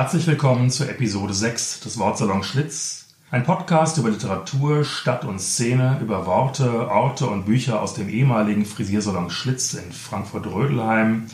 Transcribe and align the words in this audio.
Herzlich 0.00 0.26
willkommen 0.26 0.70
zur 0.70 0.88
Episode 0.88 1.34
6 1.34 1.80
des 1.80 1.98
Wortsalon 1.98 2.42
Schlitz. 2.42 3.08
Ein 3.30 3.44
Podcast 3.44 3.98
über 3.98 4.08
Literatur, 4.08 4.82
Stadt 4.82 5.26
und 5.26 5.40
Szene, 5.40 5.98
über 6.00 6.24
Worte, 6.24 6.88
Orte 6.88 7.26
und 7.26 7.44
Bücher 7.44 7.82
aus 7.82 7.92
dem 7.92 8.08
ehemaligen 8.08 8.64
Frisiersalon 8.64 9.28
Schlitz 9.28 9.74
in 9.74 9.92
Frankfurt-Rödelheim 9.92 11.26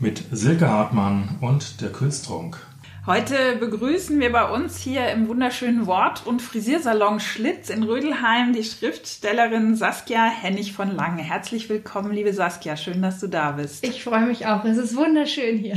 mit 0.00 0.22
Silke 0.32 0.68
Hartmann 0.68 1.38
und 1.40 1.80
der 1.80 1.92
Külstrunk. 1.92 2.58
Heute 3.06 3.56
begrüßen 3.56 4.20
wir 4.20 4.30
bei 4.30 4.44
uns 4.50 4.76
hier 4.76 5.08
im 5.08 5.26
wunderschönen 5.26 5.86
Wort- 5.86 6.26
und 6.26 6.42
Frisiersalon 6.42 7.18
Schlitz 7.18 7.70
in 7.70 7.82
Rödelheim 7.82 8.52
die 8.52 8.62
Schriftstellerin 8.62 9.74
Saskia 9.74 10.24
Hennig 10.26 10.74
von 10.74 10.94
Lange. 10.94 11.22
Herzlich 11.22 11.70
willkommen, 11.70 12.12
liebe 12.12 12.34
Saskia. 12.34 12.76
Schön, 12.76 13.00
dass 13.00 13.18
du 13.18 13.28
da 13.28 13.52
bist. 13.52 13.86
Ich 13.86 14.04
freue 14.04 14.26
mich 14.26 14.46
auch. 14.46 14.66
Es 14.66 14.76
ist 14.76 14.94
wunderschön 14.96 15.56
hier. 15.56 15.76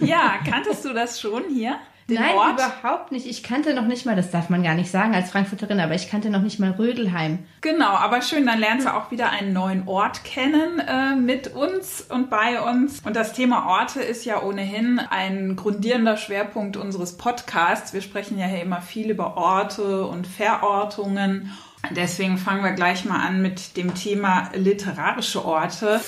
Ja, 0.00 0.34
kanntest 0.50 0.84
du 0.84 0.92
das 0.92 1.20
schon 1.20 1.44
hier? 1.48 1.76
Den 2.08 2.20
Nein, 2.20 2.34
Ort? 2.34 2.60
überhaupt 2.60 3.12
nicht. 3.12 3.26
Ich 3.26 3.42
kannte 3.42 3.72
noch 3.72 3.86
nicht 3.86 4.04
mal, 4.04 4.14
das 4.14 4.30
darf 4.30 4.50
man 4.50 4.62
gar 4.62 4.74
nicht 4.74 4.90
sagen 4.90 5.14
als 5.14 5.30
Frankfurterin, 5.30 5.80
aber 5.80 5.94
ich 5.94 6.10
kannte 6.10 6.28
noch 6.28 6.42
nicht 6.42 6.60
mal 6.60 6.72
Rödelheim. 6.72 7.38
Genau, 7.62 7.88
aber 7.88 8.20
schön, 8.20 8.46
dann 8.46 8.60
lernst 8.60 8.86
du 8.86 8.94
auch 8.94 9.10
wieder 9.10 9.30
einen 9.30 9.54
neuen 9.54 9.88
Ort 9.88 10.22
kennen 10.22 10.80
äh, 10.80 11.16
mit 11.16 11.54
uns 11.54 12.02
und 12.02 12.28
bei 12.28 12.60
uns. 12.60 13.00
Und 13.04 13.16
das 13.16 13.32
Thema 13.32 13.66
Orte 13.66 14.02
ist 14.02 14.26
ja 14.26 14.42
ohnehin 14.42 14.98
ein 14.98 15.56
grundierender 15.56 16.18
Schwerpunkt 16.18 16.76
unseres 16.76 17.16
Podcasts. 17.16 17.94
Wir 17.94 18.02
sprechen 18.02 18.38
ja 18.38 18.46
hier 18.46 18.60
immer 18.60 18.82
viel 18.82 19.10
über 19.10 19.38
Orte 19.38 20.06
und 20.06 20.26
Verortungen. 20.26 21.52
Deswegen 21.90 22.36
fangen 22.36 22.64
wir 22.64 22.72
gleich 22.72 23.06
mal 23.06 23.20
an 23.26 23.40
mit 23.40 23.78
dem 23.78 23.94
Thema 23.94 24.50
literarische 24.54 25.44
Orte. 25.44 26.00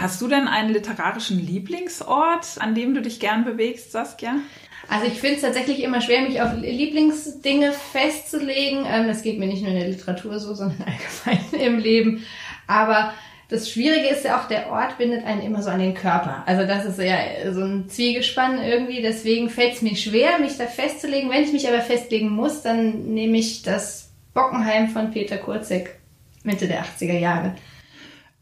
Hast 0.00 0.22
du 0.22 0.28
denn 0.28 0.48
einen 0.48 0.72
literarischen 0.72 1.44
Lieblingsort, 1.44 2.56
an 2.58 2.74
dem 2.74 2.94
du 2.94 3.02
dich 3.02 3.20
gern 3.20 3.44
bewegst, 3.44 3.92
Saskia? 3.92 4.36
Also 4.88 5.06
ich 5.06 5.20
finde 5.20 5.36
es 5.36 5.42
tatsächlich 5.42 5.82
immer 5.82 6.00
schwer, 6.00 6.22
mich 6.22 6.40
auf 6.40 6.54
Lieblingsdinge 6.58 7.72
festzulegen. 7.72 8.86
Ähm, 8.90 9.08
das 9.08 9.22
geht 9.22 9.38
mir 9.38 9.46
nicht 9.46 9.60
nur 9.60 9.72
in 9.72 9.78
der 9.78 9.88
Literatur 9.88 10.38
so, 10.38 10.54
sondern 10.54 10.82
allgemein 11.26 11.60
im 11.60 11.78
Leben. 11.78 12.24
Aber 12.66 13.12
das 13.50 13.70
Schwierige 13.70 14.08
ist 14.08 14.24
ja 14.24 14.40
auch, 14.40 14.48
der 14.48 14.70
Ort 14.70 14.96
bindet 14.96 15.22
einen 15.26 15.42
immer 15.42 15.62
so 15.62 15.68
an 15.68 15.80
den 15.80 15.92
Körper. 15.92 16.44
Also 16.46 16.66
das 16.66 16.86
ist 16.86 16.98
ja 16.98 17.52
so 17.52 17.60
ein 17.60 17.90
Zwiegespann 17.90 18.62
irgendwie. 18.62 19.02
Deswegen 19.02 19.50
fällt 19.50 19.74
es 19.74 19.82
mir 19.82 19.96
schwer, 19.96 20.38
mich 20.38 20.56
da 20.56 20.64
festzulegen. 20.64 21.28
Wenn 21.28 21.44
ich 21.44 21.52
mich 21.52 21.68
aber 21.68 21.82
festlegen 21.82 22.30
muss, 22.30 22.62
dann 22.62 23.12
nehme 23.12 23.36
ich 23.36 23.60
das 23.60 24.08
Bockenheim 24.32 24.88
von 24.88 25.10
Peter 25.10 25.36
Kurzek, 25.36 26.00
Mitte 26.42 26.66
der 26.68 26.84
80er 26.84 27.18
Jahre. 27.18 27.54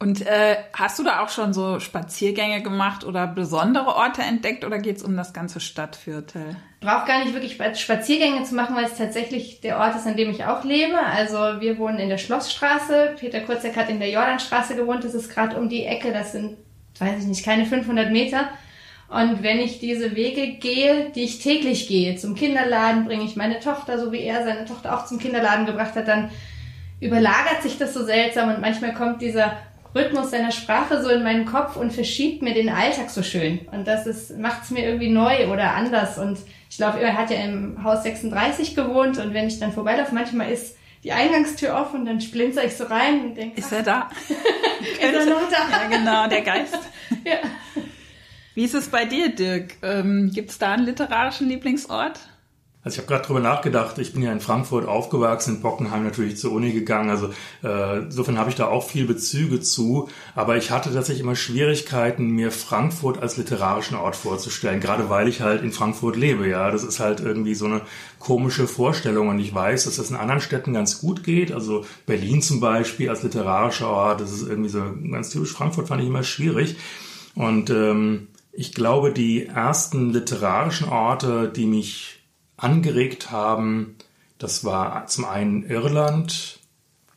Und 0.01 0.25
äh, 0.25 0.57
hast 0.73 0.99
du 1.01 1.03
da 1.03 1.25
auch 1.25 1.29
schon 1.29 1.53
so 1.53 1.81
Spaziergänge 1.81 2.63
gemacht 2.63 3.05
oder 3.05 3.27
besondere 3.27 3.97
Orte 3.97 4.23
entdeckt 4.23 4.65
oder 4.65 4.79
geht's 4.79 5.03
um 5.03 5.17
das 5.17 5.33
ganze 5.33 5.59
Stadtviertel? 5.59 6.55
Braucht 6.81 7.07
gar 7.07 7.25
nicht 7.25 7.35
wirklich 7.35 7.59
Spaziergänge 7.81 8.45
zu 8.45 8.55
machen, 8.55 8.77
weil 8.77 8.85
es 8.85 8.97
tatsächlich 8.97 9.61
der 9.61 9.79
Ort 9.79 9.97
ist, 9.97 10.07
an 10.07 10.17
dem 10.17 10.31
ich 10.31 10.45
auch 10.45 10.63
lebe. 10.63 10.97
Also 10.97 11.61
wir 11.61 11.79
wohnen 11.79 11.99
in 11.99 12.09
der 12.09 12.19
Schlossstraße. 12.19 13.17
Peter 13.19 13.41
Kurzek 13.41 13.77
hat 13.77 13.89
in 13.89 13.99
der 13.99 14.11
Jordanstraße 14.11 14.77
gewohnt. 14.77 15.03
Das 15.03 15.15
ist 15.15 15.35
gerade 15.35 15.57
um 15.57 15.69
die 15.69 15.85
Ecke. 15.85 16.13
Das 16.13 16.31
sind, 16.31 16.57
weiß 17.01 17.23
ich 17.23 17.27
nicht, 17.27 17.45
keine 17.45 17.67
500 17.67 18.13
Meter. 18.13 18.49
Und 19.09 19.43
wenn 19.43 19.59
ich 19.59 19.81
diese 19.81 20.15
Wege 20.15 20.59
gehe, 20.59 21.11
die 21.11 21.25
ich 21.25 21.41
täglich 21.41 21.89
gehe, 21.89 22.15
zum 22.15 22.37
Kinderladen 22.37 23.07
bringe 23.07 23.25
ich 23.25 23.35
meine 23.35 23.59
Tochter, 23.59 23.99
so 23.99 24.13
wie 24.13 24.21
er 24.21 24.45
seine 24.45 24.65
Tochter 24.65 24.97
auch 24.97 25.07
zum 25.07 25.19
Kinderladen 25.19 25.67
gebracht 25.67 25.97
hat, 25.97 26.07
dann 26.07 26.31
überlagert 27.01 27.63
sich 27.63 27.79
das 27.79 27.95
so 27.95 28.05
seltsam 28.05 28.51
und 28.51 28.61
manchmal 28.61 28.93
kommt 28.93 29.23
dieser 29.23 29.57
Rhythmus 29.95 30.31
seiner 30.31 30.53
Sprache 30.53 31.03
so 31.03 31.09
in 31.09 31.23
meinen 31.23 31.47
Kopf 31.47 31.77
und 31.77 31.93
verschiebt 31.93 32.43
mir 32.43 32.55
den 32.55 32.69
Alltag 32.69 33.11
so 33.11 33.23
schön. 33.23 33.61
Und 33.73 33.87
das 33.87 34.31
macht 34.31 34.65
es 34.65 34.71
mir 34.71 34.85
irgendwie 34.85 35.11
neu 35.11 35.49
oder 35.53 35.75
anders. 35.75 36.19
Und 36.19 36.39
ich 36.71 36.77
glaube, 36.77 37.01
er 37.01 37.17
hat 37.17 37.31
ja 37.31 37.43
im 37.45 37.83
Haus 37.83 38.03
36 38.03 38.75
gewohnt 38.75 39.19
und 39.19 39.35
wenn 39.35 39.49
ich 39.49 39.59
dann 39.59 39.73
vorbeilaufe, 39.73 40.15
manchmal 40.15 40.51
ist 40.51 40.77
die 41.05 41.13
Eingangstür 41.13 41.75
offen 41.75 42.01
und 42.01 42.07
dann 42.07 42.21
splinter 42.21 42.65
ich 42.65 42.77
so 42.77 42.85
rein 42.85 43.21
und 43.23 43.37
denke, 43.37 43.59
ist 43.59 43.73
er 43.73 43.83
da? 43.83 44.11
ist 44.81 45.01
er 45.01 45.27
noch 45.27 45.49
da? 45.49 45.69
Ja, 45.71 45.89
genau, 45.89 46.29
der 46.29 46.43
Geist. 46.43 46.79
ja. 47.25 47.39
Wie 48.55 48.65
ist 48.65 48.75
es 48.75 48.89
bei 48.89 49.05
dir, 49.05 49.29
Dirk? 49.29 49.75
Ähm, 49.83 50.33
Gibt 50.35 50.51
es 50.51 50.59
da 50.59 50.73
einen 50.73 50.85
literarischen 50.85 51.49
Lieblingsort? 51.49 52.19
Also 52.89 52.95
ich 52.95 53.05
habe 53.05 53.09
gerade 53.09 53.27
drüber 53.27 53.41
nachgedacht, 53.41 53.99
ich 53.99 54.15
bin 54.15 54.23
ja 54.23 54.33
in 54.33 54.41
Frankfurt 54.41 54.89
aufgewachsen, 54.89 55.57
in 55.57 55.61
Bockenheim 55.61 56.05
natürlich 56.05 56.39
zur 56.39 56.53
Uni 56.53 56.73
gegangen, 56.73 57.11
also 57.11 57.29
äh, 57.63 57.99
insofern 57.99 58.39
habe 58.39 58.49
ich 58.49 58.57
da 58.57 58.69
auch 58.69 58.89
viel 58.89 59.05
Bezüge 59.05 59.61
zu, 59.61 60.09
aber 60.35 60.57
ich 60.57 60.71
hatte 60.71 60.91
tatsächlich 60.91 61.23
immer 61.23 61.37
Schwierigkeiten, 61.37 62.31
mir 62.31 62.51
Frankfurt 62.51 63.21
als 63.21 63.37
literarischen 63.37 63.99
Ort 63.99 64.17
vorzustellen, 64.17 64.81
gerade 64.81 65.11
weil 65.11 65.29
ich 65.29 65.43
halt 65.43 65.63
in 65.63 65.71
Frankfurt 65.71 66.17
lebe, 66.17 66.49
ja, 66.49 66.71
das 66.71 66.83
ist 66.83 66.99
halt 66.99 67.21
irgendwie 67.21 67.55
so 67.55 67.67
eine 67.67 67.83
komische 68.19 68.67
Vorstellung. 68.67 69.29
Und 69.29 69.39
ich 69.39 69.55
weiß, 69.55 69.85
dass 69.85 69.97
das 69.97 70.09
in 70.09 70.17
anderen 70.17 70.41
Städten 70.41 70.73
ganz 70.73 70.99
gut 71.03 71.25
geht, 71.25 71.53
also 71.53 71.85
Berlin 72.07 72.41
zum 72.41 72.59
Beispiel 72.59 73.11
als 73.11 73.23
literarischer 73.23 73.91
Ort, 73.91 74.23
das 74.23 74.33
ist 74.33 74.49
irgendwie 74.49 74.71
so 74.71 74.81
ganz 75.11 75.29
typisch 75.29 75.53
Frankfurt, 75.53 75.89
fand 75.89 76.01
ich 76.01 76.09
immer 76.09 76.23
schwierig. 76.23 76.77
Und 77.35 77.69
ähm, 77.69 78.29
ich 78.51 78.73
glaube, 78.73 79.13
die 79.13 79.45
ersten 79.45 80.11
literarischen 80.11 80.89
Orte, 80.89 81.53
die 81.55 81.67
mich 81.67 82.18
angeregt 82.59 83.31
haben. 83.31 83.97
Das 84.39 84.65
war 84.65 85.07
zum 85.07 85.25
einen 85.25 85.65
Irland 85.65 86.61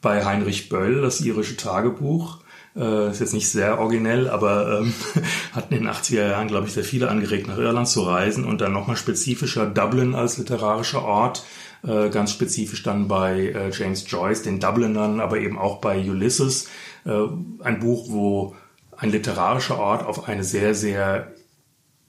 bei 0.02 0.26
Heinrich 0.26 0.70
Böll, 0.70 1.02
das 1.02 1.22
irische 1.22 1.58
Tagebuch. 1.58 2.40
Äh, 2.76 3.12
ist 3.12 3.20
jetzt 3.20 3.34
nicht 3.34 3.50
sehr 3.50 3.80
originell, 3.80 4.30
aber 4.30 4.80
ähm, 4.80 4.94
hatten 5.52 5.74
in 5.74 5.84
den 5.84 5.92
80er 5.92 6.30
Jahren, 6.30 6.48
glaube 6.48 6.68
ich, 6.68 6.74
sehr 6.74 6.86
viele 6.86 7.10
angeregt, 7.10 7.48
nach 7.48 7.58
Irland 7.58 7.88
zu 7.88 8.04
reisen 8.04 8.46
und 8.46 8.62
dann 8.62 8.72
nochmal 8.72 8.96
spezifischer 8.96 9.66
Dublin 9.66 10.16
als 10.16 10.38
literarischer 10.38 11.04
Ort, 11.04 11.44
äh, 11.84 12.10
ganz 12.10 12.32
spezifisch 12.32 12.82
dann 12.84 13.10
bei 13.10 13.48
äh, 13.48 13.72
James 13.72 14.10
Joyce, 14.10 14.44
den 14.44 14.62
Dublinern, 14.62 15.20
aber 15.20 15.40
eben 15.40 15.60
auch 15.60 15.82
bei 15.82 16.00
Ulysses, 16.00 16.70
äh, 17.06 17.12
ein 17.60 17.80
Buch, 17.80 18.06
wo 18.10 18.56
ein 18.96 19.12
literarischer 19.12 19.78
Ort 19.78 20.06
auf 20.06 20.30
eine 20.30 20.46
sehr, 20.46 20.74
sehr 20.74 21.34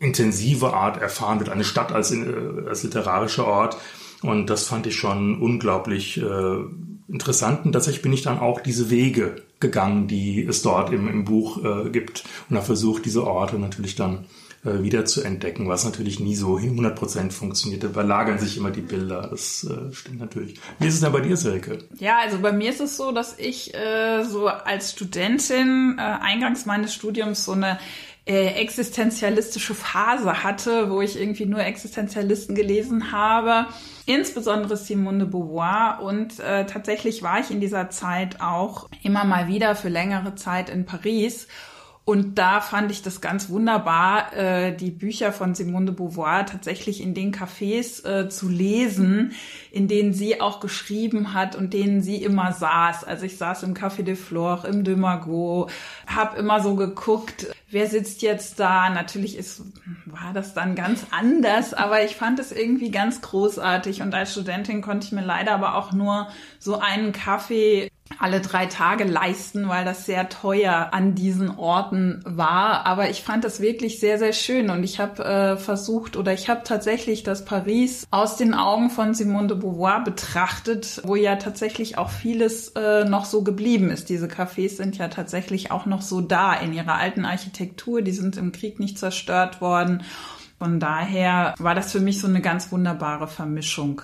intensive 0.03 0.75
Art 0.75 1.01
erfahren 1.01 1.39
wird, 1.39 1.49
eine 1.49 1.65
Stadt 1.65 1.93
als, 1.93 2.13
äh, 2.13 2.25
als 2.69 2.83
literarischer 2.83 3.47
Ort. 3.47 3.77
Und 4.23 4.51
das 4.51 4.67
fand 4.67 4.87
ich 4.87 4.97
schon 4.97 5.41
unglaublich 5.41 6.21
äh, 6.21 6.57
interessant. 7.09 7.65
Und 7.65 7.73
tatsächlich 7.73 8.03
bin 8.03 8.13
ich 8.13 8.23
dann 8.23 8.39
auch 8.39 8.61
diese 8.61 8.91
Wege 8.91 9.37
gegangen, 9.61 10.09
die 10.09 10.45
es 10.45 10.63
dort 10.63 10.93
im, 10.93 11.09
im 11.09 11.25
Buch 11.25 11.65
äh, 11.65 11.91
gibt. 11.91 12.25
Und 12.49 12.57
habe 12.57 12.67
versucht, 12.67 13.05
diese 13.05 13.27
Orte 13.27 13.59
natürlich 13.59 13.95
dann 13.95 14.27
äh, 14.65 14.83
wieder 14.83 15.05
zu 15.05 15.23
entdecken, 15.23 15.69
was 15.69 15.85
natürlich 15.85 16.21
nie 16.21 16.37
so 16.37 16.57
100% 16.57 17.33
funktioniert. 17.33 17.83
Da 17.83 17.89
überlagern 17.89 18.39
sich 18.39 18.57
immer 18.57 18.71
die 18.71 18.81
Bilder. 18.81 19.29
Das 19.29 19.65
äh, 19.65 19.93
stimmt 19.93 20.21
natürlich. 20.21 20.61
Wie 20.79 20.87
ist 20.87 20.95
es 20.95 21.01
denn 21.01 21.13
bei 21.13 21.21
dir, 21.21 21.37
Silke? 21.37 21.79
Ja, 21.99 22.19
also 22.19 22.39
bei 22.39 22.53
mir 22.53 22.71
ist 22.71 22.81
es 22.81 22.97
so, 22.97 23.13
dass 23.13 23.39
ich 23.39 23.75
äh, 23.75 24.25
so 24.25 24.47
als 24.47 24.93
Studentin 24.93 25.97
äh, 25.99 26.03
eingangs 26.03 26.65
meines 26.65 26.95
Studiums 26.95 27.45
so 27.45 27.53
eine 27.53 27.79
äh, 28.25 28.55
existenzialistische 28.61 29.75
Phase 29.75 30.45
hatte, 30.45 30.91
wo 30.91 31.01
ich 31.01 31.21
irgendwie 31.21 31.47
nur 31.47 31.61
Existenzialisten 31.61 32.55
gelesen 32.55 33.11
habe, 33.11 33.67
insbesondere 34.07 34.77
Simone 34.77 35.19
de 35.19 35.29
Beauvoir. 35.29 36.03
Und 36.03 36.39
äh, 36.39 36.65
tatsächlich 36.67 37.23
war 37.23 37.41
ich 37.41 37.51
in 37.51 37.61
dieser 37.61 37.91
Zeit 37.91 38.41
auch 38.41 38.89
immer 39.03 39.25
mal 39.25 39.49
wieder 39.49 39.75
für 39.75 39.89
längere 39.89 40.37
Zeit 40.37 40.71
in 40.71 40.87
Paris 40.87 41.49
und 42.05 42.37
da 42.37 42.61
fand 42.61 42.91
ich 42.91 43.03
das 43.03 43.21
ganz 43.21 43.49
wunderbar, 43.49 44.33
äh, 44.37 44.77
die 44.77 44.91
Bücher 44.91 45.33
von 45.33 45.55
Simone 45.55 45.87
de 45.87 45.95
Beauvoir 45.95 46.45
tatsächlich 46.47 47.01
in 47.01 47.15
den 47.15 47.33
Cafés 47.33 48.05
äh, 48.05 48.29
zu 48.29 48.49
lesen, 48.49 49.33
in 49.71 49.87
denen 49.87 50.13
sie 50.13 50.41
auch 50.41 50.59
geschrieben 50.59 51.33
hat 51.33 51.55
und 51.55 51.73
denen 51.73 52.03
sie 52.03 52.17
immer 52.17 52.53
saß. 52.53 53.05
Also 53.05 53.25
ich 53.25 53.37
saß 53.37 53.63
im 53.63 53.75
Café 53.75 54.03
de 54.03 54.17
Flore, 54.17 54.67
im 54.67 54.83
de 54.83 54.97
Margot, 54.97 55.71
habe 56.09 56.39
immer 56.39 56.61
so 56.61 56.75
geguckt, 56.75 57.47
wer 57.71 57.87
sitzt 57.87 58.23
jetzt 58.23 58.59
da. 58.59 58.91
Natürlich 58.91 59.39
ist, 59.39 59.63
war 60.07 60.33
das 60.35 60.55
dann 60.55 60.75
ganz 60.75 61.07
anders, 61.13 61.73
aber 61.73 62.05
ich 62.05 62.17
fand 62.17 62.41
es 62.41 62.51
irgendwie 62.51 62.91
ganz 62.91 63.21
großartig. 63.21 64.03
Und 64.03 64.13
als 64.13 64.33
Studentin 64.33 64.83
konnte 64.83 65.07
ich 65.07 65.13
mir 65.13 65.25
leider 65.25 65.53
aber 65.53 65.77
auch 65.77 65.93
nur 65.93 66.27
so 66.59 66.81
einen 66.81 67.13
Kaffee 67.13 67.92
alle 68.19 68.41
drei 68.41 68.67
Tage 68.67 69.05
leisten, 69.05 69.69
weil 69.69 69.85
das 69.85 70.07
sehr 70.07 70.29
teuer 70.29 70.89
an 70.93 71.15
diesen 71.15 71.57
Orten 71.59 72.21
war. 72.25 72.87
Aber 72.87 73.11
ich 73.11 73.23
fand 73.23 73.45
das 73.45 73.61
wirklich 73.61 74.01
sehr, 74.01 74.19
sehr 74.19 74.33
schön 74.33 74.71
und 74.71 74.85
ich 74.85 75.01
habe 75.01 75.25
äh, 75.25 75.57
versucht 75.57 76.17
oder 76.17 76.33
ich 76.33 76.49
habe 76.49 76.63
tatsächlich 76.65 77.23
das 77.23 77.45
Paris 77.45 78.07
aus 78.11 78.37
den 78.37 78.55
Augen 78.55 78.91
von 78.91 79.15
Simone 79.15 79.49
de 79.49 79.57
Beauvoir 79.57 80.05
betrachtet, 80.05 81.01
wo 81.05 81.17
ja 81.17 81.37
tatsächlich 81.37 81.99
auch 81.99 82.11
vieles 82.11 82.69
äh, 82.71 83.05
noch 83.05 83.25
so 83.25 83.43
geblieben 83.43 83.91
ist. 83.91 84.09
Diese 84.09 84.27
Cafés 84.27 84.77
sind 84.77 84.99
ja 84.99 85.09
tatsächlich 85.09 85.71
auch 85.71 85.87
noch 85.87 86.03
so 86.03 86.21
da 86.21 86.55
in 86.55 86.73
ihrer 86.73 86.95
alten 86.95 87.25
Architektur. 87.25 88.03
Die 88.03 88.13
sind 88.13 88.37
im 88.37 88.53
Krieg 88.53 88.81
nicht 88.81 88.99
zerstört 88.99 89.61
worden. 89.61 90.03
Von 90.59 90.79
daher 90.79 91.55
war 91.59 91.75
das 91.75 91.91
für 91.91 92.01
mich 92.01 92.21
so 92.21 92.29
eine 92.29 92.41
ganz 92.41 92.71
wunderbare 92.71 93.27
Vermischung. 93.27 94.03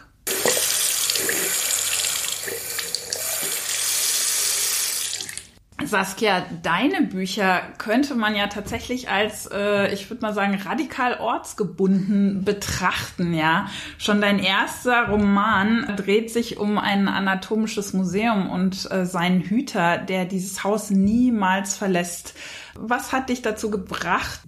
Saskia, 5.89 6.45
deine 6.63 7.03
Bücher 7.03 7.63
könnte 7.79 8.15
man 8.15 8.35
ja 8.35 8.47
tatsächlich 8.47 9.09
als, 9.09 9.47
äh, 9.47 9.93
ich 9.93 10.09
würde 10.11 10.23
mal 10.23 10.35
sagen, 10.35 10.55
radikal 10.55 11.19
ortsgebunden 11.19 12.45
betrachten, 12.45 13.35
ja. 13.35 13.67
Schon 13.99 14.21
dein 14.21 14.39
erster 14.39 15.09
Roman 15.09 15.95
dreht 15.97 16.31
sich 16.31 16.59
um 16.59 16.79
ein 16.79 17.09
anatomisches 17.09 17.93
Museum 17.95 18.51
und 18.51 18.91
äh, 18.91 19.07
seinen 19.07 19.41
Hüter, 19.41 19.99
der 19.99 20.27
dieses 20.27 20.63
Haus 20.65 20.91
niemals 20.91 21.77
verlässt. 21.77 22.35
Was 22.75 23.13
hat 23.13 23.29
dich 23.31 23.43
dazu 23.43 23.71
gebracht, 23.71 24.41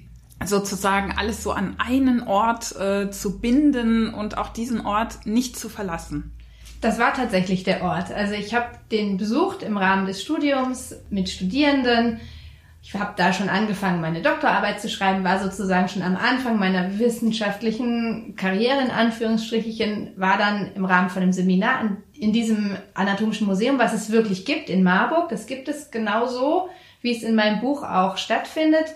sozusagen 0.45 1.15
alles 1.17 1.43
so 1.43 1.53
an 1.53 1.77
einen 1.79 2.23
Ort 2.23 2.77
äh, 2.77 3.11
zu 3.11 3.41
binden 3.41 4.13
und 4.13 4.39
auch 4.39 4.49
diesen 4.51 4.85
Ort 4.87 5.27
nicht 5.27 5.59
zu 5.59 5.69
verlassen? 5.69 6.33
Das 6.81 6.99
war 6.99 7.13
tatsächlich 7.13 7.63
der 7.63 7.83
Ort. 7.83 8.11
Also 8.11 8.35
ich 8.35 8.55
habe 8.55 8.69
den 8.91 9.19
besucht 9.19 9.63
im 9.63 9.77
Rahmen 9.77 10.07
des 10.07 10.23
Studiums 10.23 10.95
mit 11.11 11.29
Studierenden. 11.29 12.21
Ich 12.83 12.95
habe 12.95 13.13
da 13.17 13.35
schon 13.35 13.51
angefangen, 13.51 14.01
meine 14.01 14.23
Doktorarbeit 14.23 14.81
zu 14.81 14.89
schreiben, 14.89 15.23
war 15.23 15.39
sozusagen 15.39 15.89
schon 15.89 16.01
am 16.01 16.17
Anfang 16.17 16.59
meiner 16.59 16.99
wissenschaftlichen 16.99 18.35
Karriere 18.37 18.81
in 18.81 18.91
Anführungsstrichen, 18.91 20.13
war 20.17 20.39
dann 20.39 20.73
im 20.75 20.87
Rahmen 20.87 21.11
von 21.11 21.23
einem 21.23 21.33
Seminar 21.33 21.83
in, 21.83 21.97
in 22.15 22.33
diesem 22.33 22.79
anatomischen 22.95 23.47
Museum, 23.47 23.79
was 23.79 23.93
es 23.93 24.11
wirklich 24.11 24.47
gibt 24.47 24.71
in 24.71 24.83
Marburg. 24.83 25.29
Das 25.29 25.47
gibt 25.47 25.69
es 25.69 25.91
genauso, 25.91 26.71
wie 27.03 27.15
es 27.15 27.23
in 27.23 27.35
meinem 27.35 27.61
Buch 27.61 27.83
auch 27.83 28.17
stattfindet. 28.17 28.87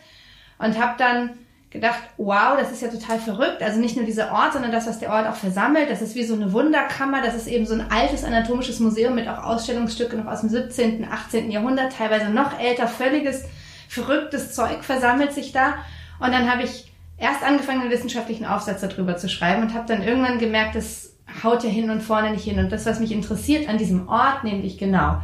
Und 0.58 0.81
habe 0.81 0.94
dann 0.96 1.31
gedacht, 1.74 1.98
wow, 2.18 2.56
das 2.56 2.70
ist 2.70 2.82
ja 2.82 2.88
total 2.88 3.18
verrückt. 3.18 3.60
Also 3.60 3.80
nicht 3.80 3.96
nur 3.96 4.06
dieser 4.06 4.32
Ort, 4.32 4.52
sondern 4.52 4.70
das, 4.70 4.86
was 4.86 5.00
der 5.00 5.10
Ort 5.10 5.26
auch 5.26 5.34
versammelt. 5.34 5.90
Das 5.90 6.02
ist 6.02 6.14
wie 6.14 6.22
so 6.22 6.34
eine 6.34 6.52
Wunderkammer. 6.52 7.20
Das 7.20 7.34
ist 7.34 7.48
eben 7.48 7.66
so 7.66 7.74
ein 7.74 7.90
altes 7.90 8.22
anatomisches 8.22 8.78
Museum 8.78 9.16
mit 9.16 9.26
auch 9.26 9.42
Ausstellungsstücke 9.42 10.16
noch 10.16 10.26
aus 10.26 10.40
dem 10.40 10.50
17., 10.50 11.04
18. 11.10 11.50
Jahrhundert, 11.50 11.92
teilweise 11.92 12.30
noch 12.30 12.60
älter, 12.60 12.86
völliges, 12.86 13.42
verrücktes 13.88 14.54
Zeug 14.54 14.84
versammelt 14.84 15.32
sich 15.32 15.50
da. 15.50 15.74
Und 16.20 16.30
dann 16.32 16.48
habe 16.48 16.62
ich 16.62 16.92
erst 17.18 17.42
angefangen, 17.42 17.80
einen 17.80 17.90
wissenschaftlichen 17.90 18.46
Aufsatz 18.46 18.80
darüber 18.80 19.16
zu 19.16 19.28
schreiben 19.28 19.62
und 19.62 19.74
habe 19.74 19.86
dann 19.88 20.02
irgendwann 20.02 20.38
gemerkt, 20.38 20.76
das 20.76 21.16
haut 21.42 21.64
ja 21.64 21.70
hin 21.70 21.90
und 21.90 22.02
vorne 22.02 22.30
nicht 22.30 22.44
hin. 22.44 22.60
Und 22.60 22.70
das, 22.70 22.86
was 22.86 23.00
mich 23.00 23.10
interessiert 23.10 23.68
an 23.68 23.78
diesem 23.78 24.08
Ort, 24.08 24.44
nämlich 24.44 24.78
genau, 24.78 25.16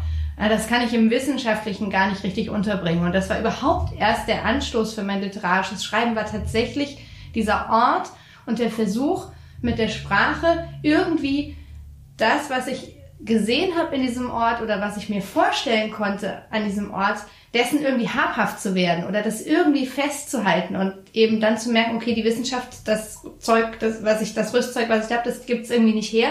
das 0.49 0.69
kann 0.69 0.83
ich 0.83 0.95
im 0.95 1.11
Wissenschaftlichen 1.11 1.91
gar 1.91 2.09
nicht 2.09 2.25
richtig 2.25 2.49
unterbringen. 2.49 3.05
Und 3.05 3.13
das 3.13 3.29
war 3.29 3.39
überhaupt 3.39 3.93
erst 3.99 4.27
der 4.27 4.45
Anstoß 4.45 4.95
für 4.95 5.03
mein 5.03 5.21
literarisches 5.21 5.85
Schreiben, 5.85 6.17
war 6.17 6.25
tatsächlich 6.25 6.99
dieser 7.35 7.69
Ort 7.71 8.11
und 8.47 8.59
der 8.59 8.71
Versuch 8.71 9.27
mit 9.61 9.79
der 9.79 9.89
Sprache 9.89 10.69
irgendwie 10.83 11.57
das, 12.17 12.49
was 12.49 12.67
ich 12.67 12.97
gesehen 13.21 13.77
habe 13.77 13.95
in 13.95 14.03
diesem 14.03 14.31
Ort 14.31 14.63
oder 14.63 14.81
was 14.81 14.97
ich 14.97 15.11
mir 15.11 15.21
vorstellen 15.21 15.91
konnte 15.91 16.43
an 16.51 16.65
diesem 16.65 16.93
Ort, 16.93 17.19
dessen 17.53 17.83
irgendwie 17.83 18.09
habhaft 18.09 18.61
zu 18.61 18.75
werden 18.75 19.07
oder 19.07 19.23
das 19.23 19.43
irgendwie 19.43 19.87
festzuhalten 19.87 20.77
und 20.77 20.95
eben 21.13 21.41
dann 21.41 21.59
zu 21.59 21.71
merken, 21.71 21.97
okay, 21.97 22.15
die 22.15 22.25
Wissenschaft, 22.25 22.87
das 22.89 23.23
Zeug, 23.39 23.79
das, 23.81 24.05
was 24.05 24.23
ich, 24.23 24.35
das 24.35 24.55
Rüstzeug, 24.55 24.89
was 24.89 25.11
ich 25.11 25.17
habe, 25.17 25.29
das 25.29 25.45
gibt's 25.47 25.71
irgendwie 25.71 25.95
nicht 25.95 26.13
her. 26.13 26.31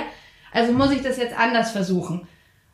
Also 0.51 0.73
muss 0.73 0.91
ich 0.91 1.03
das 1.03 1.17
jetzt 1.17 1.37
anders 1.37 1.71
versuchen. 1.71 2.27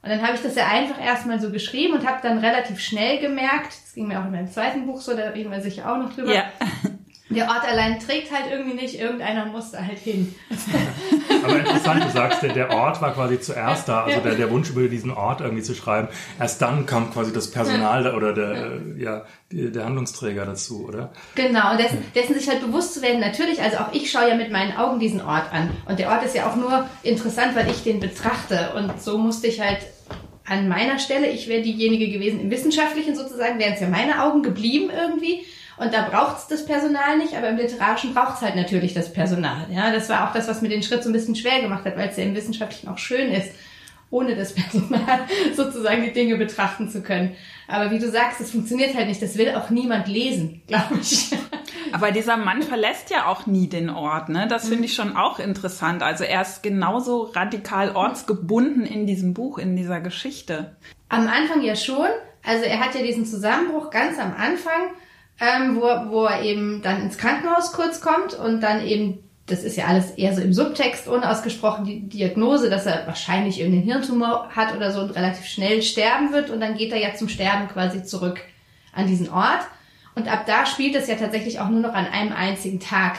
Und 0.06 0.12
dann 0.12 0.22
habe 0.22 0.36
ich 0.36 0.44
das 0.44 0.54
ja 0.54 0.68
einfach 0.68 1.04
erstmal 1.04 1.40
so 1.40 1.50
geschrieben 1.50 1.96
und 1.96 2.08
habe 2.08 2.20
dann 2.22 2.38
relativ 2.38 2.80
schnell 2.80 3.20
gemerkt, 3.20 3.70
das 3.70 3.96
ging 3.96 4.08
mir 4.08 4.20
auch 4.20 4.26
in 4.26 4.32
meinem 4.34 4.52
zweiten 4.52 4.86
Buch 4.86 5.02
so, 5.02 5.18
da 5.18 5.30
reden 5.30 5.50
wir 5.50 5.62
sicher 5.62 5.92
auch 5.92 5.98
noch 5.98 6.14
drüber. 6.14 6.32
Ja. 6.32 6.44
Der 7.30 7.48
Ort 7.48 7.68
allein 7.68 8.00
trägt 8.00 8.32
halt 8.32 8.52
irgendwie 8.52 8.76
nicht, 8.76 9.00
irgendeiner 9.00 9.48
musste 9.48 9.84
halt 9.84 9.98
hin. 9.98 10.36
Aber 11.44 11.58
interessant, 11.58 12.04
du 12.04 12.12
sagst, 12.12 12.44
der, 12.44 12.54
der 12.54 12.70
Ort 12.70 13.02
war 13.02 13.16
quasi 13.16 13.40
zuerst 13.40 13.90
da, 13.90 14.04
also 14.04 14.20
der, 14.20 14.36
der 14.36 14.52
Wunsch 14.52 14.70
über 14.70 14.88
diesen 14.88 15.12
Ort 15.12 15.42
irgendwie 15.42 15.64
zu 15.64 15.74
schreiben. 15.74 16.08
Erst 16.40 16.62
dann 16.62 16.86
kam 16.86 17.12
quasi 17.12 17.34
das 17.34 17.50
Personal 17.50 18.14
oder 18.14 18.34
der, 18.34 18.80
ja, 18.98 19.26
der 19.52 19.86
Handlungsträger 19.86 20.46
dazu, 20.46 20.86
oder? 20.88 21.14
Genau, 21.34 21.72
und 21.72 21.80
dessen, 21.80 22.04
dessen 22.14 22.36
sich 22.36 22.48
halt 22.48 22.62
bewusst 22.62 22.94
zu 22.94 23.02
werden, 23.02 23.20
natürlich, 23.20 23.60
also 23.60 23.78
auch 23.78 23.92
ich 23.92 24.12
schaue 24.12 24.30
ja 24.30 24.36
mit 24.36 24.52
meinen 24.52 24.78
Augen 24.78 25.00
diesen 25.00 25.22
Ort 25.22 25.52
an. 25.52 25.72
Und 25.88 25.98
der 25.98 26.10
Ort 26.10 26.24
ist 26.24 26.36
ja 26.36 26.48
auch 26.48 26.56
nur 26.56 26.88
interessant, 27.02 27.56
weil 27.56 27.70
ich 27.72 27.84
den 27.84 28.00
betrachte. 28.00 28.74
Und 28.76 29.02
so 29.02 29.18
musste 29.18 29.48
ich 29.48 29.60
halt 29.60 29.80
an 30.46 30.68
meiner 30.68 31.00
Stelle, 31.00 31.28
ich 31.32 31.48
wäre 31.48 31.64
diejenige 31.64 32.12
gewesen 32.12 32.40
im 32.40 32.52
Wissenschaftlichen 32.52 33.16
sozusagen, 33.16 33.58
wären 33.58 33.74
es 33.74 33.80
ja 33.80 33.90
meine 33.90 34.24
Augen 34.24 34.44
geblieben 34.44 34.92
irgendwie. 34.96 35.44
Und 35.78 35.94
da 35.94 36.08
braucht 36.08 36.38
es 36.38 36.48
das 36.48 36.66
Personal 36.66 37.18
nicht, 37.18 37.36
aber 37.36 37.50
im 37.50 37.58
Literarischen 37.58 38.14
braucht 38.14 38.38
es 38.38 38.42
halt 38.42 38.56
natürlich 38.56 38.94
das 38.94 39.12
Personal. 39.12 39.68
Ja, 39.70 39.92
das 39.92 40.08
war 40.10 40.28
auch 40.28 40.34
das, 40.34 40.48
was 40.48 40.62
mir 40.62 40.70
den 40.70 40.84
Schritt 40.84 41.04
so 41.04 41.10
ein 41.10 41.14
bisschen 41.14 41.36
schwer 41.36 41.62
gemacht 41.62 41.86
hat, 41.86 41.98
weil 41.98 42.10
es 42.10 42.18
ja 42.18 42.24
im 42.24 42.36
Wissenschaftlichen 42.36 42.88
auch 42.88 42.98
schön 42.98 43.32
ist, 43.32 43.52
ohne 44.10 44.36
das 44.36 44.54
Personal 44.56 45.20
sozusagen 45.54 46.04
die 46.04 46.14
Dinge 46.14 46.38
betrachten 46.38 46.90
zu 46.90 47.02
können. 47.02 47.36
Aber 47.68 47.92
wie 47.92 48.00
du 48.00 48.10
sagst, 48.10 48.40
es 48.40 48.52
funktioniert 48.52 48.96
halt 48.96 49.08
nicht. 49.08 49.22
Das 49.22 49.38
will 49.38 49.54
auch 49.56 49.70
niemand 49.70 50.08
lesen, 50.08 50.62
glaube 50.68 50.96
ich. 51.02 51.32
Aber 51.92 52.12
dieser 52.12 52.38
Mann 52.38 52.62
verlässt 52.62 53.10
ja 53.10 53.28
auch 53.28 53.46
nie 53.46 53.68
den 53.68 53.90
Ort, 53.90 54.30
ne? 54.30 54.48
Das 54.50 54.68
finde 54.68 54.86
ich 54.86 54.96
schon 54.96 55.16
auch 55.16 55.40
interessant. 55.40 56.04
Also 56.04 56.24
er 56.24 56.42
ist 56.42 56.62
genauso 56.62 57.24
radikal 57.24 57.96
ortsgebunden 57.96 58.86
in 58.86 59.06
diesem 59.06 59.34
Buch, 59.34 59.58
in 59.58 59.76
dieser 59.76 60.02
Geschichte. 60.02 60.76
Am 61.10 61.28
Anfang 61.28 61.62
ja 61.62 61.76
schon. 61.76 62.08
Also 62.44 62.66
er 62.66 62.80
hat 62.80 62.96
ja 62.96 63.02
diesen 63.02 63.26
Zusammenbruch 63.26 63.90
ganz 63.90 64.20
am 64.20 64.34
Anfang, 64.36 64.92
ähm, 65.40 65.76
wo, 65.76 66.12
wo 66.12 66.26
er 66.26 66.42
eben 66.44 66.82
dann 66.82 67.02
ins 67.02 67.18
Krankenhaus 67.18 67.74
kurz 67.74 68.02
kommt 68.02 68.34
und 68.34 68.62
dann 68.62 68.86
eben 68.86 69.26
das 69.48 69.64
ist 69.64 69.78
ja 69.78 69.86
alles 69.86 70.12
eher 70.12 70.34
so 70.34 70.42
im 70.42 70.54
Subtext 70.54 71.08
unausgesprochen, 71.08 71.86
die 71.86 72.10
Diagnose, 72.10 72.70
dass 72.70 72.88
er 72.88 73.06
wahrscheinlich 73.06 73.60
irgendeinen 73.60 73.84
Hirntumor 73.84 74.50
hat 74.56 74.76
oder 74.76 74.92
so 74.92 75.02
und 75.02 75.12
relativ 75.12 75.46
schnell 75.46 75.84
sterben 75.84 76.34
wird 76.34 76.50
und 76.50 76.60
dann 76.60 76.76
geht 76.76 76.92
er 76.92 77.00
ja 77.00 77.14
zum 77.14 77.30
Sterben 77.30 77.68
quasi 77.68 78.04
zurück 78.04 78.42
an 78.92 79.06
diesen 79.08 79.30
Ort. 79.30 79.62
Und 80.16 80.32
ab 80.32 80.46
da 80.48 80.66
spielt 80.66 80.96
es 80.96 81.08
ja 81.08 81.16
tatsächlich 81.16 81.60
auch 81.60 81.70
nur 81.70 81.82
noch 81.82 81.94
an 81.94 82.08
einem 82.08 82.32
einzigen 82.32 82.80
Tag. 82.80 83.18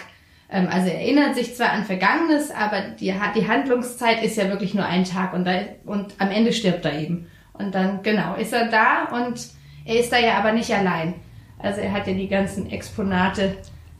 Ähm, 0.50 0.68
also 0.68 0.88
er 0.88 1.00
erinnert 1.00 1.36
sich 1.36 1.54
zwar 1.54 1.70
an 1.70 1.84
Vergangenes, 1.84 2.50
aber 2.50 2.80
die, 2.98 3.14
die 3.36 3.48
Handlungszeit 3.48 4.24
ist 4.24 4.36
ja 4.36 4.48
wirklich 4.48 4.74
nur 4.74 4.86
ein 4.86 5.04
Tag 5.04 5.32
und, 5.32 5.44
da, 5.44 5.60
und 5.84 6.14
am 6.18 6.30
Ende 6.30 6.52
stirbt 6.52 6.84
er 6.86 6.98
eben. 6.98 7.28
Und 7.52 7.74
dann, 7.74 8.02
genau, 8.02 8.34
ist 8.34 8.52
er 8.52 8.66
da 8.68 9.04
und 9.04 9.48
er 9.84 10.00
ist 10.00 10.10
da 10.10 10.18
ja 10.18 10.38
aber 10.38 10.52
nicht 10.52 10.74
allein. 10.74 11.14
Also 11.58 11.80
er 11.80 11.92
hat 11.92 12.06
ja 12.06 12.14
die 12.14 12.28
ganzen 12.28 12.70
Exponate 12.70 13.56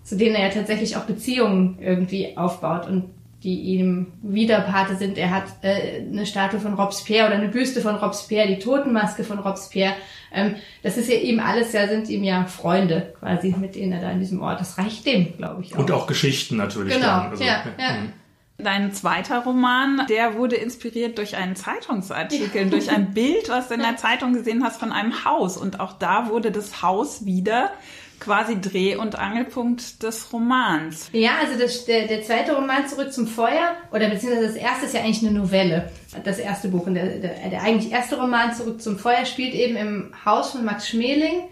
zu 0.07 0.17
denen 0.17 0.37
er 0.37 0.49
ja 0.49 0.55
tatsächlich 0.55 0.97
auch 0.97 1.03
Beziehungen 1.03 1.79
irgendwie 1.81 2.37
aufbaut 2.37 2.87
und 2.87 3.11
die 3.43 3.61
ihm 3.61 4.07
Widerpate 4.23 4.97
sind. 4.97 5.19
Er 5.19 5.31
hat 5.31 5.45
äh, 5.63 6.01
eine 6.01 6.25
Statue 6.27 6.61
von 6.61 6.75
Robespierre 6.75 7.27
oder 7.27 7.37
eine 7.37 7.49
Büste 7.49 7.81
von 7.81 7.97
Robespierre, 7.97 8.47
die 8.47 8.61
Totenmaske 8.61 9.25
von 9.25 9.41
Robespierre. 9.41 9.95
Ähm, 10.33 10.55
das 10.85 10.97
ist 10.97 11.11
ja 11.11 11.17
ihm 11.17 11.41
alles, 11.41 11.73
ja, 11.73 11.89
sind 11.89 12.09
ihm 12.09 12.23
ja 12.23 12.45
Freunde 12.45 13.15
quasi, 13.19 13.55
mit 13.59 13.75
denen 13.75 13.93
er 13.93 14.01
da 14.01 14.11
in 14.13 14.21
diesem 14.21 14.41
Ort. 14.41 14.61
Das 14.61 14.79
reicht 14.79 15.07
dem, 15.07 15.37
glaube 15.37 15.63
ich. 15.63 15.75
Auch. 15.75 15.81
Und 15.81 15.91
auch 15.91 16.07
Geschichten 16.07 16.57
natürlich. 16.57 16.95
Genau. 16.95 17.29
Also, 17.31 17.43
ja, 17.43 17.65
ja. 17.77 18.01
Mhm. 18.01 18.13
Dein 18.59 18.93
zweiter 18.95 19.41
Roman, 19.41 20.07
der 20.09 20.37
wurde 20.37 20.57
inspiriert 20.57 21.19
durch 21.19 21.37
einen 21.37 21.57
Zeitungsartikel, 21.57 22.71
durch 22.71 22.91
ein 22.91 23.13
Bild, 23.13 23.49
was 23.49 23.69
du 23.69 23.75
in 23.75 23.81
der 23.83 23.97
Zeitung 23.97 24.33
gesehen 24.33 24.65
hast 24.65 24.81
von 24.81 24.93
einem 24.93 25.25
Haus. 25.25 25.57
Und 25.57 25.81
auch 25.81 25.93
da 25.93 26.31
wurde 26.31 26.51
das 26.51 26.83
Haus 26.83 27.27
wieder 27.27 27.71
quasi 28.19 28.59
Dreh- 28.61 28.97
und 28.97 29.19
Angelpunkt 29.19 30.03
des 30.03 30.33
Romans. 30.33 31.11
Ja, 31.13 31.33
also 31.43 31.59
das, 31.59 31.85
der, 31.85 32.07
der 32.07 32.23
zweite 32.23 32.55
Roman 32.55 32.89
Zurück 32.89 33.13
zum 33.13 33.27
Feuer, 33.27 33.77
oder 33.93 34.09
beziehungsweise 34.09 34.47
das 34.47 34.57
erste 34.57 34.87
ist 34.87 34.95
ja 34.95 35.01
eigentlich 35.01 35.27
eine 35.27 35.39
Novelle, 35.39 35.91
das 36.25 36.39
erste 36.39 36.69
Buch. 36.69 36.87
Und 36.87 36.95
der, 36.95 37.19
der, 37.19 37.51
der 37.51 37.63
eigentlich 37.63 37.93
erste 37.93 38.17
Roman 38.17 38.55
Zurück 38.55 38.81
zum 38.81 38.99
Feuer 38.99 39.27
spielt 39.27 39.55
eben 39.55 39.77
im 39.77 40.13
Haus 40.25 40.53
von 40.53 40.65
Max 40.65 40.89
Schmeling. 40.89 41.49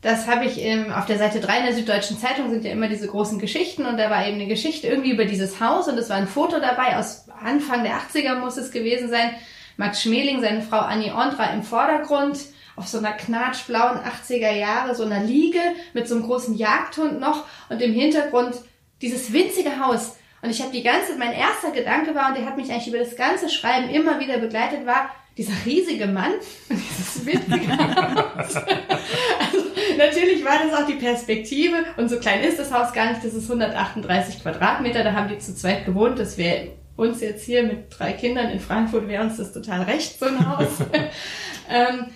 Das 0.00 0.28
habe 0.28 0.44
ich 0.44 0.62
ähm, 0.62 0.92
auf 0.92 1.06
der 1.06 1.18
Seite 1.18 1.40
3 1.40 1.58
in 1.58 1.64
der 1.66 1.74
Süddeutschen 1.74 2.18
Zeitung 2.18 2.50
sind 2.50 2.64
ja 2.64 2.70
immer 2.70 2.88
diese 2.88 3.08
großen 3.08 3.40
Geschichten 3.40 3.84
und 3.84 3.96
da 3.98 4.10
war 4.10 4.26
eben 4.26 4.36
eine 4.36 4.46
Geschichte 4.46 4.86
irgendwie 4.86 5.10
über 5.10 5.24
dieses 5.24 5.60
Haus 5.60 5.88
und 5.88 5.98
es 5.98 6.08
war 6.08 6.16
ein 6.16 6.28
Foto 6.28 6.60
dabei 6.60 6.96
aus 6.96 7.26
Anfang 7.42 7.82
der 7.82 7.94
80er 7.94 8.36
muss 8.36 8.56
es 8.56 8.70
gewesen 8.70 9.08
sein. 9.08 9.34
Max 9.76 10.02
Schmeling, 10.02 10.40
seine 10.40 10.62
Frau 10.62 10.78
Annie 10.78 11.12
Ondra 11.12 11.52
im 11.52 11.62
Vordergrund 11.62 12.38
auf 12.76 12.86
so 12.86 12.98
einer 12.98 13.12
knatschblauen 13.12 13.98
80er 13.98 14.52
Jahre, 14.52 14.94
so 14.94 15.04
einer 15.04 15.22
Liege 15.22 15.60
mit 15.94 16.06
so 16.06 16.14
einem 16.14 16.24
großen 16.24 16.54
Jagdhund 16.56 17.18
noch 17.18 17.44
und 17.68 17.82
im 17.82 17.92
Hintergrund 17.92 18.54
dieses 19.02 19.32
winzige 19.32 19.80
Haus. 19.84 20.16
Und 20.42 20.50
ich 20.50 20.60
habe 20.60 20.70
die 20.70 20.84
ganze, 20.84 21.16
mein 21.18 21.32
erster 21.32 21.72
Gedanke 21.72 22.14
war, 22.14 22.28
und 22.28 22.36
der 22.36 22.46
hat 22.46 22.56
mich 22.56 22.70
eigentlich 22.70 22.88
über 22.88 22.98
das 22.98 23.16
ganze 23.16 23.48
Schreiben 23.48 23.88
immer 23.88 24.20
wieder 24.20 24.38
begleitet, 24.38 24.86
war, 24.86 25.10
dieser 25.36 25.54
riesige 25.64 26.06
Mann 26.06 26.32
und 26.68 26.80
dieses 26.80 27.26
witzige 27.26 27.78
Haus. 27.78 28.56
also, 28.56 29.64
natürlich 29.98 30.44
war 30.44 30.58
das 30.64 30.78
auch 30.78 30.86
die 30.86 30.94
Perspektive 30.94 31.84
und 31.96 32.08
so 32.08 32.18
klein 32.18 32.42
ist 32.42 32.58
das 32.58 32.72
Haus 32.72 32.92
gar 32.92 33.10
nicht, 33.10 33.24
das 33.24 33.34
ist 33.34 33.50
138 33.50 34.42
Quadratmeter, 34.42 35.04
da 35.04 35.12
haben 35.12 35.28
die 35.28 35.38
zu 35.38 35.54
zweit 35.54 35.84
gewohnt, 35.84 36.18
das 36.18 36.38
wäre 36.38 36.68
uns 36.96 37.20
jetzt 37.20 37.44
hier 37.44 37.62
mit 37.62 37.96
drei 37.96 38.12
Kindern 38.12 38.50
in 38.50 38.58
Frankfurt 38.60 39.06
wäre 39.06 39.22
uns 39.22 39.36
das 39.36 39.52
total 39.52 39.82
recht, 39.82 40.18
so 40.18 40.26
ein 40.26 40.48
Haus. 40.48 40.80
ähm, 41.70 42.06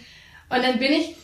und 0.49 0.65
dann 0.65 0.79
bin 0.79 0.93
ich 0.93 1.17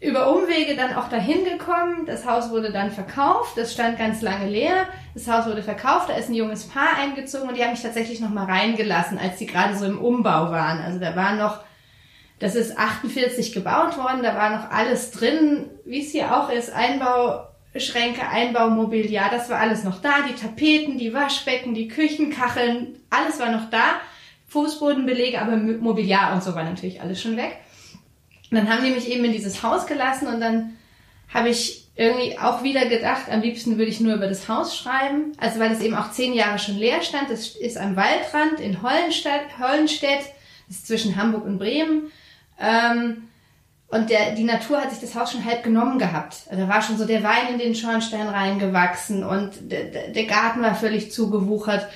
über 0.00 0.30
Umwege 0.30 0.76
dann 0.76 0.94
auch 0.94 1.08
dahin 1.08 1.44
gekommen. 1.44 2.04
Das 2.06 2.26
Haus 2.26 2.50
wurde 2.50 2.70
dann 2.70 2.90
verkauft. 2.90 3.56
Das 3.56 3.72
stand 3.72 3.98
ganz 3.98 4.20
lange 4.20 4.48
leer. 4.48 4.86
Das 5.14 5.28
Haus 5.28 5.46
wurde 5.46 5.62
verkauft. 5.62 6.10
Da 6.10 6.14
ist 6.14 6.28
ein 6.28 6.34
junges 6.34 6.68
Paar 6.68 6.98
eingezogen 7.00 7.48
und 7.48 7.56
die 7.56 7.62
haben 7.62 7.70
mich 7.70 7.82
tatsächlich 7.82 8.20
noch 8.20 8.30
mal 8.30 8.44
reingelassen, 8.44 9.18
als 9.18 9.38
die 9.38 9.46
gerade 9.46 9.76
so 9.76 9.86
im 9.86 9.98
Umbau 9.98 10.50
waren. 10.50 10.80
Also 10.80 10.98
da 10.98 11.16
war 11.16 11.34
noch, 11.34 11.60
das 12.38 12.54
ist 12.54 12.78
48 12.78 13.52
gebaut 13.52 13.96
worden. 13.96 14.22
Da 14.22 14.34
war 14.34 14.50
noch 14.50 14.70
alles 14.70 15.10
drin, 15.10 15.70
wie 15.84 16.02
es 16.02 16.12
hier 16.12 16.36
auch 16.36 16.50
ist. 16.50 16.70
Einbauschränke, 16.70 18.28
Einbaumobiliar, 18.28 19.30
das 19.30 19.48
war 19.48 19.58
alles 19.58 19.84
noch 19.84 20.02
da. 20.02 20.22
Die 20.28 20.34
Tapeten, 20.34 20.98
die 20.98 21.14
Waschbecken, 21.14 21.74
die 21.74 21.88
Küchenkacheln, 21.88 22.96
alles 23.10 23.40
war 23.40 23.50
noch 23.50 23.70
da. 23.70 24.00
Fußbodenbelege, 24.48 25.40
aber 25.40 25.56
Mobiliar 25.56 26.32
und 26.34 26.42
so 26.42 26.54
war 26.54 26.64
natürlich 26.64 27.00
alles 27.00 27.20
schon 27.20 27.36
weg. 27.36 27.56
Und 28.50 28.58
dann 28.58 28.70
haben 28.70 28.84
die 28.84 28.92
mich 28.92 29.10
eben 29.10 29.24
in 29.24 29.32
dieses 29.32 29.62
Haus 29.62 29.86
gelassen 29.86 30.28
und 30.28 30.40
dann 30.40 30.76
habe 31.32 31.48
ich 31.48 31.88
irgendwie 31.96 32.38
auch 32.38 32.62
wieder 32.62 32.86
gedacht, 32.86 33.22
am 33.30 33.40
liebsten 33.40 33.78
würde 33.78 33.90
ich 33.90 34.00
nur 34.00 34.14
über 34.14 34.28
das 34.28 34.48
Haus 34.48 34.76
schreiben. 34.76 35.32
Also 35.38 35.58
weil 35.58 35.72
es 35.72 35.80
eben 35.80 35.94
auch 35.94 36.12
zehn 36.12 36.34
Jahre 36.34 36.58
schon 36.58 36.76
leer 36.76 37.02
stand. 37.02 37.30
Das 37.30 37.48
ist 37.48 37.78
am 37.78 37.96
Waldrand 37.96 38.60
in 38.60 38.82
Hollenstedt. 38.82 40.20
Das 40.68 40.76
ist 40.76 40.86
zwischen 40.86 41.16
Hamburg 41.16 41.44
und 41.44 41.58
Bremen. 41.58 42.12
Ähm, 42.58 43.28
und 43.88 44.10
der, 44.10 44.34
die 44.34 44.44
Natur 44.44 44.80
hat 44.80 44.90
sich 44.90 45.00
das 45.00 45.14
Haus 45.14 45.30
schon 45.32 45.44
halb 45.44 45.62
genommen 45.62 45.98
gehabt. 45.98 46.42
Also 46.50 46.62
da 46.62 46.68
war 46.68 46.82
schon 46.82 46.98
so 46.98 47.06
der 47.06 47.22
Wein 47.22 47.52
in 47.52 47.58
den 47.58 47.74
Schornstein 47.74 48.28
reingewachsen 48.28 49.22
und 49.22 49.70
der, 49.70 50.08
der 50.08 50.24
Garten 50.24 50.60
war 50.62 50.74
völlig 50.74 51.12
zugewuchert. 51.12 51.86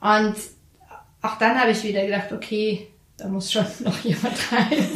Und 0.00 0.34
auch 1.22 1.38
dann 1.38 1.58
habe 1.58 1.70
ich 1.70 1.84
wieder 1.84 2.04
gedacht, 2.04 2.32
okay, 2.32 2.88
da 3.16 3.28
muss 3.28 3.50
schon 3.50 3.64
noch 3.80 3.98
jemand 4.00 4.34
rein. 4.52 4.88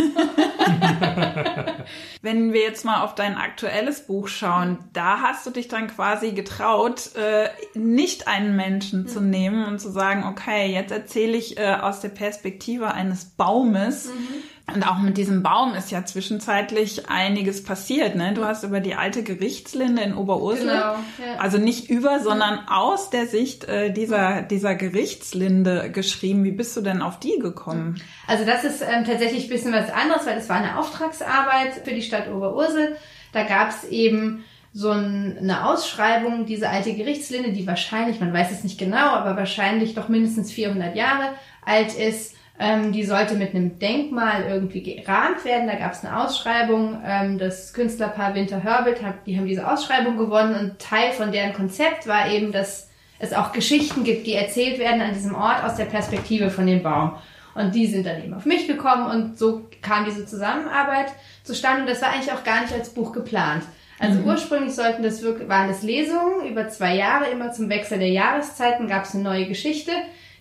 Wenn 2.22 2.52
wir 2.52 2.60
jetzt 2.60 2.84
mal 2.84 3.02
auf 3.02 3.14
dein 3.14 3.36
aktuelles 3.36 4.06
Buch 4.06 4.28
schauen, 4.28 4.78
da 4.92 5.20
hast 5.22 5.46
du 5.46 5.50
dich 5.50 5.68
dann 5.68 5.86
quasi 5.86 6.32
getraut, 6.32 7.14
äh, 7.16 7.48
nicht 7.74 8.28
einen 8.28 8.56
Menschen 8.56 9.04
mhm. 9.04 9.08
zu 9.08 9.20
nehmen 9.20 9.64
und 9.64 9.78
zu 9.78 9.90
sagen, 9.90 10.24
okay, 10.24 10.66
jetzt 10.66 10.90
erzähle 10.90 11.36
ich 11.36 11.56
äh, 11.56 11.76
aus 11.80 12.00
der 12.00 12.10
Perspektive 12.10 12.92
eines 12.92 13.24
Baumes. 13.24 14.06
Mhm 14.06 14.42
und 14.74 14.82
auch 14.82 14.98
mit 14.98 15.16
diesem 15.16 15.44
Baum 15.44 15.74
ist 15.74 15.92
ja 15.92 16.04
zwischenzeitlich 16.04 17.08
einiges 17.08 17.62
passiert. 17.62 18.16
Ne? 18.16 18.34
Du 18.34 18.44
hast 18.44 18.64
über 18.64 18.80
die 18.80 18.96
alte 18.96 19.22
Gerichtslinde 19.22 20.02
in 20.02 20.14
Oberursel, 20.14 20.66
genau, 20.66 20.94
ja. 21.18 21.38
also 21.38 21.58
nicht 21.58 21.88
über, 21.88 22.18
sondern 22.18 22.66
aus 22.68 23.10
der 23.10 23.26
Sicht 23.26 23.64
äh, 23.64 23.92
dieser, 23.92 24.42
dieser 24.42 24.74
Gerichtslinde 24.74 25.90
geschrieben. 25.92 26.42
Wie 26.42 26.50
bist 26.50 26.76
du 26.76 26.80
denn 26.80 27.00
auf 27.00 27.20
die 27.20 27.38
gekommen? 27.38 28.02
Also 28.26 28.44
das 28.44 28.64
ist 28.64 28.82
ähm, 28.82 29.04
tatsächlich 29.04 29.44
ein 29.44 29.50
bisschen 29.50 29.72
was 29.72 29.88
anderes, 29.90 30.26
weil 30.26 30.34
das 30.34 30.48
war 30.48 30.56
eine 30.56 30.78
Auftragsarbeit 30.78 31.84
für 31.84 31.94
die 31.94 32.02
Stadt 32.02 32.28
Oberursel. 32.28 32.96
Da 33.32 33.44
gab 33.44 33.70
es 33.70 33.84
eben 33.84 34.44
so 34.72 34.90
ein, 34.90 35.38
eine 35.38 35.68
Ausschreibung, 35.68 36.44
diese 36.44 36.68
alte 36.68 36.92
Gerichtslinde, 36.92 37.52
die 37.52 37.68
wahrscheinlich, 37.68 38.18
man 38.18 38.32
weiß 38.32 38.50
es 38.50 38.64
nicht 38.64 38.78
genau, 38.78 39.10
aber 39.10 39.36
wahrscheinlich 39.36 39.94
doch 39.94 40.08
mindestens 40.08 40.50
400 40.50 40.96
Jahre 40.96 41.30
alt 41.64 41.94
ist 41.94 42.35
ähm, 42.58 42.92
die 42.92 43.04
sollte 43.04 43.34
mit 43.34 43.54
einem 43.54 43.78
Denkmal 43.78 44.44
irgendwie 44.48 44.82
gerahmt 44.82 45.44
werden. 45.44 45.66
Da 45.66 45.74
gab 45.74 45.92
es 45.92 46.04
eine 46.04 46.18
Ausschreibung. 46.18 46.98
Ähm, 47.04 47.38
das 47.38 47.74
Künstlerpaar 47.74 48.34
Winter 48.34 48.60
Herbert, 48.62 49.02
hat, 49.02 49.26
die 49.26 49.36
haben 49.36 49.46
diese 49.46 49.70
Ausschreibung 49.70 50.16
gewonnen 50.16 50.54
und 50.54 50.78
Teil 50.78 51.12
von 51.12 51.32
deren 51.32 51.52
Konzept 51.52 52.06
war 52.06 52.30
eben, 52.30 52.52
dass 52.52 52.88
es 53.18 53.32
auch 53.32 53.52
Geschichten 53.52 54.04
gibt, 54.04 54.26
die 54.26 54.34
erzählt 54.34 54.78
werden 54.78 55.00
an 55.00 55.12
diesem 55.12 55.34
Ort 55.34 55.64
aus 55.64 55.76
der 55.76 55.84
Perspektive 55.84 56.50
von 56.50 56.66
dem 56.66 56.82
Baum. 56.82 57.12
Und 57.54 57.74
die 57.74 57.86
sind 57.86 58.06
dann 58.06 58.22
eben 58.22 58.34
auf 58.34 58.44
mich 58.44 58.66
gekommen 58.66 59.06
und 59.06 59.38
so 59.38 59.62
kam 59.80 60.04
diese 60.04 60.26
Zusammenarbeit 60.26 61.06
zustande. 61.42 61.82
Und 61.82 61.88
das 61.88 62.02
war 62.02 62.10
eigentlich 62.10 62.32
auch 62.32 62.44
gar 62.44 62.62
nicht 62.62 62.74
als 62.74 62.90
Buch 62.90 63.12
geplant. 63.12 63.62
Also 63.98 64.20
mhm. 64.20 64.26
ursprünglich 64.26 64.74
sollten 64.74 65.02
das 65.02 65.22
wirklich, 65.22 65.48
waren 65.48 65.68
das 65.68 65.82
Lesungen 65.82 66.46
über 66.46 66.68
zwei 66.68 66.94
Jahre, 66.94 67.30
immer 67.30 67.52
zum 67.52 67.70
Wechsel 67.70 67.98
der 67.98 68.10
Jahreszeiten 68.10 68.88
gab 68.88 69.04
es 69.04 69.14
eine 69.14 69.24
neue 69.24 69.46
Geschichte, 69.46 69.92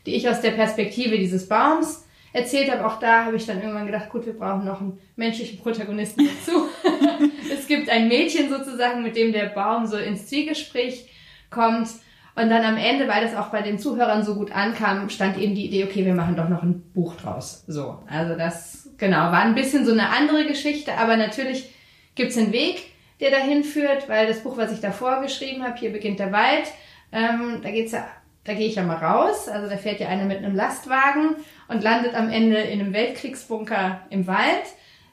die 0.05 0.15
ich 0.15 0.29
aus 0.29 0.41
der 0.41 0.51
Perspektive 0.51 1.17
dieses 1.17 1.47
Baums 1.47 2.04
erzählt 2.35 2.69
habe. 2.69 2.85
Auch 2.85 2.99
da 2.99 3.25
habe 3.25 3.37
ich 3.37 3.45
dann 3.45 3.61
irgendwann 3.61 3.85
gedacht, 3.85 4.09
gut, 4.09 4.25
wir 4.25 4.33
brauchen 4.33 4.65
noch 4.65 4.81
einen 4.81 4.99
menschlichen 5.15 5.57
Protagonisten 5.59 6.27
dazu. 6.27 6.67
es 7.51 7.65
gibt 7.65 7.89
ein 7.89 8.09
Mädchen 8.09 8.49
sozusagen, 8.49 9.03
mit 9.03 9.15
dem 9.15 9.31
der 9.31 9.45
Baum 9.45 9.87
so 9.87 9.97
ins 9.97 10.27
Zwiegespräch 10.27 11.09
kommt. 11.49 11.87
Und 12.35 12.49
dann 12.49 12.65
am 12.65 12.75
Ende, 12.75 13.07
weil 13.07 13.23
das 13.23 13.35
auch 13.35 13.47
bei 13.47 13.61
den 13.61 13.79
Zuhörern 13.79 14.25
so 14.25 14.35
gut 14.35 14.51
ankam, 14.51 15.09
stand 15.09 15.37
eben 15.37 15.55
die 15.55 15.67
Idee, 15.67 15.85
okay, 15.85 16.05
wir 16.05 16.13
machen 16.13 16.35
doch 16.35 16.49
noch 16.49 16.61
ein 16.61 16.81
Buch 16.93 17.15
draus. 17.15 17.63
So, 17.67 17.99
also 18.07 18.35
das, 18.35 18.89
genau, 18.97 19.31
war 19.31 19.41
ein 19.41 19.55
bisschen 19.55 19.85
so 19.85 19.93
eine 19.93 20.09
andere 20.09 20.45
Geschichte, 20.45 20.97
aber 20.97 21.15
natürlich 21.15 21.73
gibt's 22.15 22.37
einen 22.37 22.51
Weg, 22.51 22.91
der 23.21 23.31
dahin 23.31 23.63
führt, 23.63 24.09
weil 24.09 24.27
das 24.27 24.41
Buch, 24.41 24.57
was 24.57 24.73
ich 24.73 24.81
davor 24.81 25.21
geschrieben 25.21 25.63
habe, 25.63 25.79
hier 25.79 25.93
beginnt 25.93 26.19
der 26.19 26.33
Wald, 26.33 26.65
ähm, 27.13 27.61
da 27.63 27.71
geht's 27.71 27.93
ja 27.93 28.05
da 28.45 28.53
gehe 28.53 28.67
ich 28.67 28.75
ja 28.75 28.83
mal 28.83 28.97
raus. 28.97 29.49
Also 29.49 29.67
da 29.69 29.75
fährt 29.75 29.99
ja 29.99 30.07
einer 30.07 30.25
mit 30.25 30.37
einem 30.37 30.55
Lastwagen 30.55 31.35
und 31.67 31.83
landet 31.83 32.13
am 32.13 32.29
Ende 32.29 32.57
in 32.57 32.79
einem 32.79 32.93
Weltkriegsbunker 32.93 34.01
im 34.09 34.27
Wald. 34.27 34.65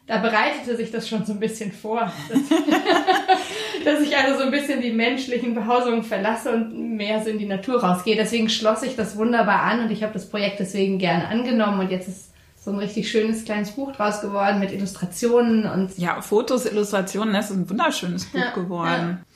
Da 0.06 0.18
bereitete 0.18 0.76
sich 0.76 0.90
das 0.90 1.08
schon 1.08 1.24
so 1.24 1.32
ein 1.32 1.40
bisschen 1.40 1.72
vor, 1.72 2.12
dass, 2.28 2.40
dass 3.84 4.00
ich 4.00 4.16
also 4.16 4.38
so 4.38 4.44
ein 4.44 4.50
bisschen 4.50 4.82
die 4.82 4.92
menschlichen 4.92 5.54
Behausungen 5.54 6.02
verlasse 6.02 6.52
und 6.52 6.96
mehr 6.96 7.22
so 7.22 7.30
in 7.30 7.38
die 7.38 7.46
Natur 7.46 7.82
rausgehe. 7.82 8.16
Deswegen 8.16 8.48
schloss 8.50 8.82
ich 8.82 8.96
das 8.96 9.16
wunderbar 9.16 9.62
an 9.62 9.80
und 9.80 9.90
ich 9.90 10.02
habe 10.02 10.12
das 10.12 10.28
Projekt 10.28 10.60
deswegen 10.60 10.98
gerne 10.98 11.28
angenommen 11.28 11.80
und 11.80 11.90
jetzt 11.90 12.08
ist 12.08 12.32
so 12.60 12.70
ein 12.70 12.78
richtig 12.78 13.10
schönes 13.10 13.44
kleines 13.44 13.72
Buch 13.72 13.92
draus 13.92 14.20
geworden 14.20 14.60
mit 14.60 14.72
Illustrationen 14.72 15.66
und 15.66 15.98
ja 15.98 16.20
Fotos, 16.20 16.66
Illustrationen. 16.66 17.34
Das 17.34 17.50
ist 17.50 17.56
ein 17.56 17.68
wunderschönes 17.68 18.26
Buch 18.26 18.38
ja, 18.38 18.50
geworden. 18.50 19.18
Ja. 19.18 19.31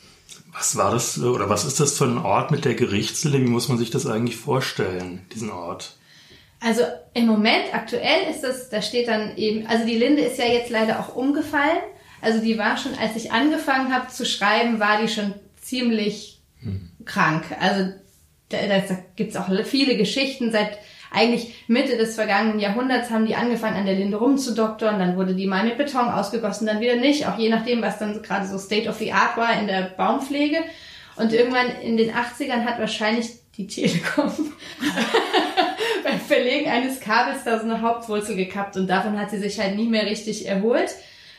Was 0.57 0.77
war 0.77 0.91
das 0.91 1.19
oder 1.19 1.51
was 1.51 1.67
ist 1.67 1.81
das 1.81 1.99
für 1.99 2.07
ein 2.07 2.19
Ort 2.19 2.51
mit 2.51 2.65
der 2.65 2.75
Gerichtslinde? 2.75 3.43
Wie 3.43 3.51
muss 3.51 3.69
man 3.69 3.77
sich 3.77 3.91
das 3.91 4.07
eigentlich 4.07 4.37
vorstellen, 4.37 5.27
diesen 5.35 5.51
Ort? 5.51 5.97
Also 6.61 6.83
im 7.13 7.27
Moment 7.27 7.75
aktuell 7.75 8.31
ist 8.31 8.41
das, 8.41 8.71
da 8.71 8.81
steht 8.81 9.09
dann 9.09 9.37
eben, 9.37 9.67
also 9.67 9.85
die 9.85 9.99
Linde 9.99 10.23
ist 10.23 10.39
ja 10.39 10.47
jetzt 10.47 10.71
leider 10.71 11.01
auch 11.01 11.15
umgefallen. 11.15 11.83
Also 12.23 12.41
die 12.41 12.57
war 12.57 12.79
schon, 12.79 12.95
als 12.95 13.17
ich 13.17 13.33
angefangen 13.33 13.95
habe 13.95 14.09
zu 14.09 14.25
schreiben, 14.25 14.81
war 14.81 15.01
die 15.01 15.09
schon 15.09 15.35
ziemlich 15.61 16.41
hm. 16.61 16.91
krank. 17.05 17.45
Also 17.61 17.93
da, 18.49 18.67
da, 18.67 18.79
da 18.79 18.99
gibt 19.15 19.33
es 19.33 19.37
auch 19.37 19.49
viele 19.65 19.97
Geschichten. 19.99 20.53
Seit 20.53 20.79
eigentlich 21.11 21.65
Mitte 21.69 21.97
des 21.97 22.15
vergangenen 22.15 22.59
Jahrhunderts 22.59 23.11
haben 23.11 23.27
die 23.27 23.37
angefangen, 23.37 23.77
an 23.77 23.87
der 23.87 23.95
Linde 23.95 24.17
rumzudoktern, 24.17 24.99
dann 24.99 25.17
wurde 25.17 25.35
die 25.35 25.47
mal 25.47 25.65
mit 25.65 25.79
Beton 25.79 26.09
ausgegossen, 26.09 26.67
dann 26.67 26.81
wieder 26.81 26.97
nicht, 26.97 27.27
auch 27.27 27.39
je 27.39 27.49
nachdem, 27.49 27.83
was 27.83 27.99
dann 27.99 28.23
gerade 28.23 28.47
so 28.47 28.59
State 28.59 28.89
of 28.89 28.97
the 28.97 29.13
Art 29.13 29.37
war 29.37 29.59
in 29.59 29.67
der 29.67 29.95
Baumpflege. 29.97 30.59
Und 31.17 31.33
irgendwann 31.33 31.71
in 31.83 31.97
den 31.97 32.13
80ern 32.13 32.65
hat 32.65 32.79
wahrscheinlich 32.79 33.31
die 33.57 33.67
Telekom 33.67 34.31
beim 36.05 36.21
Verlegen 36.21 36.71
eines 36.71 37.01
Kabels 37.01 37.45
da 37.45 37.59
so 37.59 37.65
eine 37.65 37.81
Hauptwurzel 37.81 38.37
gekappt 38.37 38.77
und 38.77 38.87
davon 38.87 39.19
hat 39.19 39.31
sie 39.31 39.39
sich 39.39 39.59
halt 39.59 39.77
nie 39.77 39.89
mehr 39.89 40.07
richtig 40.07 40.47
erholt. 40.47 40.95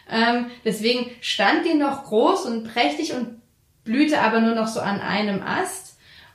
Ähm, 0.10 0.48
deswegen 0.66 1.12
stand 1.22 1.66
die 1.66 1.76
noch 1.76 2.06
groß 2.06 2.46
und 2.46 2.74
prächtig 2.74 3.14
und 3.14 3.42
blühte 3.84 4.22
aber 4.22 4.42
nur 4.42 4.56
noch 4.56 4.68
so 4.68 4.80
an 4.80 5.00
einem 5.00 5.44
Ast. 5.44 5.87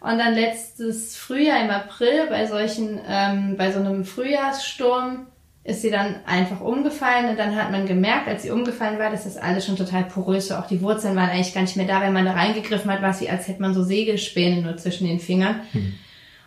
Und 0.03 0.19
dann 0.19 0.35
letztes 0.35 1.17
Frühjahr 1.17 1.63
im 1.63 1.71
April 1.71 2.27
bei 2.29 2.47
solchen, 2.47 3.01
ähm, 3.09 3.57
bei 3.57 3.71
so 3.71 3.79
einem 3.79 4.05
Frühjahrssturm 4.05 5.27
ist 5.65 5.83
sie 5.83 5.91
dann 5.91 6.17
einfach 6.27 6.61
umgefallen 6.61 7.31
und 7.31 7.39
dann 7.39 7.55
hat 7.55 7.71
man 7.71 7.87
gemerkt, 7.87 8.27
als 8.27 8.43
sie 8.43 8.51
umgefallen 8.51 8.99
war, 8.99 9.11
dass 9.11 9.25
das 9.25 9.37
alles 9.37 9.65
schon 9.65 9.77
total 9.77 10.03
porös 10.05 10.51
war. 10.51 10.59
Auch 10.59 10.67
die 10.67 10.83
Wurzeln 10.83 11.15
waren 11.15 11.31
eigentlich 11.31 11.55
gar 11.55 11.61
nicht 11.61 11.77
mehr 11.77 11.87
da. 11.87 12.01
Wenn 12.01 12.13
man 12.13 12.25
da 12.25 12.33
reingegriffen 12.33 12.91
hat, 12.91 13.01
war 13.01 13.11
es 13.11 13.21
wie, 13.21 13.29
als 13.29 13.47
hätte 13.47 13.63
man 13.63 13.75
so 13.75 13.85
Sägespäne 13.85 14.61
nur 14.61 14.77
zwischen 14.77 15.07
den 15.07 15.21
Fingern. 15.21 15.61
Hm. 15.71 15.95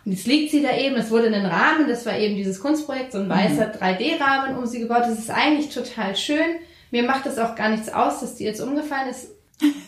Und 0.04 0.12
jetzt 0.12 0.26
liegt 0.26 0.50
sie 0.50 0.62
da 0.62 0.76
eben, 0.76 0.96
es 0.96 1.10
wurde 1.10 1.28
ein 1.28 1.46
Rahmen, 1.46 1.88
das 1.88 2.04
war 2.04 2.16
eben 2.18 2.36
dieses 2.36 2.60
Kunstprojekt, 2.60 3.12
so 3.12 3.18
ein 3.18 3.28
weißer 3.28 3.72
3D-Rahmen 3.72 4.58
um 4.58 4.66
sie 4.66 4.80
gebaut. 4.80 5.00
Das 5.00 5.18
ist 5.18 5.30
eigentlich 5.30 5.70
total 5.70 6.14
schön. 6.14 6.56
Mir 6.90 7.04
macht 7.04 7.24
das 7.24 7.38
auch 7.38 7.56
gar 7.56 7.70
nichts 7.70 7.88
aus, 7.88 8.20
dass 8.20 8.34
die 8.34 8.44
jetzt 8.44 8.60
umgefallen 8.60 9.08
ist. 9.08 9.30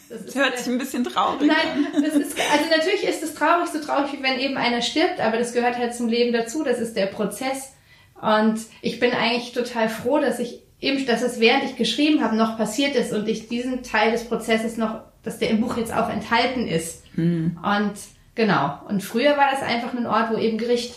Das, 0.09 0.25
das 0.25 0.35
hört 0.35 0.59
sich 0.59 0.69
ein 0.69 0.79
bisschen 0.79 1.05
traurig 1.05 1.47
Nein, 1.47 1.87
an. 1.95 2.03
das 2.03 2.15
ist, 2.15 2.37
also 2.39 2.65
natürlich 2.71 3.05
ist 3.05 3.23
es 3.23 3.35
traurig, 3.35 3.69
so 3.69 3.79
traurig, 3.81 4.13
wie 4.13 4.23
wenn 4.23 4.41
eben 4.41 4.57
einer 4.57 4.81
stirbt, 4.81 5.21
aber 5.21 5.37
das 5.37 5.53
gehört 5.53 5.77
halt 5.77 5.95
zum 5.95 6.09
Leben 6.09 6.33
dazu, 6.33 6.65
das 6.65 6.79
ist 6.79 6.97
der 6.97 7.07
Prozess. 7.07 7.73
Und 8.21 8.61
ich 8.81 8.99
bin 9.01 9.13
eigentlich 9.13 9.53
total 9.53 9.89
froh, 9.89 10.19
dass 10.19 10.39
ich 10.39 10.63
eben, 10.81 11.05
dass 11.07 11.23
es 11.23 11.41
während 11.41 11.65
ich 11.65 11.77
geschrieben 11.77 12.23
habe 12.23 12.37
noch 12.37 12.57
passiert 12.57 12.95
ist 12.97 13.13
und 13.13 13.29
ich 13.29 13.49
diesen 13.49 13.83
Teil 13.83 14.13
des 14.13 14.25
Prozesses 14.25 14.77
noch, 14.77 15.03
dass 15.23 15.39
der 15.39 15.51
im 15.51 15.61
Buch 15.61 15.77
jetzt 15.77 15.93
auch 15.93 16.09
enthalten 16.09 16.67
ist. 16.67 17.05
Hm. 17.15 17.59
Und 17.63 17.95
genau. 18.35 18.79
Und 18.89 19.03
früher 19.03 19.37
war 19.37 19.51
das 19.51 19.63
einfach 19.63 19.95
ein 19.95 20.07
Ort, 20.07 20.31
wo 20.33 20.39
eben 20.39 20.59
Gericht 20.59 20.95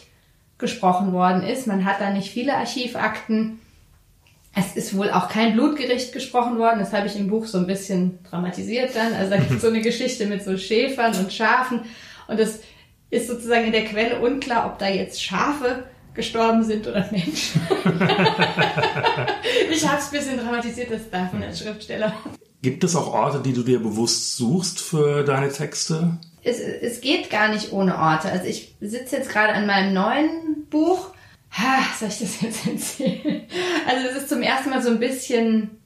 gesprochen 0.58 1.12
worden 1.12 1.44
ist. 1.44 1.68
Man 1.68 1.86
hat 1.86 2.00
da 2.00 2.12
nicht 2.12 2.32
viele 2.32 2.56
Archivakten. 2.56 3.60
Es 4.54 4.76
ist 4.76 4.98
wohl 4.98 5.10
auch 5.10 5.30
kein 5.30 5.54
Blutgericht 5.54 6.12
gesprochen 6.12 6.58
worden. 6.58 6.80
Das 6.80 6.92
habe 6.92 7.08
ich 7.08 7.16
im 7.16 7.28
Buch 7.28 7.46
so 7.46 7.58
ein 7.58 7.68
bisschen 7.68 8.20
dramatisiert 8.30 8.96
dann. 8.96 9.14
Also 9.14 9.32
da 9.32 9.38
gibt 9.38 9.52
es 9.52 9.62
so 9.62 9.68
eine 9.68 9.82
Geschichte 9.82 10.26
mit 10.26 10.44
so 10.44 10.58
Schäfern 10.58 11.16
und 11.16 11.32
Schafen. 11.32 11.82
Und 12.28 12.40
es 12.40 12.60
ist 13.10 13.28
sozusagen 13.28 13.66
in 13.66 13.72
der 13.72 13.86
Quelle 13.86 14.20
unklar, 14.20 14.66
ob 14.66 14.78
da 14.80 14.90
jetzt 14.90 15.24
Schafe 15.24 15.86
gestorben 16.14 16.64
sind 16.64 16.88
oder 16.88 17.08
Menschen. 17.12 17.62
ich 19.72 19.88
habe 19.88 20.00
es 20.00 20.08
ein 20.08 20.12
bisschen 20.12 20.38
dramatisiert, 20.40 20.92
das 20.92 21.10
darf 21.10 21.32
man 21.32 21.44
als 21.44 21.60
Schriftsteller. 21.60 22.14
Gibt 22.62 22.84
es 22.84 22.96
auch 22.96 23.14
Orte, 23.14 23.40
die 23.40 23.54
du 23.54 23.64
dir 23.64 23.80
bewusst 23.80 24.36
suchst 24.36 24.82
für 24.82 25.24
deine 25.24 25.50
Texte? 25.50 26.18
Es, 26.44 26.60
es 26.60 27.02
geht 27.02 27.30
gar 27.30 27.48
nicht 27.50 27.72
ohne 27.72 27.98
Orte. 27.98 28.30
Also 28.30 28.46
ich 28.46 28.76
sitze 28.82 29.16
jetzt 29.16 29.30
gerade 29.30 29.54
an 29.54 29.66
meinem 29.66 29.94
neuen 29.94 30.66
Buch 30.70 31.12
ha, 31.52 31.80
soll 32.00 32.10
ich 32.10 32.20
das 32.20 32.42
jetzt 32.42 32.68
erzählen? 32.72 33.44
Also 33.88 34.08
es 34.08 34.16
ist 34.18 34.30
zum 34.30 34.42
ersten 34.42 34.70
Mal 34.70 34.82
so 34.82 34.90
ein 34.90 35.00
bisschen 35.00 35.82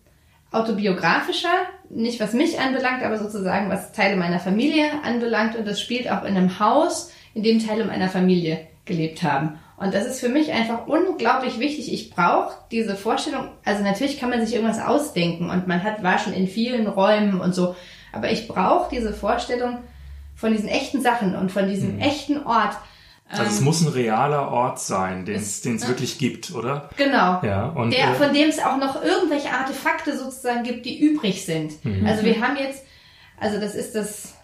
autobiografischer, 0.51 1.49
nicht 1.89 2.19
was 2.19 2.33
mich 2.33 2.59
anbelangt, 2.59 3.03
aber 3.03 3.17
sozusagen 3.17 3.69
was 3.69 3.91
Teile 3.91 4.15
meiner 4.15 4.39
Familie 4.39 4.85
anbelangt 5.03 5.55
und 5.55 5.67
das 5.67 5.81
spielt 5.81 6.09
auch 6.09 6.23
in 6.23 6.37
einem 6.37 6.59
Haus, 6.59 7.11
in 7.33 7.43
dem 7.43 7.65
Teile 7.65 7.85
meiner 7.85 8.09
Familie 8.09 8.67
gelebt 8.85 9.23
haben. 9.23 9.59
Und 9.77 9.93
das 9.93 10.05
ist 10.05 10.21
für 10.21 10.29
mich 10.29 10.53
einfach 10.53 10.87
unglaublich 10.87 11.59
wichtig. 11.59 11.91
Ich 11.91 12.09
brauche 12.09 12.55
diese 12.71 12.95
Vorstellung. 12.95 13.49
Also 13.65 13.83
natürlich 13.83 14.19
kann 14.19 14.29
man 14.29 14.45
sich 14.45 14.55
irgendwas 14.55 14.79
ausdenken 14.79 15.49
und 15.49 15.67
man 15.67 15.83
hat 15.83 16.01
war 16.01 16.17
schon 16.17 16.31
in 16.31 16.47
vielen 16.47 16.87
Räumen 16.87 17.41
und 17.41 17.53
so, 17.53 17.75
aber 18.13 18.31
ich 18.31 18.47
brauche 18.47 18.89
diese 18.89 19.11
Vorstellung 19.11 19.79
von 20.35 20.53
diesen 20.53 20.69
echten 20.69 21.01
Sachen 21.01 21.35
und 21.35 21.51
von 21.51 21.67
diesem 21.67 21.95
mhm. 21.95 22.01
echten 22.01 22.45
Ort. 22.45 22.77
Also 23.27 23.43
es 23.43 23.59
ähm, 23.59 23.65
muss 23.65 23.81
ein 23.81 23.87
realer 23.87 24.49
Ort 24.49 24.79
sein, 24.79 25.25
den 25.25 25.35
es 25.35 25.65
ne? 25.65 25.87
wirklich 25.87 26.19
gibt, 26.19 26.53
oder? 26.53 26.89
Genau. 26.95 27.41
Ja, 27.43 27.69
und, 27.69 27.91
Der, 27.91 28.11
äh, 28.11 28.13
von 28.15 28.33
dem 28.33 28.49
es 28.49 28.59
auch 28.59 28.77
noch 28.77 29.01
irgendwelche 29.03 29.51
Artefakte 29.51 30.15
sozusagen 30.17 30.63
gibt, 30.63 30.85
die 30.85 30.99
übrig 30.99 31.43
sind. 31.43 31.83
Mhm. 31.83 32.05
Also 32.05 32.23
wir 32.23 32.39
haben 32.39 32.55
jetzt, 32.57 32.83
also 33.39 33.59
das 33.59 33.73
ist 33.73 33.95
das, 33.95 34.35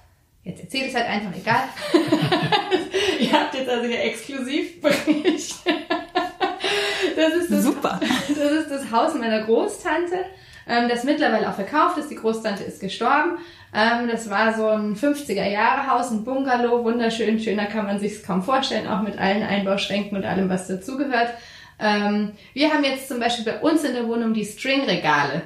jetzt 0.44 0.64
erzähle 0.64 0.86
ich 0.86 0.94
es 0.94 0.96
halt 0.96 1.08
einfach, 1.08 1.32
egal. 1.38 1.64
Ihr 3.20 3.32
habt 3.32 3.54
jetzt 3.54 3.70
also 3.70 3.88
hier 3.88 4.04
Exklusivbericht. 4.04 5.56
das 7.16 7.34
ist 7.36 7.52
das, 7.52 7.64
Super. 7.64 8.00
Das 8.30 8.52
ist 8.52 8.72
das 8.72 8.92
Haus 8.92 9.14
meiner 9.14 9.44
Großtante, 9.44 10.26
ähm, 10.68 10.90
das 10.90 11.04
mittlerweile 11.04 11.50
auch 11.50 11.56
verkauft 11.56 11.98
ist. 11.98 12.10
Die 12.10 12.16
Großtante 12.16 12.64
ist 12.64 12.80
gestorben. 12.80 13.38
Ähm, 13.74 14.08
das 14.10 14.30
war 14.30 14.54
so 14.54 14.68
ein 14.68 14.96
50er-Jahre-Haus, 14.96 16.12
ein 16.12 16.24
Bungalow, 16.24 16.84
wunderschön, 16.84 17.40
schöner 17.40 17.66
kann 17.66 17.86
man 17.86 18.00
sich 18.00 18.24
kaum 18.24 18.44
vorstellen, 18.44 18.88
auch 18.88 19.02
mit 19.02 19.18
allen 19.18 19.44
Einbauschränken 19.44 20.18
und 20.18 20.26
allem, 20.26 20.50
was 20.50 20.68
dazugehört. 20.68 21.30
Ähm, 21.80 22.34
wir 22.54 22.72
haben 22.72 22.84
jetzt 22.84 23.08
zum 23.08 23.20
Beispiel 23.20 23.46
bei 23.46 23.60
uns 23.62 23.84
in 23.84 23.94
der 23.94 24.08
Wohnung 24.08 24.34
die 24.34 24.46
Stringregale 24.46 25.42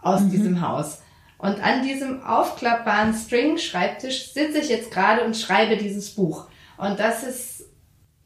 aus 0.00 0.20
mhm. 0.20 0.30
diesem 0.30 0.66
Haus. 0.66 1.02
Und 1.38 1.62
an 1.64 1.82
diesem 1.82 2.22
aufklappbaren 2.22 3.14
String-Schreibtisch 3.14 4.32
sitze 4.32 4.58
ich 4.58 4.68
jetzt 4.68 4.90
gerade 4.90 5.24
und 5.24 5.36
schreibe 5.36 5.76
dieses 5.76 6.14
Buch. 6.14 6.48
Und 6.76 7.00
das 7.00 7.22
ist 7.24 7.64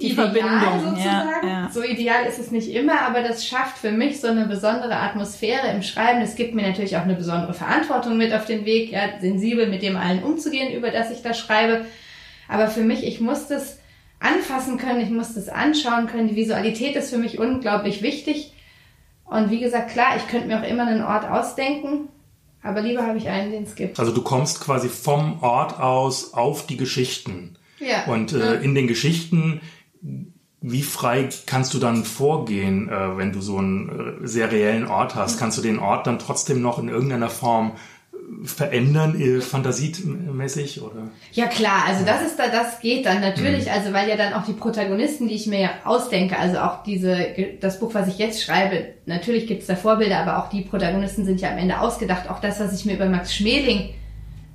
die 0.00 0.10
ideal 0.10 0.32
Verbindung 0.32 0.80
sozusagen. 0.80 1.46
Ja, 1.46 1.48
ja. 1.48 1.70
So 1.72 1.82
ideal 1.82 2.24
ist 2.26 2.38
es 2.38 2.50
nicht 2.50 2.68
immer, 2.74 3.02
aber 3.02 3.22
das 3.22 3.46
schafft 3.46 3.78
für 3.78 3.92
mich 3.92 4.20
so 4.20 4.26
eine 4.26 4.46
besondere 4.46 4.96
Atmosphäre 4.96 5.68
im 5.68 5.82
Schreiben. 5.82 6.20
Es 6.20 6.34
gibt 6.34 6.54
mir 6.54 6.66
natürlich 6.66 6.96
auch 6.96 7.02
eine 7.02 7.14
besondere 7.14 7.54
Verantwortung 7.54 8.16
mit 8.16 8.32
auf 8.32 8.44
den 8.44 8.64
Weg, 8.64 8.90
ja, 8.90 9.20
sensibel 9.20 9.68
mit 9.68 9.82
dem 9.82 9.96
allen 9.96 10.22
umzugehen, 10.22 10.74
über 10.74 10.90
das 10.90 11.10
ich 11.10 11.22
da 11.22 11.32
schreibe. 11.32 11.84
Aber 12.48 12.68
für 12.68 12.82
mich, 12.82 13.06
ich 13.06 13.20
muss 13.20 13.46
das 13.46 13.78
anfassen 14.18 14.78
können, 14.78 15.00
ich 15.00 15.10
muss 15.10 15.34
das 15.34 15.48
anschauen 15.48 16.06
können. 16.06 16.28
Die 16.28 16.36
Visualität 16.36 16.96
ist 16.96 17.10
für 17.10 17.18
mich 17.18 17.38
unglaublich 17.38 18.02
wichtig. 18.02 18.52
Und 19.24 19.50
wie 19.50 19.60
gesagt, 19.60 19.92
klar, 19.92 20.16
ich 20.16 20.26
könnte 20.26 20.48
mir 20.48 20.60
auch 20.60 20.68
immer 20.68 20.86
einen 20.86 21.02
Ort 21.02 21.24
ausdenken, 21.24 22.08
aber 22.62 22.80
lieber 22.80 23.06
habe 23.06 23.18
ich 23.18 23.28
einen, 23.28 23.52
den 23.52 23.62
es 23.62 23.74
gibt. 23.74 23.98
Also 23.98 24.12
du 24.12 24.22
kommst 24.22 24.60
quasi 24.60 24.88
vom 24.88 25.42
Ort 25.42 25.78
aus 25.78 26.34
auf 26.34 26.66
die 26.66 26.76
Geschichten. 26.76 27.56
Ja. 27.78 28.04
Und 28.06 28.32
äh, 28.32 28.56
in 28.56 28.74
den 28.74 28.86
Geschichten 28.86 29.60
wie 30.66 30.82
frei 30.82 31.28
kannst 31.44 31.74
du 31.74 31.78
dann 31.78 32.04
vorgehen, 32.04 32.88
äh, 32.88 33.18
wenn 33.18 33.32
du 33.32 33.42
so 33.42 33.58
einen 33.58 34.22
äh, 34.22 34.26
sehr 34.26 34.50
reellen 34.50 34.86
Ort 34.86 35.14
hast? 35.14 35.38
Kannst 35.38 35.58
du 35.58 35.62
den 35.62 35.78
Ort 35.78 36.06
dann 36.06 36.18
trotzdem 36.18 36.62
noch 36.62 36.78
in 36.78 36.88
irgendeiner 36.88 37.28
Form 37.28 37.72
äh, 38.14 38.46
verändern, 38.46 39.20
äh, 39.20 39.42
fantasiemäßig 39.42 40.80
oder? 40.80 41.10
Ja 41.32 41.48
klar, 41.48 41.84
also 41.86 42.06
das 42.06 42.22
ist 42.22 42.38
da, 42.38 42.48
das 42.48 42.80
geht 42.80 43.04
dann 43.04 43.20
natürlich, 43.20 43.66
mhm. 43.66 43.72
also 43.72 43.92
weil 43.92 44.08
ja 44.08 44.16
dann 44.16 44.32
auch 44.32 44.46
die 44.46 44.54
Protagonisten, 44.54 45.28
die 45.28 45.34
ich 45.34 45.46
mir 45.46 45.60
ja 45.60 45.70
ausdenke, 45.84 46.38
also 46.38 46.56
auch 46.60 46.82
diese, 46.82 47.34
das 47.60 47.78
Buch, 47.78 47.92
was 47.92 48.08
ich 48.08 48.16
jetzt 48.16 48.42
schreibe, 48.42 48.86
natürlich 49.04 49.46
gibt's 49.46 49.66
da 49.66 49.76
Vorbilder, 49.76 50.20
aber 50.20 50.38
auch 50.38 50.48
die 50.48 50.62
Protagonisten 50.62 51.26
sind 51.26 51.42
ja 51.42 51.50
am 51.50 51.58
Ende 51.58 51.78
ausgedacht. 51.78 52.30
Auch 52.30 52.40
das, 52.40 52.58
was 52.58 52.72
ich 52.72 52.86
mir 52.86 52.94
über 52.94 53.06
Max 53.06 53.34
Schmeling 53.34 53.90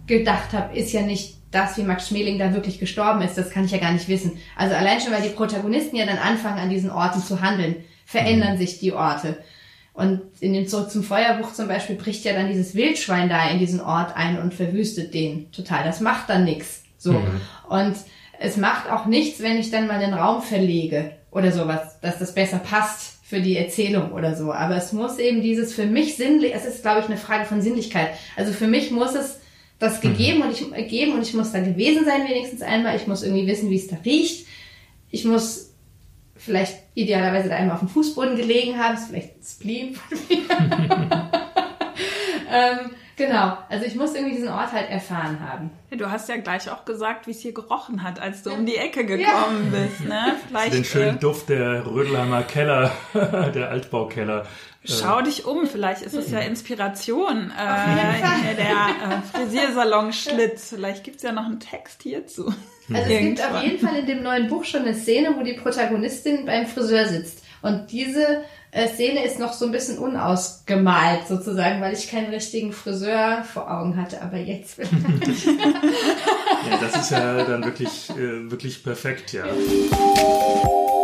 gedacht 0.07 0.53
habe, 0.53 0.75
ist 0.75 0.91
ja 0.91 1.03
nicht 1.03 1.38
das, 1.51 1.77
wie 1.77 1.83
Max 1.83 2.07
Schmeling 2.07 2.37
da 2.37 2.53
wirklich 2.53 2.79
gestorben 2.79 3.21
ist, 3.21 3.37
das 3.37 3.49
kann 3.49 3.65
ich 3.65 3.71
ja 3.71 3.79
gar 3.79 3.91
nicht 3.91 4.07
wissen. 4.07 4.37
Also 4.55 4.75
allein 4.75 5.01
schon, 5.01 5.11
weil 5.11 5.21
die 5.21 5.29
Protagonisten 5.29 5.95
ja 5.95 6.05
dann 6.05 6.17
anfangen, 6.17 6.59
an 6.59 6.69
diesen 6.69 6.91
Orten 6.91 7.21
zu 7.21 7.41
handeln, 7.41 7.75
verändern 8.05 8.53
mhm. 8.53 8.59
sich 8.59 8.79
die 8.79 8.93
Orte. 8.93 9.37
Und 9.93 10.21
in 10.39 10.53
dem 10.53 10.67
Zurück 10.67 10.91
zum 10.91 11.03
Feuerbuch 11.03 11.51
zum 11.53 11.67
Beispiel 11.67 11.95
bricht 11.95 12.23
ja 12.23 12.33
dann 12.33 12.47
dieses 12.47 12.75
Wildschwein 12.75 13.27
da 13.27 13.49
in 13.49 13.59
diesen 13.59 13.81
Ort 13.81 14.15
ein 14.15 14.39
und 14.39 14.53
verwüstet 14.53 15.13
den 15.13 15.51
total. 15.51 15.83
Das 15.83 15.99
macht 15.99 16.29
dann 16.29 16.45
nichts. 16.45 16.83
So. 16.97 17.13
Mhm. 17.13 17.41
Und 17.67 17.95
es 18.39 18.55
macht 18.55 18.89
auch 18.89 19.05
nichts, 19.05 19.41
wenn 19.41 19.57
ich 19.57 19.71
dann 19.71 19.87
mal 19.87 19.99
den 19.99 20.13
Raum 20.13 20.41
verlege 20.41 21.11
oder 21.31 21.51
sowas, 21.51 21.99
dass 22.01 22.19
das 22.19 22.33
besser 22.33 22.59
passt 22.59 23.19
für 23.23 23.41
die 23.41 23.57
Erzählung 23.57 24.13
oder 24.13 24.35
so. 24.35 24.53
Aber 24.53 24.75
es 24.75 24.93
muss 24.93 25.19
eben 25.19 25.41
dieses 25.41 25.73
für 25.73 25.85
mich 25.85 26.15
sinnlich, 26.15 26.53
es 26.55 26.65
ist, 26.65 26.81
glaube 26.81 27.01
ich, 27.01 27.05
eine 27.07 27.17
Frage 27.17 27.45
von 27.45 27.61
Sinnlichkeit. 27.61 28.09
Also 28.37 28.53
für 28.53 28.67
mich 28.67 28.91
muss 28.91 29.15
es 29.15 29.38
das 29.79 30.01
gegeben 30.01 30.39
mhm. 30.39 30.45
und 30.45 30.51
ich 30.51 30.89
geben 30.89 31.13
und 31.13 31.21
ich 31.21 31.33
muss 31.33 31.51
da 31.51 31.59
gewesen 31.59 32.05
sein 32.05 32.27
wenigstens 32.27 32.61
einmal. 32.61 32.95
Ich 32.97 33.07
muss 33.07 33.23
irgendwie 33.23 33.47
wissen, 33.47 33.69
wie 33.69 33.77
es 33.77 33.87
da 33.87 33.97
riecht. 34.05 34.45
Ich 35.09 35.25
muss 35.25 35.69
vielleicht 36.35 36.77
idealerweise 36.95 37.49
da 37.49 37.55
einmal 37.55 37.75
auf 37.75 37.79
dem 37.79 37.89
Fußboden 37.89 38.35
gelegen 38.35 38.77
haben. 38.77 38.95
Das 38.95 39.03
ist 39.03 39.09
vielleicht 39.09 39.37
ein 39.37 39.43
Spleen 39.43 39.95
von 39.95 40.17
mir. 40.27 40.37
ähm, 42.51 42.91
genau. 43.15 43.57
Also 43.69 43.85
ich 43.85 43.95
muss 43.95 44.15
irgendwie 44.15 44.35
diesen 44.35 44.49
Ort 44.49 44.73
halt 44.73 44.89
erfahren 44.89 45.39
haben. 45.39 45.71
Du 45.91 46.11
hast 46.11 46.27
ja 46.27 46.37
gleich 46.37 46.69
auch 46.69 46.85
gesagt, 46.85 47.27
wie 47.27 47.31
es 47.31 47.39
hier 47.39 47.53
gerochen 47.53 48.03
hat, 48.03 48.19
als 48.19 48.43
du 48.43 48.51
ja. 48.51 48.57
um 48.57 48.65
die 48.65 48.75
Ecke 48.75 49.05
gekommen 49.05 49.71
ja. 49.71 49.79
bist. 49.79 50.01
Ne? 50.07 50.35
Vielleicht, 50.47 50.73
Den 50.73 50.85
schönen 50.85 51.17
äh, 51.17 51.19
Duft 51.19 51.49
der 51.49 51.85
Rödelheimer 51.85 52.43
Keller, 52.43 52.91
der 53.13 53.69
Altbaukeller. 53.69 54.45
Schau 54.85 55.21
dich 55.21 55.45
um, 55.45 55.67
vielleicht 55.67 56.03
ist 56.03 56.13
es 56.13 56.31
ja 56.31 56.39
Inspiration. 56.39 57.51
Äh, 57.51 58.55
der 58.55 58.63
äh, 58.63 59.21
Frisiersalon 59.31 60.13
Schlitz. 60.13 60.69
Vielleicht 60.69 61.03
gibt's 61.03 61.23
ja 61.23 61.33
noch 61.33 61.45
einen 61.45 61.59
Text 61.59 62.03
hierzu. 62.03 62.53
Also 62.91 63.11
es 63.11 63.19
gibt 63.19 63.41
auf 63.41 63.63
jeden 63.63 63.85
Fall 63.85 63.97
in 63.97 64.05
dem 64.07 64.23
neuen 64.23 64.47
Buch 64.47 64.63
schon 64.63 64.81
eine 64.81 64.95
Szene, 64.95 65.35
wo 65.37 65.43
die 65.43 65.53
Protagonistin 65.53 66.45
beim 66.45 66.65
Friseur 66.65 67.07
sitzt. 67.07 67.43
Und 67.61 67.87
diese 67.91 68.43
äh, 68.71 68.87
Szene 68.87 69.25
ist 69.25 69.37
noch 69.37 69.53
so 69.53 69.65
ein 69.65 69.71
bisschen 69.71 69.97
unausgemalt 69.97 71.27
sozusagen, 71.27 71.81
weil 71.81 71.93
ich 71.93 72.09
keinen 72.09 72.29
richtigen 72.33 72.71
Friseur 72.71 73.43
vor 73.43 73.69
Augen 73.69 73.97
hatte, 73.97 74.21
aber 74.21 74.37
jetzt. 74.37 74.79
ja, 74.79 74.85
das 76.79 77.01
ist 77.01 77.11
ja 77.11 77.43
dann 77.43 77.65
wirklich, 77.65 78.09
äh, 78.11 78.49
wirklich 78.49 78.83
perfekt, 78.83 79.33
ja. 79.33 79.43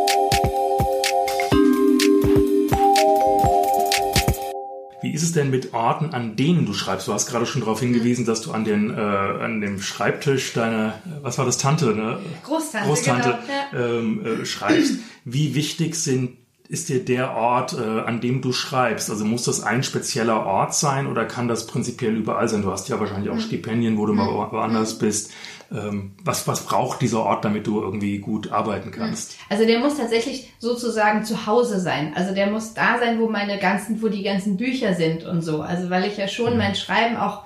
Wie 5.06 5.14
ist 5.14 5.22
es 5.22 5.34
denn 5.34 5.52
mit 5.52 5.72
Orten, 5.76 6.16
an 6.16 6.36
denen 6.36 6.66
du 6.66 6.74
schreibst? 6.74 7.08
Du 7.08 7.14
hast 7.14 7.28
gerade 7.28 7.46
schon 7.46 7.62
darauf 7.62 7.80
hingewiesen, 7.80 8.26
dass 8.26 8.42
du 8.42 8.52
an, 8.52 8.66
den, 8.66 8.90
äh, 8.90 9.00
an 9.00 9.62
dem 9.62 9.80
Schreibtisch 9.80 10.54
deiner, 10.54 10.96
was 11.22 11.38
war 11.38 11.46
das, 11.46 11.60
Tante, 11.60 11.94
ne? 11.94 12.18
Großtante, 12.44 12.88
Großtante 12.88 13.38
genau. 13.72 13.86
ähm, 13.86 14.26
äh, 14.26 14.46
schreibst. 14.48 14.96
Wie 15.24 15.54
wichtig 15.54 15.94
sind 15.94 16.38
ist 16.68 16.90
dir 16.90 17.06
der 17.06 17.36
Ort, 17.36 17.74
äh, 17.74 17.84
an 17.84 18.20
dem 18.20 18.42
du 18.42 18.52
schreibst? 18.52 19.12
Also 19.12 19.26
muss 19.26 19.44
das 19.44 19.62
ein 19.62 19.84
spezieller 19.84 20.44
Ort 20.48 20.74
sein 20.74 21.06
oder 21.06 21.26
kann 21.26 21.48
das 21.48 21.68
prinzipiell 21.68 22.16
überall 22.16 22.50
sein? 22.50 22.64
Du 22.64 22.72
hast 22.72 22.90
ja 22.90 23.00
wahrscheinlich 23.00 23.30
auch 23.30 23.36
mhm. 23.36 23.42
Stipendien, 23.42 24.00
wo 24.00 24.08
du 24.08 24.14
mal 24.14 24.26
mhm. 24.26 24.52
woanders 24.52 24.98
bist. 24.98 25.32
Ähm, 25.76 26.14
was, 26.24 26.48
was 26.48 26.66
braucht 26.66 27.02
dieser 27.02 27.24
Ort, 27.24 27.44
damit 27.44 27.68
du 27.68 27.82
irgendwie 27.82 28.20
gut 28.20 28.52
arbeiten 28.52 28.92
kannst? 28.92 29.38
Also 29.50 29.66
der 29.66 29.80
muss 29.80 29.98
tatsächlich 29.98 30.54
sozusagen 30.60 31.26
zu 31.26 31.46
Hause 31.46 31.80
sein. 31.80 32.14
Also 32.16 32.34
der 32.34 32.48
muss 32.48 32.74
da 32.74 32.98
sein, 33.00 33.20
wo 33.20 33.28
meine 33.28 33.60
ganzen, 33.60 34.02
wo 34.02 34.08
die 34.08 34.24
ganzen 34.24 34.58
Bücher 34.58 34.94
sind 34.94 35.26
und 35.26 35.42
so. 35.42 35.62
Also 35.62 35.90
weil 35.90 36.06
ich 36.06 36.18
ja 36.18 36.28
schon 36.28 36.54
mhm. 36.54 36.60
mein 36.60 36.76
Schreiben 36.76 37.18
auch 37.18 37.44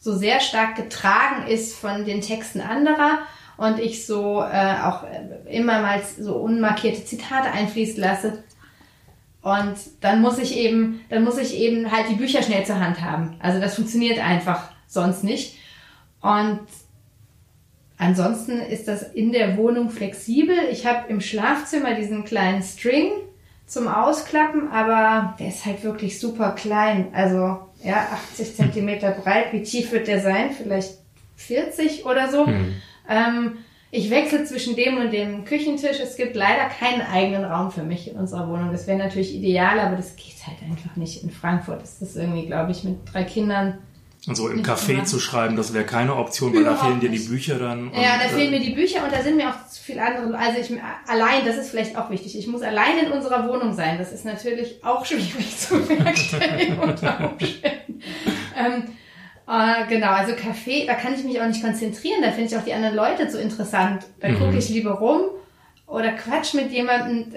so 0.00 0.16
sehr 0.16 0.40
stark 0.40 0.76
getragen 0.76 1.46
ist 1.46 1.76
von 1.76 2.04
den 2.04 2.20
Texten 2.20 2.60
anderer 2.60 3.18
und 3.56 3.78
ich 3.80 4.06
so 4.06 4.42
äh, 4.42 4.76
auch 4.84 5.04
immer 5.50 5.82
mal 5.82 6.00
so 6.18 6.36
unmarkierte 6.36 7.04
Zitate 7.04 7.50
einfließen 7.50 8.00
lasse. 8.00 8.44
Und 9.42 9.76
dann 10.00 10.20
muss 10.20 10.38
ich 10.38 10.56
eben, 10.56 11.00
dann 11.10 11.24
muss 11.24 11.38
ich 11.38 11.56
eben 11.56 11.90
halt 11.90 12.08
die 12.08 12.14
Bücher 12.14 12.42
schnell 12.42 12.64
zur 12.64 12.80
Hand 12.80 13.00
haben. 13.00 13.36
Also 13.40 13.60
das 13.60 13.74
funktioniert 13.74 14.18
einfach 14.18 14.68
sonst 14.86 15.24
nicht. 15.24 15.58
Und 16.20 16.60
Ansonsten 17.98 18.60
ist 18.60 18.86
das 18.86 19.02
in 19.02 19.32
der 19.32 19.56
Wohnung 19.56 19.90
flexibel. 19.90 20.56
Ich 20.70 20.86
habe 20.86 21.10
im 21.10 21.20
Schlafzimmer 21.20 21.94
diesen 21.94 22.24
kleinen 22.24 22.62
String 22.62 23.10
zum 23.66 23.88
Ausklappen, 23.88 24.70
aber 24.70 25.36
der 25.38 25.48
ist 25.48 25.66
halt 25.66 25.82
wirklich 25.82 26.20
super 26.20 26.52
klein. 26.52 27.08
Also 27.12 27.58
ja, 27.82 28.08
80 28.32 28.56
Zentimeter 28.56 29.10
breit. 29.10 29.52
Wie 29.52 29.62
tief 29.62 29.92
wird 29.92 30.06
der 30.06 30.20
sein? 30.20 30.52
Vielleicht 30.52 30.94
40 31.36 32.06
oder 32.06 32.30
so. 32.30 32.46
Mhm. 32.46 32.74
Ähm, 33.08 33.58
ich 33.90 34.10
wechsle 34.10 34.44
zwischen 34.44 34.76
dem 34.76 34.98
und 34.98 35.12
dem 35.12 35.44
Küchentisch. 35.44 35.98
Es 36.00 36.16
gibt 36.16 36.36
leider 36.36 36.66
keinen 36.66 37.00
eigenen 37.00 37.44
Raum 37.44 37.70
für 37.70 37.82
mich 37.82 38.10
in 38.10 38.16
unserer 38.16 38.48
Wohnung. 38.48 38.70
Das 38.70 38.86
wäre 38.86 38.98
natürlich 38.98 39.34
ideal, 39.34 39.80
aber 39.80 39.96
das 39.96 40.14
geht 40.14 40.34
halt 40.46 40.58
einfach 40.62 40.96
nicht. 40.96 41.22
In 41.22 41.30
Frankfurt 41.30 41.82
ist 41.82 42.02
das 42.02 42.14
irgendwie, 42.14 42.46
glaube 42.46 42.70
ich, 42.70 42.84
mit 42.84 42.96
drei 43.12 43.24
Kindern. 43.24 43.78
Also 44.28 44.48
im 44.48 44.62
Café 44.62 45.04
zu 45.04 45.20
schreiben, 45.20 45.56
das 45.56 45.72
wäre 45.72 45.84
keine 45.84 46.16
Option, 46.16 46.54
weil 46.54 46.62
Überhaupt 46.62 46.82
da 46.82 46.86
fehlen 46.86 47.00
dir 47.00 47.08
die 47.08 47.18
Bücher 47.18 47.58
dann. 47.58 47.90
ja, 47.94 48.18
da 48.18 48.24
äh, 48.24 48.28
fehlen 48.28 48.50
mir 48.50 48.60
die 48.60 48.74
Bücher 48.74 49.04
und 49.04 49.12
da 49.12 49.22
sind 49.22 49.36
mir 49.36 49.48
auch 49.48 49.66
zu 49.68 49.82
viele 49.82 50.02
andere. 50.02 50.38
Also 50.38 50.60
ich 50.60 50.72
allein, 51.06 51.44
das 51.44 51.56
ist 51.56 51.70
vielleicht 51.70 51.96
auch 51.96 52.10
wichtig. 52.10 52.38
Ich 52.38 52.46
muss 52.46 52.62
allein 52.62 52.98
in 53.06 53.12
unserer 53.12 53.48
Wohnung 53.48 53.74
sein. 53.74 53.98
Das 53.98 54.12
ist 54.12 54.24
natürlich 54.24 54.84
auch 54.84 55.04
schwierig 55.04 55.56
zu 55.56 55.80
bewerkstelligen 55.80 56.78
unter 56.80 57.32
Umständen. 57.32 58.02
Ähm, 58.56 58.84
äh, 59.48 59.86
genau, 59.88 60.10
also 60.10 60.34
Kaffee, 60.34 60.84
da 60.86 60.94
kann 60.94 61.14
ich 61.14 61.24
mich 61.24 61.40
auch 61.40 61.46
nicht 61.46 61.62
konzentrieren, 61.62 62.20
da 62.22 62.30
finde 62.30 62.48
ich 62.48 62.56
auch 62.56 62.64
die 62.64 62.74
anderen 62.74 62.96
Leute 62.96 63.30
so 63.30 63.38
interessant. 63.38 64.04
Da 64.20 64.28
mhm. 64.28 64.38
gucke 64.38 64.58
ich 64.58 64.68
lieber 64.68 64.92
rum 64.92 65.22
oder 65.88 66.12
quatsch 66.12 66.52
mit 66.52 66.70
jemandem. 66.70 67.32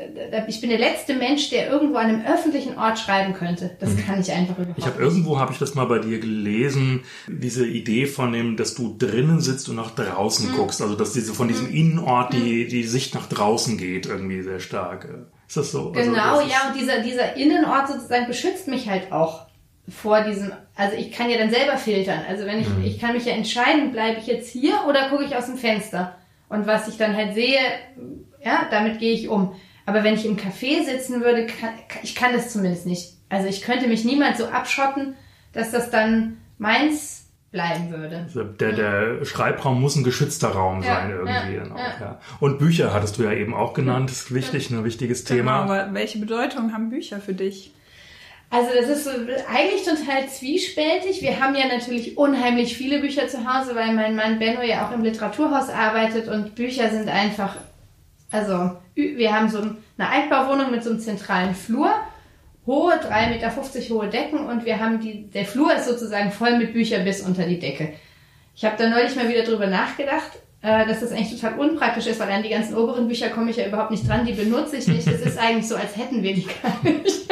Ich 0.48 0.60
bin 0.60 0.70
der 0.70 0.80
letzte 0.80 1.16
Mensch, 1.16 1.50
der 1.50 1.70
irgendwo 1.70 1.96
an 1.96 2.08
einem 2.08 2.26
öffentlichen 2.26 2.78
Ort 2.78 3.00
schreiben 3.00 3.34
könnte. 3.34 3.78
Das 3.80 3.92
mhm. 3.92 4.06
kann 4.06 4.20
ich 4.20 4.32
einfach 4.32 4.58
überhaupt 4.58 4.78
Ich 4.78 4.86
habe 4.86 5.02
irgendwo 5.02 5.40
habe 5.40 5.54
ich 5.54 5.58
das 5.58 5.74
mal 5.74 5.86
bei 5.86 6.00
dir 6.00 6.20
gelesen, 6.20 7.04
diese 7.28 7.66
Idee 7.66 8.08
von 8.08 8.34
dem, 8.34 8.58
dass 8.58 8.76
du 8.76 8.96
drinnen 8.98 9.40
sitzt 9.40 9.70
und 9.70 9.78
nach 9.78 9.92
draußen 9.92 10.52
mhm. 10.52 10.56
guckst, 10.58 10.82
also 10.82 10.96
dass 10.96 11.14
diese 11.14 11.34
von 11.34 11.48
diesem 11.48 11.68
mhm. 11.68 11.76
Innenort 11.76 12.34
die 12.34 12.66
mhm. 12.66 12.70
die 12.70 12.84
Sicht 12.84 13.16
nach 13.16 13.28
draußen 13.28 13.78
geht 13.78 14.06
irgendwie 14.06 14.42
sehr 14.42 14.60
stark. 14.60 15.08
Ist 15.48 15.56
das 15.56 15.72
so? 15.72 15.94
Also 15.96 16.12
genau, 16.12 16.40
also, 16.40 16.50
ja, 16.50 16.70
und 16.70 16.80
dieser 16.80 17.00
dieser 17.02 17.38
Innenort 17.38 17.88
sozusagen 17.88 18.28
beschützt 18.28 18.68
mich 18.68 18.90
halt 18.90 19.14
auch 19.14 19.48
vor 19.88 20.22
diesem, 20.22 20.52
also 20.76 20.96
ich 20.96 21.12
kann 21.12 21.30
ja 21.30 21.38
dann 21.38 21.50
selber 21.50 21.78
filtern. 21.78 22.20
Also 22.28 22.46
wenn 22.46 22.60
ich, 22.60 22.68
mhm. 22.68 22.84
ich 22.84 23.00
kann 23.00 23.14
mich 23.14 23.26
ja 23.26 23.34
entscheiden, 23.34 23.92
bleibe 23.92 24.20
ich 24.20 24.28
jetzt 24.28 24.50
hier 24.50 24.74
oder 24.88 25.10
gucke 25.10 25.24
ich 25.24 25.36
aus 25.36 25.48
dem 25.48 25.58
Fenster. 25.58 26.16
Und 26.50 26.68
was 26.68 26.88
ich 26.88 26.98
dann 26.98 27.16
halt 27.16 27.34
sehe, 27.34 27.60
ja, 28.44 28.68
damit 28.70 29.00
gehe 29.00 29.14
ich 29.14 29.30
um. 29.30 29.56
Aber 29.86 30.04
wenn 30.04 30.14
ich 30.14 30.26
im 30.26 30.38
Café 30.38 30.86
sitzen 30.86 31.22
würde, 31.22 31.48
kann, 31.48 31.72
ich 32.04 32.16
kann 32.16 32.34
das 32.34 32.52
zumindest 32.52 32.86
nicht. 32.86 33.14
Also 33.30 33.48
ich 33.48 33.62
könnte 33.62 33.88
mich 33.88 34.06
niemals 34.06 34.38
so 34.38 34.46
abschotten, 34.46 35.16
dass 35.54 35.72
das 35.72 35.90
dann 35.90 36.38
meins 36.58 37.22
bleiben 37.52 37.92
würde. 37.92 38.18
Also 38.20 38.44
der, 38.44 38.72
der 38.72 39.26
Schreibraum 39.26 39.82
muss 39.82 39.96
ein 39.96 40.04
geschützter 40.04 40.50
Raum 40.50 40.82
ja, 40.82 40.96
sein 40.96 41.12
irgendwie. 41.12 41.56
Ja, 41.56 41.64
auch, 41.74 42.00
ja. 42.00 42.20
Und 42.40 42.60
Bücher 42.60 42.94
hattest 42.94 43.18
du 43.18 43.24
ja 43.24 43.34
eben 43.34 43.54
auch 43.54 43.74
genannt, 43.74 44.10
das 44.10 44.22
ist 44.22 44.34
wichtig, 44.34 44.70
ein 44.70 44.84
wichtiges 44.86 45.26
genau, 45.26 45.38
Thema. 45.38 45.52
Aber 45.64 45.94
welche 45.94 46.20
Bedeutung 46.20 46.74
haben 46.74 46.90
Bücher 46.90 47.20
für 47.20 47.34
dich? 47.34 47.74
Also 48.50 48.70
das 48.78 48.90
ist 48.90 49.06
so, 49.06 49.12
eigentlich 49.50 49.84
total 49.84 50.28
zwiespältig. 50.28 51.22
Wir 51.22 51.40
haben 51.40 51.56
ja 51.56 51.68
natürlich 51.68 52.18
unheimlich 52.18 52.76
viele 52.76 53.00
Bücher 53.00 53.28
zu 53.30 53.38
Hause, 53.46 53.76
weil 53.76 53.94
mein 53.94 54.16
Mann 54.16 54.40
Benno 54.40 54.62
ja 54.62 54.86
auch 54.86 54.92
im 54.92 55.04
Literaturhaus 55.04 55.70
arbeitet 55.70 56.28
und 56.28 56.56
Bücher 56.56 56.90
sind 56.90 57.08
einfach, 57.08 57.56
also 58.32 58.78
wir 58.96 59.34
haben 59.34 59.50
so 59.50 59.60
eine 59.60 60.10
Altbauwohnung 60.10 60.72
mit 60.72 60.84
so 60.84 60.90
einem 60.90 61.00
zentralen 61.00 61.54
Flur, 61.54 61.94
hohe, 62.66 62.94
3,50 62.94 63.30
Meter 63.30 63.52
hohe 63.90 64.08
Decken 64.08 64.46
und 64.46 64.66
wir 64.66 64.80
haben 64.80 65.00
die, 65.00 65.30
der 65.30 65.46
Flur 65.46 65.74
ist 65.74 65.88
sozusagen 65.88 66.32
voll 66.32 66.58
mit 66.58 66.74
Büchern 66.74 67.04
bis 67.04 67.22
unter 67.22 67.44
die 67.44 67.60
Decke. 67.60 67.94
Ich 68.56 68.66
habe 68.66 68.76
da 68.78 68.90
neulich 68.90 69.16
mal 69.16 69.30
wieder 69.30 69.44
drüber 69.44 69.68
nachgedacht, 69.68 70.32
äh, 70.62 70.86
dass 70.86 71.00
das 71.00 71.12
eigentlich 71.12 71.40
total 71.40 71.60
unpraktisch 71.60 72.08
ist, 72.08 72.20
weil 72.20 72.30
an 72.30 72.44
die 72.44 72.50
ganzen 72.50 72.76
oberen 72.76 73.08
Bücher 73.08 73.30
komme 73.30 73.50
ich 73.50 73.58
ja 73.58 73.66
überhaupt 73.66 73.92
nicht 73.92 74.08
dran, 74.08 74.26
die 74.26 74.34
benutze 74.34 74.78
ich 74.78 74.88
nicht. 74.88 75.08
Es 75.08 75.22
ist 75.22 75.38
eigentlich 75.38 75.68
so, 75.68 75.76
als 75.76 75.98
hätten 75.98 76.22
wir 76.22 76.34
die 76.34 76.46
gar 76.46 76.80
nicht. 76.84 77.22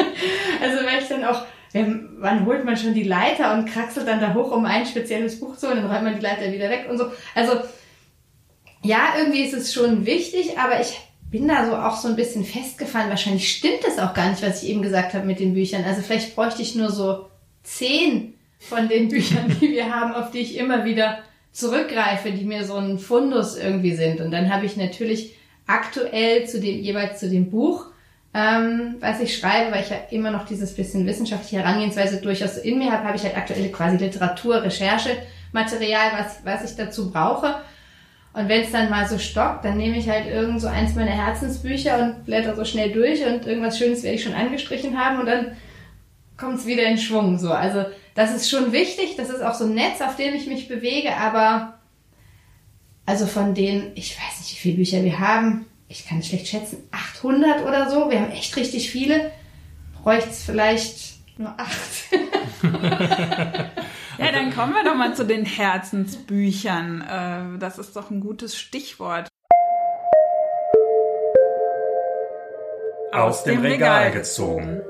Also 0.62 0.84
weil 0.84 0.98
ich 1.00 1.08
dann 1.08 1.24
auch, 1.24 1.46
wann 2.18 2.44
holt 2.44 2.66
man 2.66 2.76
schon 2.76 2.92
die 2.92 3.04
Leiter 3.04 3.54
und 3.54 3.64
kraxelt 3.64 4.06
dann 4.06 4.20
da 4.20 4.34
hoch, 4.34 4.52
um 4.52 4.66
ein 4.66 4.84
spezielles 4.84 5.40
Buch 5.40 5.56
zu 5.56 5.68
holen, 5.68 5.78
dann 5.78 5.90
räumt 5.90 6.04
man 6.04 6.14
die 6.14 6.20
Leiter 6.20 6.52
wieder 6.52 6.68
weg 6.68 6.86
und 6.90 6.98
so. 6.98 7.06
Also 7.34 7.60
ja, 8.82 9.14
irgendwie 9.18 9.42
ist 9.42 9.54
es 9.54 9.72
schon 9.72 10.06
wichtig, 10.06 10.58
aber 10.58 10.80
ich 10.80 10.98
bin 11.30 11.46
da 11.46 11.66
so 11.66 11.76
auch 11.76 11.96
so 11.96 12.08
ein 12.08 12.16
bisschen 12.16 12.44
festgefahren. 12.44 13.10
Wahrscheinlich 13.10 13.52
stimmt 13.52 13.84
das 13.84 13.98
auch 13.98 14.14
gar 14.14 14.30
nicht, 14.30 14.42
was 14.42 14.62
ich 14.62 14.70
eben 14.70 14.82
gesagt 14.82 15.14
habe 15.14 15.26
mit 15.26 15.38
den 15.38 15.54
Büchern. 15.54 15.84
Also 15.84 16.02
vielleicht 16.02 16.34
bräuchte 16.34 16.62
ich 16.62 16.74
nur 16.74 16.90
so 16.90 17.26
zehn 17.62 18.34
von 18.58 18.88
den 18.88 19.08
Büchern, 19.10 19.56
die 19.60 19.70
wir 19.70 19.94
haben, 19.94 20.14
auf 20.14 20.30
die 20.30 20.40
ich 20.40 20.56
immer 20.56 20.84
wieder 20.84 21.20
zurückgreife, 21.52 22.32
die 22.32 22.44
mir 22.44 22.64
so 22.64 22.76
ein 22.76 22.98
Fundus 22.98 23.56
irgendwie 23.56 23.94
sind. 23.94 24.20
Und 24.20 24.30
dann 24.30 24.52
habe 24.52 24.66
ich 24.66 24.76
natürlich 24.76 25.34
aktuell 25.66 26.46
zu 26.46 26.60
dem, 26.60 26.80
jeweils 26.80 27.20
zu 27.20 27.28
dem 27.28 27.50
Buch, 27.50 27.86
ähm, 28.32 28.96
was 29.00 29.20
ich 29.20 29.36
schreibe, 29.36 29.72
weil 29.72 29.82
ich 29.82 29.90
ja 29.90 29.96
immer 30.10 30.30
noch 30.30 30.46
dieses 30.46 30.74
bisschen 30.74 31.06
wissenschaftliche 31.06 31.62
Herangehensweise 31.62 32.20
durchaus 32.20 32.58
in 32.58 32.78
mir 32.78 32.92
habe, 32.92 33.04
habe 33.04 33.16
ich 33.16 33.24
halt 33.24 33.36
aktuelle 33.36 33.70
quasi 33.70 33.96
Literatur, 33.96 34.62
Recherche, 34.62 35.16
Material, 35.52 36.12
was, 36.16 36.44
was 36.44 36.70
ich 36.70 36.76
dazu 36.76 37.10
brauche. 37.10 37.56
Und 38.32 38.48
wenn 38.48 38.62
es 38.62 38.70
dann 38.70 38.90
mal 38.90 39.08
so 39.08 39.18
stockt, 39.18 39.64
dann 39.64 39.76
nehme 39.76 39.96
ich 39.96 40.08
halt 40.08 40.26
irgend 40.26 40.60
so 40.60 40.68
eins 40.68 40.94
meiner 40.94 41.10
Herzensbücher 41.10 41.98
und 41.98 42.26
blätter 42.26 42.54
so 42.54 42.64
schnell 42.64 42.92
durch 42.92 43.24
und 43.26 43.44
irgendwas 43.46 43.76
Schönes 43.76 44.04
werde 44.04 44.16
ich 44.16 44.22
schon 44.22 44.34
angestrichen 44.34 44.98
haben 44.98 45.18
und 45.18 45.26
dann 45.26 45.56
kommt 46.36 46.58
es 46.58 46.66
wieder 46.66 46.84
in 46.84 46.96
Schwung. 46.96 47.38
So, 47.38 47.52
also 47.52 47.84
das 48.14 48.34
ist 48.34 48.48
schon 48.48 48.72
wichtig. 48.72 49.16
Das 49.16 49.30
ist 49.30 49.42
auch 49.42 49.54
so 49.54 49.64
ein 49.64 49.74
Netz, 49.74 50.00
auf 50.00 50.16
dem 50.16 50.34
ich 50.34 50.46
mich 50.46 50.68
bewege. 50.68 51.16
Aber 51.16 51.74
also 53.04 53.26
von 53.26 53.54
denen, 53.54 53.90
ich 53.96 54.16
weiß 54.16 54.38
nicht, 54.38 54.52
wie 54.52 54.58
viele 54.58 54.76
Bücher 54.76 55.02
wir 55.02 55.18
haben. 55.18 55.66
Ich 55.88 56.06
kann 56.06 56.20
es 56.20 56.28
schlecht 56.28 56.46
schätzen, 56.46 56.78
800 56.92 57.66
oder 57.66 57.90
so. 57.90 58.10
Wir 58.10 58.20
haben 58.20 58.30
echt 58.30 58.56
richtig 58.56 58.90
viele. 58.90 59.32
Bräuchte 60.02 60.30
es 60.30 60.44
vielleicht 60.44 61.18
nur 61.36 61.52
acht. 61.58 61.80
ja, 64.20 64.32
dann 64.32 64.54
kommen 64.54 64.74
wir 64.74 64.84
doch 64.84 64.94
mal 64.94 65.14
zu 65.14 65.24
den 65.24 65.44
Herzensbüchern. 65.44 67.56
Äh, 67.56 67.58
das 67.58 67.78
ist 67.78 67.96
doch 67.96 68.10
ein 68.10 68.20
gutes 68.20 68.56
Stichwort. 68.56 69.28
Aus, 73.12 73.44
dem, 73.44 73.60
Regal 73.60 74.12
gezogen. 74.12 74.82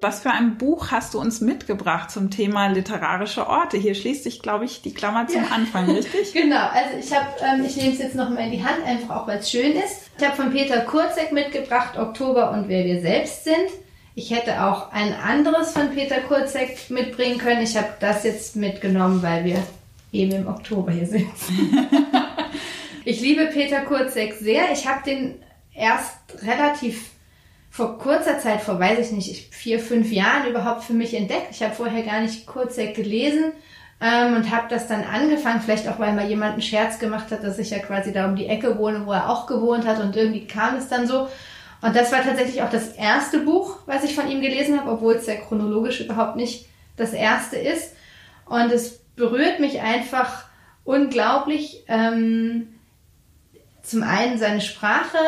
Was 0.00 0.20
für 0.20 0.30
ein 0.30 0.58
Buch 0.58 0.90
hast 0.90 1.14
du 1.14 1.20
uns 1.20 1.40
mitgebracht 1.40 2.10
zum 2.10 2.30
Thema 2.30 2.68
literarische 2.68 3.46
Orte? 3.46 3.76
Hier 3.76 3.94
schließt 3.94 4.22
sich, 4.22 4.40
glaube 4.40 4.66
ich, 4.66 4.82
die 4.82 4.94
Klammer 4.94 5.26
zum 5.26 5.44
ja. 5.44 5.50
Anfang, 5.50 5.90
richtig? 5.90 6.32
genau, 6.34 6.68
also 6.68 6.96
ich 6.98 7.14
habe, 7.14 7.26
ähm, 7.42 7.64
ich 7.64 7.76
nehme 7.76 7.92
es 7.92 7.98
jetzt 7.98 8.14
nochmal 8.14 8.44
in 8.44 8.52
die 8.52 8.64
Hand, 8.64 8.84
einfach 8.86 9.16
auch 9.16 9.26
weil 9.26 9.38
es 9.38 9.50
schön 9.50 9.72
ist. 9.72 10.10
Ich 10.18 10.24
habe 10.24 10.36
von 10.36 10.52
Peter 10.52 10.80
Kurzek 10.80 11.32
mitgebracht, 11.32 11.98
Oktober 11.98 12.50
und 12.52 12.68
wer 12.68 12.84
wir 12.84 13.00
selbst 13.00 13.44
sind. 13.44 13.83
Ich 14.16 14.30
hätte 14.30 14.64
auch 14.64 14.92
ein 14.92 15.12
anderes 15.12 15.72
von 15.72 15.90
Peter 15.90 16.20
Kurzek 16.20 16.88
mitbringen 16.88 17.38
können. 17.38 17.62
Ich 17.62 17.76
habe 17.76 17.94
das 17.98 18.22
jetzt 18.22 18.54
mitgenommen, 18.54 19.22
weil 19.22 19.44
wir 19.44 19.62
eben 20.12 20.32
im 20.32 20.46
Oktober 20.46 20.92
hier 20.92 21.06
sitzen. 21.06 21.88
ich 23.04 23.20
liebe 23.20 23.46
Peter 23.46 23.80
Kurzek 23.80 24.34
sehr. 24.34 24.70
Ich 24.72 24.86
habe 24.86 25.02
den 25.04 25.34
erst 25.74 26.16
relativ 26.42 27.10
vor 27.70 27.98
kurzer 27.98 28.38
Zeit, 28.38 28.60
vor 28.60 28.78
weiß 28.78 29.00
ich 29.00 29.10
nicht, 29.10 29.52
vier, 29.52 29.80
fünf 29.80 30.12
Jahren 30.12 30.48
überhaupt 30.48 30.84
für 30.84 30.92
mich 30.92 31.12
entdeckt. 31.12 31.48
Ich 31.50 31.60
habe 31.60 31.74
vorher 31.74 32.04
gar 32.04 32.20
nicht 32.20 32.46
Kurzek 32.46 32.94
gelesen 32.94 33.50
ähm, 34.00 34.36
und 34.36 34.54
habe 34.54 34.68
das 34.70 34.86
dann 34.86 35.02
angefangen, 35.02 35.60
vielleicht 35.60 35.88
auch, 35.88 35.98
weil 35.98 36.12
mal 36.12 36.28
jemand 36.28 36.52
einen 36.52 36.62
Scherz 36.62 37.00
gemacht 37.00 37.32
hat, 37.32 37.42
dass 37.42 37.58
ich 37.58 37.70
ja 37.70 37.80
quasi 37.80 38.12
da 38.12 38.26
um 38.26 38.36
die 38.36 38.46
Ecke 38.46 38.78
wohne, 38.78 39.04
wo 39.06 39.12
er 39.12 39.28
auch 39.28 39.48
gewohnt 39.48 39.88
hat 39.88 39.98
und 39.98 40.14
irgendwie 40.14 40.46
kam 40.46 40.76
es 40.76 40.88
dann 40.88 41.08
so. 41.08 41.28
Und 41.84 41.94
das 41.94 42.10
war 42.12 42.22
tatsächlich 42.22 42.62
auch 42.62 42.70
das 42.70 42.92
erste 42.92 43.40
Buch, 43.40 43.76
was 43.84 44.04
ich 44.04 44.14
von 44.14 44.30
ihm 44.30 44.40
gelesen 44.40 44.80
habe, 44.80 44.90
obwohl 44.90 45.16
es 45.16 45.26
ja 45.26 45.34
chronologisch 45.34 46.00
überhaupt 46.00 46.34
nicht 46.34 46.64
das 46.96 47.12
erste 47.12 47.56
ist. 47.56 47.92
Und 48.46 48.72
es 48.72 49.00
berührt 49.16 49.60
mich 49.60 49.82
einfach 49.82 50.46
unglaublich. 50.84 51.84
Ähm, 51.86 52.68
zum 53.82 54.02
einen 54.02 54.38
seine 54.38 54.62
Sprache, 54.62 55.18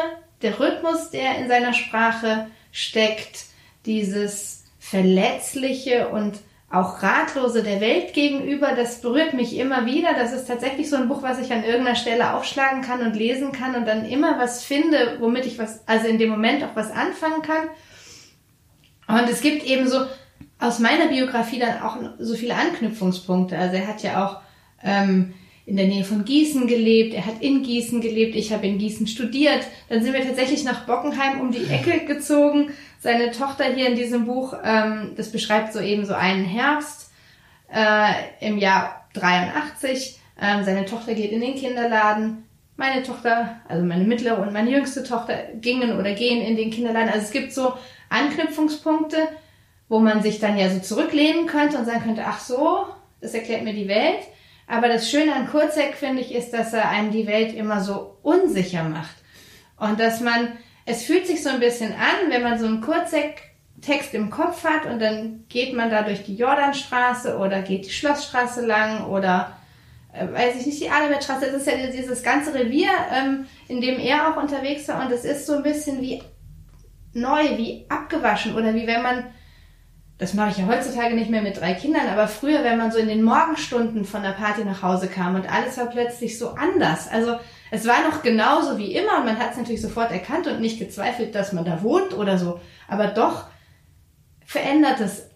der 0.40 0.58
Rhythmus, 0.58 1.10
der 1.10 1.36
in 1.36 1.48
seiner 1.48 1.74
Sprache 1.74 2.46
steckt, 2.72 3.44
dieses 3.84 4.64
Verletzliche 4.78 6.08
und 6.08 6.38
auch 6.70 7.02
Ratlose 7.02 7.62
der 7.62 7.80
Welt 7.80 8.12
gegenüber, 8.12 8.72
das 8.74 9.00
berührt 9.00 9.34
mich 9.34 9.56
immer 9.56 9.86
wieder. 9.86 10.14
Das 10.14 10.32
ist 10.32 10.46
tatsächlich 10.46 10.90
so 10.90 10.96
ein 10.96 11.08
Buch, 11.08 11.22
was 11.22 11.40
ich 11.40 11.52
an 11.52 11.62
irgendeiner 11.62 11.96
Stelle 11.96 12.34
aufschlagen 12.34 12.82
kann 12.82 13.02
und 13.02 13.14
lesen 13.14 13.52
kann 13.52 13.76
und 13.76 13.86
dann 13.86 14.04
immer 14.04 14.38
was 14.38 14.64
finde, 14.64 15.18
womit 15.20 15.46
ich 15.46 15.58
was, 15.58 15.86
also 15.86 16.08
in 16.08 16.18
dem 16.18 16.30
Moment 16.30 16.64
auch 16.64 16.74
was 16.74 16.90
anfangen 16.90 17.42
kann. 17.42 17.68
Und 19.06 19.30
es 19.30 19.40
gibt 19.40 19.64
eben 19.64 19.88
so 19.88 20.06
aus 20.58 20.80
meiner 20.80 21.06
Biografie 21.06 21.60
dann 21.60 21.82
auch 21.82 21.98
so 22.18 22.34
viele 22.34 22.54
Anknüpfungspunkte. 22.54 23.56
Also 23.56 23.76
er 23.76 23.86
hat 23.86 24.02
ja 24.02 24.26
auch 24.26 24.40
ähm, 24.82 25.34
in 25.66 25.76
der 25.76 25.86
Nähe 25.86 26.04
von 26.04 26.24
Gießen 26.24 26.66
gelebt, 26.66 27.14
er 27.14 27.26
hat 27.26 27.42
in 27.42 27.62
Gießen 27.62 28.00
gelebt, 28.00 28.36
ich 28.36 28.52
habe 28.52 28.66
in 28.66 28.78
Gießen 28.78 29.06
studiert. 29.06 29.66
Dann 29.88 30.02
sind 30.02 30.14
wir 30.14 30.24
tatsächlich 30.24 30.64
nach 30.64 30.86
Bockenheim 30.86 31.40
um 31.40 31.52
die 31.52 31.66
Ecke 31.66 32.06
gezogen. 32.06 32.70
Seine 33.06 33.30
Tochter 33.30 33.66
hier 33.66 33.86
in 33.86 33.94
diesem 33.94 34.24
Buch, 34.24 34.52
ähm, 34.64 35.12
das 35.16 35.30
beschreibt 35.30 35.72
so 35.72 35.78
eben 35.78 36.04
so 36.04 36.14
einen 36.14 36.44
Herbst 36.44 37.12
äh, 37.72 38.10
im 38.40 38.58
Jahr 38.58 39.06
83. 39.12 40.18
Ähm, 40.42 40.64
seine 40.64 40.86
Tochter 40.86 41.14
geht 41.14 41.30
in 41.30 41.40
den 41.40 41.54
Kinderladen. 41.54 42.48
meine 42.76 43.04
Tochter, 43.04 43.60
also 43.68 43.86
meine 43.86 44.02
mittlere 44.02 44.40
und 44.40 44.52
meine 44.52 44.72
jüngste 44.72 45.04
Tochter 45.04 45.38
gingen 45.60 46.00
oder 46.00 46.14
gehen 46.14 46.44
in 46.44 46.56
den 46.56 46.72
Kinderladen. 46.72 47.08
Also 47.08 47.26
es 47.26 47.30
gibt 47.30 47.52
so 47.52 47.74
Anknüpfungspunkte, 48.08 49.28
wo 49.88 50.00
man 50.00 50.20
sich 50.20 50.40
dann 50.40 50.58
ja 50.58 50.68
so 50.68 50.80
zurücklehnen 50.80 51.46
könnte 51.46 51.78
und 51.78 51.84
sagen 51.84 52.02
könnte, 52.02 52.24
ach 52.26 52.40
so, 52.40 52.86
das 53.20 53.34
erklärt 53.34 53.62
mir 53.62 53.72
die 53.72 53.86
Welt. 53.86 54.24
Aber 54.66 54.88
das 54.88 55.08
Schöne 55.08 55.32
an 55.32 55.48
Kurzek, 55.48 55.94
finde 55.94 56.22
ich, 56.22 56.34
ist, 56.34 56.50
dass 56.50 56.72
er 56.72 56.88
einem 56.88 57.12
die 57.12 57.28
Welt 57.28 57.54
immer 57.54 57.80
so 57.80 58.16
unsicher 58.24 58.82
macht. 58.82 59.14
Und 59.78 60.00
dass 60.00 60.20
man, 60.20 60.48
es 60.86 61.02
fühlt 61.02 61.26
sich 61.26 61.42
so 61.42 61.50
ein 61.50 61.60
bisschen 61.60 61.92
an, 61.92 62.30
wenn 62.30 62.42
man 62.42 62.58
so 62.58 62.64
einen 62.64 62.80
Kurzek-Text 62.80 64.14
im 64.14 64.30
Kopf 64.30 64.64
hat 64.64 64.86
und 64.86 65.00
dann 65.00 65.44
geht 65.48 65.74
man 65.74 65.90
da 65.90 66.02
durch 66.02 66.22
die 66.24 66.36
Jordanstraße 66.36 67.36
oder 67.36 67.60
geht 67.60 67.86
die 67.86 67.92
Schlossstraße 67.92 68.64
lang 68.64 69.04
oder 69.06 69.56
äh, 70.12 70.32
weiß 70.32 70.60
ich 70.60 70.66
nicht, 70.66 70.80
die 70.80 70.88
Adalbertstraße. 70.88 71.46
Es 71.46 71.54
ist 71.54 71.66
ja 71.66 71.74
dieses 71.88 72.22
ganze 72.22 72.54
Revier, 72.54 72.90
ähm, 73.12 73.46
in 73.68 73.80
dem 73.80 73.98
er 73.98 74.30
auch 74.30 74.40
unterwegs 74.40 74.86
war 74.88 75.04
und 75.04 75.12
es 75.12 75.24
ist 75.24 75.46
so 75.46 75.54
ein 75.54 75.64
bisschen 75.64 76.00
wie 76.00 76.22
neu, 77.12 77.56
wie 77.56 77.84
abgewaschen 77.88 78.54
oder 78.54 78.74
wie 78.74 78.86
wenn 78.86 79.02
man 79.02 79.24
das 80.18 80.32
mache 80.32 80.50
ich 80.50 80.56
ja 80.56 80.66
heutzutage 80.66 81.14
nicht 81.14 81.30
mehr 81.30 81.42
mit 81.42 81.60
drei 81.60 81.74
Kindern, 81.74 82.08
aber 82.08 82.26
früher, 82.26 82.64
wenn 82.64 82.78
man 82.78 82.90
so 82.90 82.96
in 82.96 83.08
den 83.08 83.22
Morgenstunden 83.22 84.06
von 84.06 84.22
der 84.22 84.30
Party 84.30 84.64
nach 84.64 84.82
Hause 84.82 85.08
kam 85.08 85.34
und 85.34 85.52
alles 85.52 85.76
war 85.76 85.86
plötzlich 85.86 86.38
so 86.38 86.50
anders. 86.50 87.06
Also 87.06 87.36
es 87.70 87.86
war 87.86 88.08
noch 88.08 88.22
genauso 88.22 88.78
wie 88.78 88.94
immer 88.94 89.18
und 89.18 89.26
man 89.26 89.38
hat 89.38 89.52
es 89.52 89.56
natürlich 89.56 89.82
sofort 89.82 90.12
erkannt 90.12 90.46
und 90.46 90.60
nicht 90.60 90.78
gezweifelt, 90.78 91.34
dass 91.34 91.52
man 91.52 91.64
da 91.64 91.82
wohnt 91.82 92.14
oder 92.14 92.38
so. 92.38 92.60
Aber 92.88 93.08
doch 93.08 93.46
verändert 94.44 95.00
es 95.00 95.28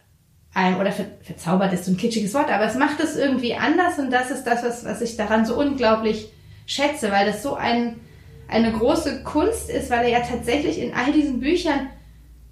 einem 0.55 0.79
oder 0.81 0.93
ver 0.93 1.07
verzaubert 1.23 1.73
ist 1.73 1.85
so 1.85 1.93
ein 1.93 1.97
kitschiges 1.97 2.35
Wort, 2.35 2.51
aber 2.51 2.65
es 2.65 2.75
macht 2.75 3.01
es 3.01 3.17
irgendwie 3.17 3.55
anders 3.55 3.99
und 3.99 4.11
das 4.13 4.31
ist 4.31 4.45
das, 4.45 4.65
was, 4.65 4.85
was 4.85 5.01
ich 5.01 5.17
daran 5.17 5.45
so 5.45 5.57
unglaublich 5.57 6.33
schätze, 6.67 7.11
weil 7.11 7.27
das 7.27 7.43
so 7.43 7.55
ein, 7.55 8.01
eine 8.49 8.73
große 8.73 9.23
Kunst 9.23 9.71
ist, 9.71 9.91
weil 9.91 10.05
er 10.05 10.11
ja 10.11 10.21
tatsächlich 10.21 10.81
in 10.81 10.93
all 10.95 11.13
diesen 11.13 11.41
Büchern 11.41 11.89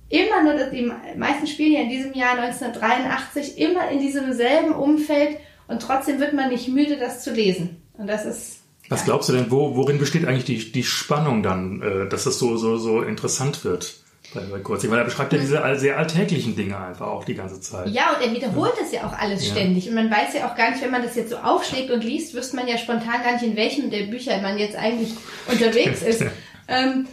immer 0.09 0.43
nur, 0.43 0.55
die 0.71 0.91
meisten 1.17 1.47
spielen 1.47 1.73
ja 1.73 1.81
in 1.81 1.89
diesem 1.89 2.15
Jahr 2.15 2.39
1983 2.39 3.59
immer 3.59 3.89
in 3.91 3.99
diesem 3.99 4.33
selben 4.33 4.73
Umfeld 4.73 5.39
und 5.67 5.83
trotzdem 5.83 6.19
wird 6.19 6.33
man 6.33 6.49
nicht 6.49 6.69
müde, 6.69 6.97
das 6.97 7.23
zu 7.23 7.33
lesen. 7.33 7.83
Und 7.95 8.07
das 8.07 8.25
ist. 8.25 8.58
Was 8.89 9.05
glaubst 9.05 9.29
du 9.29 9.35
denn, 9.35 9.51
wo, 9.51 9.77
worin 9.77 9.99
besteht 9.99 10.27
eigentlich 10.27 10.45
die, 10.45 10.73
die 10.73 10.83
Spannung 10.83 11.43
dann, 11.43 11.83
äh, 11.83 12.09
dass 12.09 12.25
das 12.25 12.39
so, 12.39 12.57
so, 12.57 12.79
so 12.79 13.03
interessant 13.03 13.65
wird? 13.65 13.95
Bei, 14.35 14.41
bei 14.41 14.59
Kurzig, 14.59 14.91
weil 14.91 14.99
er 14.99 15.05
beschreibt 15.05 15.33
ja 15.33 15.39
diese 15.39 15.63
sehr 15.77 15.97
alltäglichen 15.97 16.55
Dinge 16.55 16.77
einfach 16.77 17.07
auch 17.07 17.25
die 17.25 17.35
ganze 17.35 17.63
Zeit. 17.63 17.89
Ja, 17.89 18.15
und 18.15 18.23
er 18.23 18.35
wiederholt 18.35 18.75
das 18.79 18.93
ja 18.93 19.07
auch 19.07 19.19
alles 19.19 19.47
ja. 19.47 19.53
ständig. 19.53 19.89
Und 19.89 19.95
man 19.95 20.11
weiß 20.11 20.35
ja 20.35 20.51
auch 20.51 20.55
gar 20.55 20.71
nicht, 20.71 20.83
wenn 20.83 20.91
man 20.91 21.03
das 21.03 21.17
jetzt 21.17 21.31
so 21.31 21.37
aufschlägt 21.39 21.91
und 21.91 22.05
liest, 22.05 22.35
wüsste 22.35 22.57
man 22.57 22.69
ja 22.69 22.77
spontan 22.77 23.23
gar 23.23 23.33
nicht, 23.33 23.43
in 23.43 23.57
welchem 23.57 23.91
der 23.91 24.03
Bücher 24.05 24.39
man 24.43 24.59
jetzt 24.59 24.77
eigentlich 24.77 25.13
unterwegs 25.47 26.03
ist. 26.07 26.25
ähm, 26.69 27.07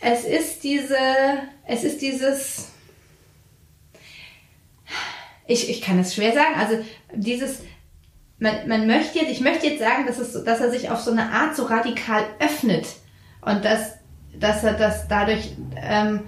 es 0.00 0.24
ist 0.24 0.62
diese, 0.62 0.98
es 1.66 1.84
ist 1.84 2.02
dieses, 2.02 2.68
ich, 5.46 5.70
ich 5.70 5.80
kann 5.80 5.98
es 5.98 6.14
schwer 6.14 6.32
sagen, 6.32 6.54
also 6.56 6.84
dieses, 7.14 7.60
man, 8.40 8.66
man 8.66 8.86
möchte 8.86 9.18
jetzt, 9.18 9.30
ich 9.30 9.40
möchte 9.40 9.66
jetzt 9.66 9.80
sagen, 9.80 10.06
dass, 10.06 10.18
es, 10.18 10.32
dass 10.44 10.60
er 10.60 10.70
sich 10.70 10.90
auf 10.90 11.00
so 11.00 11.12
eine 11.12 11.30
Art 11.30 11.54
so 11.54 11.64
radikal 11.64 12.24
öffnet 12.40 12.86
und 13.42 13.64
dass, 13.64 13.98
dass 14.34 14.64
er 14.64 14.72
das 14.72 15.06
dadurch, 15.06 15.54
ähm, 15.76 16.22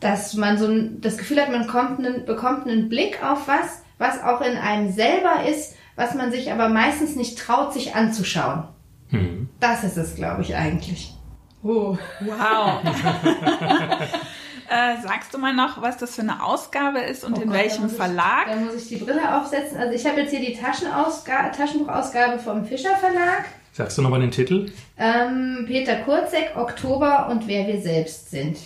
dass 0.00 0.34
man 0.34 0.58
so 0.58 0.66
ein, 0.66 1.00
das 1.00 1.16
Gefühl 1.16 1.40
hat, 1.40 1.50
man 1.50 1.66
kommt 1.66 2.00
einen, 2.00 2.26
bekommt 2.26 2.66
einen 2.66 2.88
Blick 2.88 3.22
auf 3.24 3.48
was, 3.48 3.82
was 3.98 4.22
auch 4.22 4.40
in 4.40 4.56
einem 4.56 4.92
selber 4.92 5.44
ist, 5.48 5.76
was 5.96 6.14
man 6.14 6.32
sich 6.32 6.50
aber 6.50 6.68
meistens 6.68 7.14
nicht 7.14 7.38
traut, 7.38 7.72
sich 7.72 7.94
anzuschauen. 7.94 8.64
Hm. 9.08 9.48
Das 9.60 9.84
ist 9.84 9.96
es, 9.96 10.16
glaube 10.16 10.42
ich, 10.42 10.56
eigentlich. 10.56 11.14
Oh. 11.62 11.96
Wow. 12.20 12.80
äh, 14.68 15.02
sagst 15.02 15.32
du 15.34 15.38
mal 15.38 15.54
noch, 15.54 15.80
was 15.82 15.98
das 15.98 16.14
für 16.14 16.22
eine 16.22 16.42
Ausgabe 16.42 17.00
ist 17.00 17.24
und 17.24 17.38
oh 17.38 17.42
in 17.42 17.48
Gott, 17.48 17.56
welchem 17.58 17.88
da 17.88 17.94
Verlag? 17.94 18.46
Ich, 18.46 18.52
da 18.52 18.60
muss 18.60 18.74
ich 18.74 18.88
die 18.88 18.96
Brille 18.96 19.36
aufsetzen. 19.36 19.78
Also 19.78 19.92
ich 19.92 20.06
habe 20.06 20.20
jetzt 20.20 20.30
hier 20.30 20.40
die 20.40 20.54
Taschenbuchausgabe 20.56 22.38
vom 22.38 22.64
Fischer 22.64 22.96
Verlag. 22.96 23.44
Sagst 23.72 23.98
du 23.98 24.02
nochmal 24.02 24.20
den 24.20 24.30
Titel? 24.30 24.70
Ähm, 24.96 25.64
Peter 25.66 25.96
Kurzek, 25.96 26.52
Oktober 26.56 27.28
und 27.28 27.48
wer 27.48 27.66
wir 27.66 27.80
selbst 27.80 28.30
sind. 28.30 28.56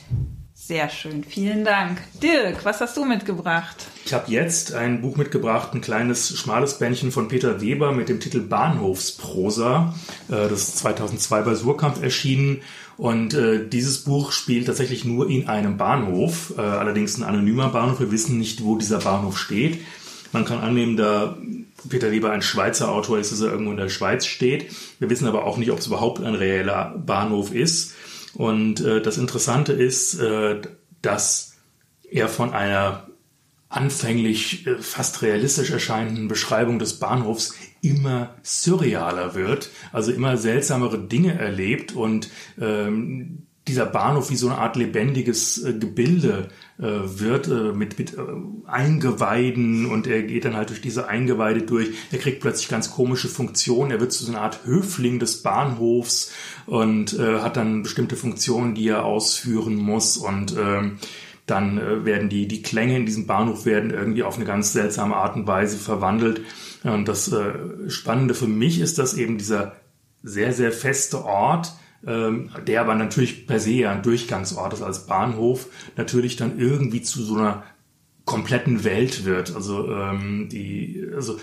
Sehr 0.52 0.90
schön, 0.90 1.24
vielen 1.24 1.64
Dank. 1.64 1.98
Dirk, 2.22 2.64
was 2.64 2.80
hast 2.82 2.96
du 2.96 3.06
mitgebracht? 3.06 3.86
Ich 4.04 4.12
habe 4.12 4.30
jetzt 4.30 4.74
ein 4.74 5.00
Buch 5.00 5.16
mitgebracht, 5.16 5.72
ein 5.72 5.80
kleines, 5.80 6.36
schmales 6.36 6.78
Bändchen 6.78 7.10
von 7.10 7.28
Peter 7.28 7.62
Weber 7.62 7.92
mit 7.92 8.10
dem 8.10 8.20
Titel 8.20 8.40
Bahnhofsprosa. 8.40 9.94
Äh, 10.28 10.32
das 10.48 10.68
ist 10.68 10.78
2002 10.78 11.40
bei 11.42 11.54
Surkamp 11.54 12.02
erschienen 12.02 12.60
und 12.98 13.32
äh, 13.32 13.66
dieses 13.66 14.00
Buch 14.00 14.32
spielt 14.32 14.66
tatsächlich 14.66 15.04
nur 15.04 15.30
in 15.30 15.48
einem 15.48 15.76
Bahnhof, 15.76 16.54
äh, 16.58 16.60
allerdings 16.60 17.16
ein 17.16 17.22
anonymer 17.22 17.68
Bahnhof. 17.68 18.00
Wir 18.00 18.10
wissen 18.10 18.38
nicht, 18.38 18.64
wo 18.64 18.76
dieser 18.76 18.98
Bahnhof 18.98 19.38
steht. 19.38 19.78
Man 20.32 20.44
kann 20.44 20.58
annehmen, 20.58 20.96
da 20.96 21.38
Peter 21.88 22.10
Weber 22.10 22.32
ein 22.32 22.42
Schweizer 22.42 22.90
Autor 22.90 23.20
ist, 23.20 23.30
dass 23.30 23.40
er 23.40 23.52
irgendwo 23.52 23.70
in 23.70 23.76
der 23.76 23.88
Schweiz 23.88 24.26
steht. 24.26 24.72
Wir 24.98 25.08
wissen 25.08 25.28
aber 25.28 25.44
auch 25.44 25.58
nicht, 25.58 25.70
ob 25.70 25.78
es 25.78 25.86
überhaupt 25.86 26.20
ein 26.20 26.34
reeller 26.34 27.00
Bahnhof 27.06 27.54
ist. 27.54 27.94
Und 28.34 28.80
äh, 28.80 29.00
das 29.00 29.16
Interessante 29.16 29.72
ist, 29.72 30.18
äh, 30.18 30.60
dass 31.00 31.54
er 32.10 32.28
von 32.28 32.52
einer 32.52 33.06
anfänglich 33.68 34.66
äh, 34.66 34.78
fast 34.78 35.22
realistisch 35.22 35.70
erscheinenden 35.70 36.26
Beschreibung 36.26 36.80
des 36.80 36.98
Bahnhofs 36.98 37.54
immer 37.80 38.34
surrealer 38.42 39.34
wird, 39.34 39.70
also 39.92 40.12
immer 40.12 40.36
seltsamere 40.36 40.98
Dinge 40.98 41.38
erlebt 41.38 41.94
und 41.94 42.30
ähm, 42.60 43.46
dieser 43.68 43.86
Bahnhof 43.86 44.30
wie 44.30 44.36
so 44.36 44.48
eine 44.48 44.58
Art 44.58 44.76
lebendiges 44.76 45.62
äh, 45.62 45.74
Gebilde 45.74 46.48
äh, 46.78 46.82
wird 46.82 47.48
äh, 47.48 47.72
mit, 47.72 47.98
mit 47.98 48.14
äh, 48.14 48.20
Eingeweiden 48.66 49.86
und 49.86 50.06
er 50.06 50.22
geht 50.22 50.44
dann 50.46 50.56
halt 50.56 50.70
durch 50.70 50.80
diese 50.80 51.06
Eingeweide 51.06 51.62
durch. 51.62 51.90
Er 52.10 52.18
kriegt 52.18 52.40
plötzlich 52.40 52.68
ganz 52.68 52.90
komische 52.90 53.28
Funktionen. 53.28 53.90
Er 53.90 54.00
wird 54.00 54.12
zu 54.12 54.24
so 54.24 54.32
einer 54.32 54.40
Art 54.40 54.60
Höfling 54.64 55.18
des 55.18 55.42
Bahnhofs 55.42 56.32
und 56.66 57.18
äh, 57.18 57.40
hat 57.40 57.56
dann 57.56 57.82
bestimmte 57.82 58.16
Funktionen, 58.16 58.74
die 58.74 58.88
er 58.88 59.04
ausführen 59.04 59.76
muss 59.76 60.16
und 60.16 60.56
ähm, 60.58 60.98
dann 61.50 61.78
äh, 61.78 62.04
werden 62.04 62.28
die, 62.28 62.46
die 62.46 62.62
Klänge 62.62 62.96
in 62.96 63.06
diesem 63.06 63.26
Bahnhof 63.26 63.64
werden 63.66 63.90
irgendwie 63.90 64.22
auf 64.22 64.36
eine 64.36 64.44
ganz 64.44 64.72
seltsame 64.72 65.16
Art 65.16 65.36
und 65.36 65.46
Weise 65.46 65.78
verwandelt. 65.78 66.42
Und 66.84 67.08
das 67.08 67.32
äh, 67.32 67.88
Spannende 67.88 68.34
für 68.34 68.46
mich 68.46 68.80
ist, 68.80 68.98
dass 68.98 69.14
eben 69.14 69.38
dieser 69.38 69.76
sehr, 70.22 70.52
sehr 70.52 70.72
feste 70.72 71.24
Ort, 71.24 71.74
ähm, 72.06 72.50
der 72.66 72.80
aber 72.80 72.94
natürlich 72.94 73.46
per 73.46 73.60
se 73.60 73.72
ja 73.72 73.92
ein 73.92 74.02
Durchgangsort 74.02 74.74
ist 74.74 74.82
als 74.82 75.06
Bahnhof, 75.06 75.66
natürlich 75.96 76.36
dann 76.36 76.58
irgendwie 76.58 77.02
zu 77.02 77.22
so 77.22 77.36
einer 77.36 77.64
kompletten 78.24 78.84
Welt 78.84 79.24
wird. 79.24 79.54
Also 79.54 79.90
ähm, 79.92 80.48
die, 80.50 81.04
also 81.14 81.38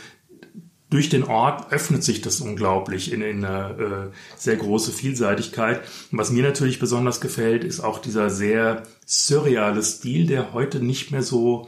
durch 0.95 1.10
den 1.10 1.25
Ort 1.25 1.73
öffnet 1.73 2.05
sich 2.05 2.21
das 2.21 2.39
unglaublich 2.39 3.12
in, 3.12 3.21
in 3.21 3.43
eine 3.43 4.12
äh, 4.12 4.15
sehr 4.38 4.55
große 4.55 4.93
Vielseitigkeit. 4.93 5.81
Und 6.10 6.17
was 6.17 6.31
mir 6.31 6.41
natürlich 6.41 6.79
besonders 6.79 7.19
gefällt, 7.19 7.65
ist 7.65 7.81
auch 7.81 7.99
dieser 7.99 8.29
sehr 8.29 8.84
surreale 9.05 9.84
Stil, 9.84 10.25
der 10.25 10.53
heute 10.53 10.79
nicht 10.79 11.12
mehr 11.12 11.21
so 11.21 11.65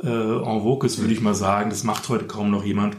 äh, 0.00 0.06
en 0.06 0.62
vogue 0.62 0.86
ist, 0.86 1.00
würde 1.00 1.12
ich 1.12 1.20
mal 1.20 1.34
sagen. 1.34 1.70
Das 1.70 1.82
macht 1.82 2.08
heute 2.08 2.28
kaum 2.28 2.52
noch 2.52 2.64
jemand. 2.64 2.96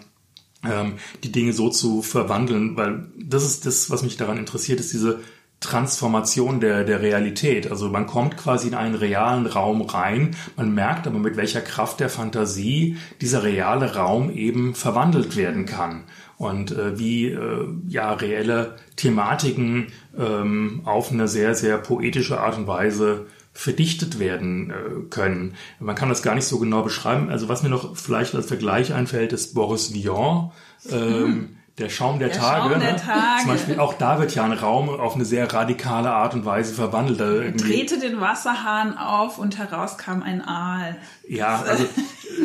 Ähm, 0.66 0.96
die 1.24 1.32
Dinge 1.32 1.54
so 1.54 1.70
zu 1.70 2.02
verwandeln, 2.02 2.76
weil 2.76 3.06
das 3.18 3.46
ist 3.46 3.66
das, 3.66 3.90
was 3.90 4.04
mich 4.04 4.18
daran 4.18 4.38
interessiert, 4.38 4.82
ist 4.82 4.92
diese 4.92 5.22
Transformation 5.60 6.62
der, 6.62 6.84
der 6.84 7.02
Realität. 7.02 7.70
Also 7.70 7.90
man 7.90 8.08
kommt 8.08 8.38
quasi 8.38 8.70
in 8.70 8.76
einen 8.76 8.96
realen 8.96 9.46
Raum 9.46 9.82
rein, 9.82 10.36
man 10.56 10.74
merkt 10.74 11.06
aber, 11.06 11.20
mit 11.20 11.36
welcher 11.36 11.62
Kraft 11.62 12.00
der 12.00 12.10
Fantasie 12.10 12.98
dieser 13.20 13.44
reale 13.44 13.96
Raum 13.96 14.32
eben 14.32 14.74
verwandelt 14.74 15.36
werden 15.36 15.66
kann. 15.66 16.06
Und 16.38 16.72
äh, 16.72 16.98
wie 16.98 17.28
äh, 17.28 17.68
ja 17.88 18.14
reelle 18.14 18.78
Thematiken 18.96 19.88
ähm, 20.18 20.82
auf 20.86 21.12
eine 21.12 21.28
sehr, 21.28 21.54
sehr 21.56 21.78
poetische 21.78 22.40
Art 22.40 22.58
und 22.58 22.68
Weise 22.68 23.26
verdichtet 23.52 24.20
werden 24.20 24.70
äh, 24.70 25.10
können. 25.10 25.56
Man 25.82 25.96
kann 25.96 26.08
das 26.08 26.24
gar 26.24 26.36
nicht 26.36 26.46
so 26.46 26.60
genau 26.60 26.82
beschreiben. 26.82 27.30
Also 27.30 27.50
was 27.50 27.62
mir 27.62 27.70
noch 27.70 27.98
vielleicht 27.98 28.36
als 28.36 28.48
Vergleich 28.48 28.94
einfällt, 28.94 29.34
ist 29.34 29.54
Boris 29.54 29.94
Vian. 29.94 30.52
Ähm, 30.90 31.24
hm 31.24 31.50
der 31.80 31.90
Schaum 31.90 32.20
der, 32.20 32.30
der 32.30 32.38
Tage. 32.38 32.70
Schaum 32.70 32.80
der 32.80 32.94
ne? 32.94 33.00
Tage. 33.00 33.42
Zum 33.42 33.52
Beispiel 33.52 33.80
auch 33.80 33.94
da 33.94 34.20
wird 34.20 34.36
ja 34.36 34.44
ein 34.44 34.54
Raum 34.54 34.90
auf 34.90 35.16
eine 35.16 35.26
sehr 35.26 35.52
radikale 35.52 36.12
Art 36.12 36.34
und 36.34 36.46
Weise 36.46 36.74
verwandelt. 36.74 37.20
Er 37.20 37.52
drehte 37.52 38.00
den 38.00 38.20
Wasserhahn 38.20 38.98
auf 38.98 39.38
und 39.38 39.58
heraus 39.58 39.98
kam 39.98 40.22
ein 40.22 40.42
Aal. 40.42 40.98
Ja, 41.28 41.62
also 41.62 41.86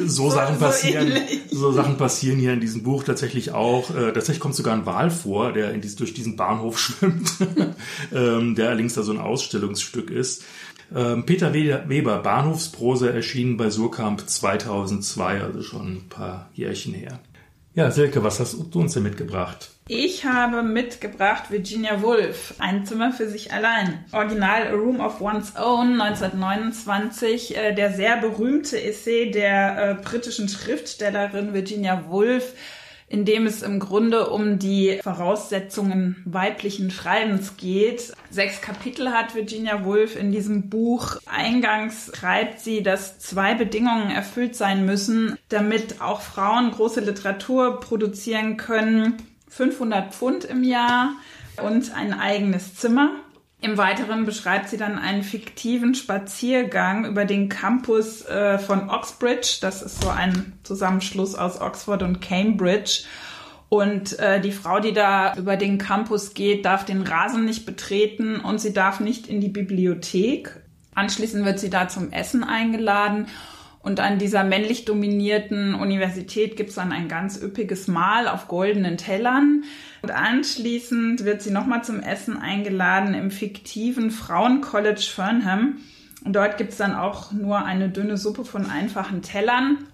so, 0.07 0.29
so 0.29 0.31
Sachen 0.31 0.59
passieren, 0.59 1.12
so, 1.51 1.59
so, 1.59 1.73
Sachen 1.73 1.97
passieren 1.97 2.38
hier 2.38 2.53
in 2.53 2.61
diesem 2.61 2.83
Buch 2.83 3.05
tatsächlich 3.05 3.53
auch. 3.53 3.90
Äh, 3.90 4.12
tatsächlich 4.12 4.40
kommt 4.40 4.55
sogar 4.55 4.75
ein 4.75 4.87
Wal 4.87 5.11
vor, 5.11 5.53
der 5.53 5.73
in 5.73 5.81
dies, 5.81 5.97
durch 5.97 6.14
diesen 6.14 6.37
Bahnhof 6.37 6.79
schwimmt, 6.79 7.33
ähm, 8.12 8.55
der 8.55 8.68
allerdings 8.68 8.94
da 8.94 9.03
so 9.03 9.12
ein 9.12 9.20
Ausstellungsstück 9.20 10.11
ist. 10.11 10.44
Ähm, 10.94 11.25
Peter 11.25 11.53
Weber, 11.53 12.18
Bahnhofsprose, 12.18 13.12
erschienen 13.12 13.57
bei 13.57 13.70
Surkamp 13.70 14.29
2002, 14.29 15.40
also 15.40 15.62
schon 15.62 15.97
ein 15.97 16.09
paar 16.09 16.51
Jährchen 16.55 16.94
her. 16.94 17.18
Ja, 17.77 17.91
Silke, 17.91 18.23
was 18.23 18.39
hast 18.39 18.55
du 18.55 18.81
uns 18.81 18.95
denn 18.95 19.03
mitgebracht? 19.03 19.71
Ich 19.89 20.25
habe 20.25 20.63
mitgebracht 20.63 21.51
Virginia 21.51 22.03
Woolf, 22.03 22.55
ein 22.59 22.87
Zimmer 22.87 23.13
für 23.13 23.29
sich 23.29 23.53
allein. 23.53 24.05
Original 24.13 24.69
A 24.69 24.71
Room 24.71 25.01
of 25.01 25.21
One's 25.21 25.57
Own 25.57 26.01
1929, 26.01 27.57
äh, 27.57 27.75
der 27.75 27.93
sehr 27.93 28.19
berühmte 28.19 28.81
Essay 28.81 29.33
der 29.33 29.91
äh, 29.91 29.95
britischen 29.95 30.49
Schriftstellerin 30.49 31.53
Virginia 31.53 32.05
Woolf, 32.09 32.55
in 33.14 33.24
dem 33.24 33.46
es 33.46 33.62
im 33.62 33.79
Grunde 33.79 34.29
um 34.29 34.59
die 34.59 34.98
Voraussetzungen 35.00 36.16
weiblichen 36.24 36.90
Schreibens 36.90 37.57
geht. 37.57 38.12
Sechs 38.29 38.61
Kapitel 38.61 39.12
hat 39.12 39.37
Virginia 39.37 39.85
Woolf 39.85 40.16
in 40.16 40.33
diesem 40.33 40.68
Buch. 40.68 41.18
Eingangs 41.24 42.11
schreibt 42.12 42.59
sie, 42.59 42.83
dass 42.83 43.20
zwei 43.20 43.55
Bedingungen 43.55 44.11
erfüllt 44.11 44.57
sein 44.57 44.85
müssen, 44.85 45.38
damit 45.48 46.00
auch 46.00 46.22
Frauen 46.22 46.72
große 46.72 47.03
Literatur 47.03 47.79
produzieren 47.79 48.57
können. 48.57 49.14
500 49.48 50.12
Pfund 50.12 50.44
im 50.44 50.64
Jahr 50.64 51.12
und 51.62 51.94
ein 51.94 52.12
eigenes 52.14 52.74
Zimmer. 52.74 53.12
Im 53.64 53.79
Weiteren 53.79 54.27
beschreibt 54.27 54.68
sie 54.68 54.77
dann 54.77 54.98
einen 54.98 55.22
fiktiven 55.22 55.94
Spaziergang 55.94 57.07
über 57.07 57.24
den 57.24 57.48
Campus 57.48 58.22
äh, 58.27 58.59
von 58.59 58.90
Oxbridge. 58.90 59.57
Das 59.62 59.81
ist 59.81 60.03
so 60.03 60.11
ein 60.11 60.53
Zusammenschluss 60.64 61.35
aus 61.35 61.62
Oxford 61.62 62.03
und 62.03 62.20
Cambridge. 62.20 63.05
Und 63.70 64.18
äh, 64.18 64.38
die 64.42 64.53
Frau, 64.53 64.81
die 64.81 64.92
da 64.92 65.35
über 65.37 65.57
den 65.57 65.79
Campus 65.79 66.35
geht, 66.35 66.66
darf 66.66 66.85
den 66.85 67.05
Rasen 67.05 67.46
nicht 67.46 67.64
betreten 67.64 68.38
und 68.38 68.59
sie 68.61 68.74
darf 68.74 69.00
nicht 69.00 69.29
in 69.29 69.40
die 69.40 69.48
Bibliothek. 69.48 70.61
Anschließend 70.94 71.46
wird 71.46 71.59
sie 71.59 71.70
da 71.70 71.88
zum 71.88 72.12
Essen 72.12 72.44
eingeladen. 72.44 73.29
Und 73.85 74.01
an 74.01 74.18
dieser 74.18 74.44
männlich 74.44 74.87
dominierten 74.87 75.75
Universität 75.75 76.57
gibt 76.57 76.70
es 76.70 76.77
dann 76.77 76.90
ein 76.90 77.07
ganz 77.07 77.40
üppiges 77.40 77.87
Mahl 77.87 78.29
auf 78.29 78.49
goldenen 78.49 78.97
Tellern. 78.97 79.64
Und 80.01 80.11
anschließend 80.11 81.27
wird 81.27 81.42
sie 81.42 81.51
nochmal 81.51 81.85
zum 81.85 82.01
Essen 82.01 82.38
eingeladen 82.38 83.12
im 83.12 83.31
fiktiven 83.31 84.11
Frauencollege 84.11 85.03
Fernham. 85.03 85.81
Und 86.25 86.35
dort 86.35 86.57
gibt's 86.57 86.79
dann 86.79 86.94
auch 86.94 87.33
nur 87.33 87.66
eine 87.66 87.90
dünne 87.90 88.16
Suppe 88.16 88.47
von 88.47 88.70
einfachen 88.70 89.20
Tellern. 89.20 89.87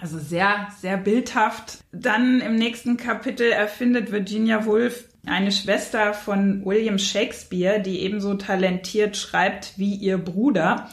Also 0.00 0.20
sehr, 0.20 0.68
sehr 0.80 0.96
bildhaft. 0.96 1.78
Dann 1.90 2.40
im 2.40 2.54
nächsten 2.54 2.96
Kapitel 2.96 3.50
erfindet 3.50 4.12
Virginia 4.12 4.64
Woolf 4.64 5.08
eine 5.26 5.50
Schwester 5.50 6.14
von 6.14 6.64
William 6.64 7.00
Shakespeare, 7.00 7.80
die 7.80 8.00
ebenso 8.00 8.34
talentiert 8.34 9.16
schreibt 9.16 9.72
wie 9.76 9.96
ihr 9.96 10.18
Bruder, 10.18 10.88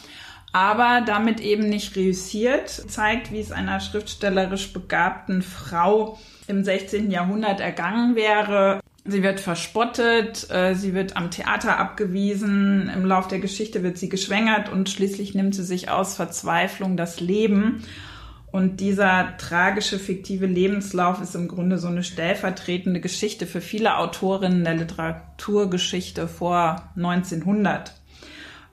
aber 0.55 1.03
damit 1.05 1.41
eben 1.41 1.67
nicht 1.67 1.97
reüssiert, 1.97 2.69
zeigt, 2.69 3.33
wie 3.33 3.41
es 3.41 3.51
einer 3.51 3.81
schriftstellerisch 3.81 4.71
begabten 4.71 5.41
Frau 5.41 6.17
im 6.47 6.63
16. 6.63 7.11
Jahrhundert 7.11 7.59
ergangen 7.59 8.15
wäre. 8.15 8.79
Sie 9.03 9.21
wird 9.21 9.41
verspottet, 9.41 10.49
äh, 10.49 10.73
sie 10.73 10.93
wird 10.93 11.17
am 11.17 11.29
Theater 11.29 11.77
abgewiesen, 11.77 12.89
im 12.89 13.05
Lauf 13.05 13.27
der 13.27 13.39
Geschichte 13.39 13.83
wird 13.83 13.97
sie 13.97 14.07
geschwängert 14.07 14.71
und 14.71 14.89
schließlich 14.89 15.35
nimmt 15.35 15.53
sie 15.55 15.65
sich 15.65 15.89
aus 15.89 16.15
Verzweiflung 16.15 16.95
das 16.95 17.19
Leben. 17.19 17.83
Und 18.49 18.79
dieser 18.79 19.35
tragische, 19.37 19.99
fiktive 19.99 20.45
Lebenslauf 20.45 21.21
ist 21.21 21.35
im 21.35 21.49
Grunde 21.49 21.79
so 21.79 21.89
eine 21.89 22.01
stellvertretende 22.01 23.01
Geschichte 23.01 23.45
für 23.45 23.59
viele 23.59 23.97
Autorinnen 23.97 24.63
der 24.63 24.75
Literaturgeschichte 24.75 26.29
vor 26.29 26.89
1900. 26.95 27.93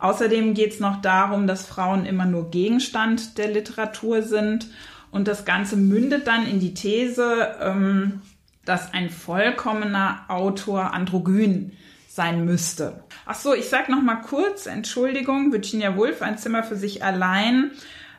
Außerdem 0.02 0.52
geht 0.54 0.74
es 0.74 0.80
noch 0.80 1.00
darum, 1.00 1.46
dass 1.46 1.64
Frauen 1.64 2.04
immer 2.06 2.26
nur 2.26 2.50
Gegenstand 2.50 3.38
der 3.38 3.46
Literatur 3.46 4.22
sind 4.22 4.66
und 5.12 5.28
das 5.28 5.44
Ganze 5.44 5.76
mündet 5.76 6.26
dann 6.26 6.44
in 6.44 6.58
die 6.58 6.74
These, 6.74 7.54
ähm, 7.60 8.20
dass 8.64 8.92
ein 8.92 9.10
vollkommener 9.10 10.24
Autor 10.26 10.92
androgyn 10.92 11.70
sein 12.08 12.44
müsste. 12.44 13.04
Ach 13.26 13.36
so, 13.36 13.54
ich 13.54 13.68
sag 13.68 13.88
noch 13.88 14.02
mal 14.02 14.16
kurz, 14.16 14.66
Entschuldigung, 14.66 15.52
Virginia 15.52 15.96
Woolf, 15.96 16.20
ein 16.20 16.36
Zimmer 16.36 16.64
für 16.64 16.74
sich 16.74 17.04
allein. 17.04 17.70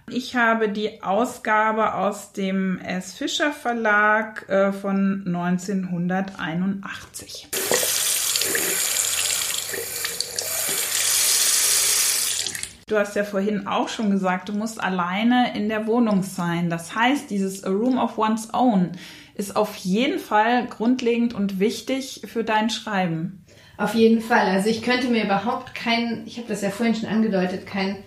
Ich 0.10 0.38
habe 0.38 0.70
die 0.70 1.04
Ausgabe 1.04 1.96
aus 1.96 2.32
dem 2.32 2.80
S. 2.80 3.14
Fischer 3.14 3.52
Verlag 3.52 4.48
äh, 4.48 4.72
von 4.72 5.26
1981. 5.28 7.50
Du 12.88 12.98
hast 12.98 13.16
ja 13.16 13.24
vorhin 13.24 13.68
auch 13.68 13.88
schon 13.88 14.12
gesagt, 14.12 14.50
du 14.50 14.54
musst 14.54 14.82
alleine 14.84 15.56
in 15.56 15.70
der 15.70 15.88
Wohnung 15.88 16.22
sein. 16.22 16.70
Das 16.70 16.96
heißt, 16.96 17.30
dieses 17.30 17.64
A 17.64 17.70
Room 17.70 17.98
of 17.98 18.18
One's 18.18 18.54
Own 18.54 18.92
ist 19.36 19.56
auf 19.56 19.76
jeden 19.78 20.20
Fall 20.20 20.68
grundlegend 20.68 21.34
und 21.34 21.60
wichtig 21.60 22.22
für 22.26 22.44
dein 22.44 22.70
Schreiben. 22.70 23.44
Auf 23.78 23.96
jeden 23.96 24.22
Fall. 24.22 24.48
Also 24.48 24.70
ich 24.70 24.84
könnte 24.84 25.08
mir 25.08 25.24
überhaupt 25.24 25.74
kein, 25.74 26.24
ich 26.26 26.38
habe 26.38 26.48
das 26.48 26.62
ja 26.62 26.70
vorhin 26.70 26.96
schon 26.96 27.10
angedeutet, 27.10 27.66
kein 27.66 27.98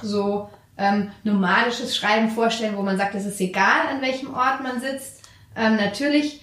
so 0.00 0.48
ähm, 0.78 1.10
nomadisches 1.24 1.96
Schreiben 1.96 2.30
vorstellen, 2.30 2.76
wo 2.76 2.82
man 2.82 2.96
sagt, 2.96 3.14
es 3.14 3.26
ist 3.26 3.40
egal, 3.40 3.88
an 3.90 4.00
welchem 4.00 4.32
Ort 4.32 4.62
man 4.62 4.80
sitzt. 4.80 5.28
Ähm, 5.56 5.76
natürlich 5.76 6.40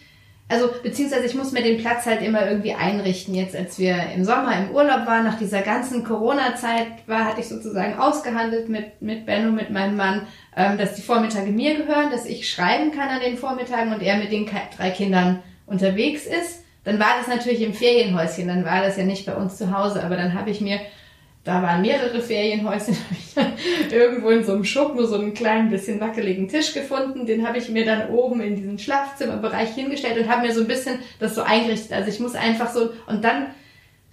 also 0.49 0.69
beziehungsweise 0.81 1.25
ich 1.25 1.35
muss 1.35 1.51
mir 1.51 1.61
den 1.61 1.77
Platz 1.77 2.05
halt 2.05 2.21
immer 2.21 2.47
irgendwie 2.47 2.73
einrichten. 2.73 3.35
Jetzt, 3.35 3.55
als 3.55 3.77
wir 3.79 3.97
im 4.15 4.23
Sommer 4.23 4.57
im 4.57 4.73
Urlaub 4.73 5.05
waren, 5.05 5.25
nach 5.25 5.37
dieser 5.37 5.61
ganzen 5.61 6.05
Corona-Zeit 6.05 6.87
war, 7.05 7.25
hatte 7.25 7.41
ich 7.41 7.49
sozusagen 7.49 7.99
ausgehandelt 7.99 8.69
mit, 8.69 9.01
mit 9.01 9.25
Benno, 9.25 9.51
mit 9.51 9.71
meinem 9.71 9.97
Mann, 9.97 10.25
ähm, 10.55 10.77
dass 10.77 10.95
die 10.95 11.01
Vormittage 11.01 11.51
mir 11.51 11.75
gehören, 11.75 12.11
dass 12.11 12.25
ich 12.25 12.49
schreiben 12.49 12.91
kann 12.91 13.09
an 13.09 13.19
den 13.19 13.37
Vormittagen 13.37 13.93
und 13.93 14.01
er 14.01 14.17
mit 14.17 14.31
den 14.31 14.49
drei 14.77 14.91
Kindern 14.91 15.43
unterwegs 15.65 16.25
ist. 16.25 16.63
Dann 16.85 16.99
war 16.99 17.17
das 17.17 17.27
natürlich 17.27 17.61
im 17.61 17.73
Ferienhäuschen, 17.73 18.47
dann 18.47 18.63
war 18.63 18.81
das 18.81 18.95
ja 18.95 19.03
nicht 19.03 19.25
bei 19.25 19.35
uns 19.35 19.57
zu 19.57 19.77
Hause, 19.77 20.01
aber 20.01 20.15
dann 20.15 20.33
habe 20.33 20.49
ich 20.49 20.61
mir 20.61 20.79
da 21.47 21.61
waren 21.61 21.81
mehrere 21.81 22.21
Ferienhäuser. 22.21 22.91
irgendwo 23.91 24.29
in 24.29 24.43
so 24.43 24.51
einem 24.51 24.65
Schupp 24.65 24.95
nur 24.95 25.07
so 25.07 25.15
einen 25.15 25.33
kleinen 25.33 25.69
bisschen 25.69 26.01
wackeligen 26.01 26.49
Tisch 26.49 26.73
gefunden. 26.73 27.25
Den 27.25 27.47
habe 27.47 27.57
ich 27.57 27.69
mir 27.69 27.85
dann 27.85 28.09
oben 28.09 28.41
in 28.41 28.57
diesen 28.57 28.77
Schlafzimmerbereich 28.77 29.73
hingestellt 29.73 30.17
und 30.17 30.29
habe 30.29 30.45
mir 30.45 30.53
so 30.53 30.59
ein 30.59 30.67
bisschen 30.67 30.99
das 31.19 31.35
so 31.35 31.43
eingerichtet. 31.43 31.93
Also 31.93 32.09
ich 32.09 32.19
muss 32.19 32.35
einfach 32.35 32.73
so 32.73 32.89
und 33.07 33.23
dann 33.23 33.47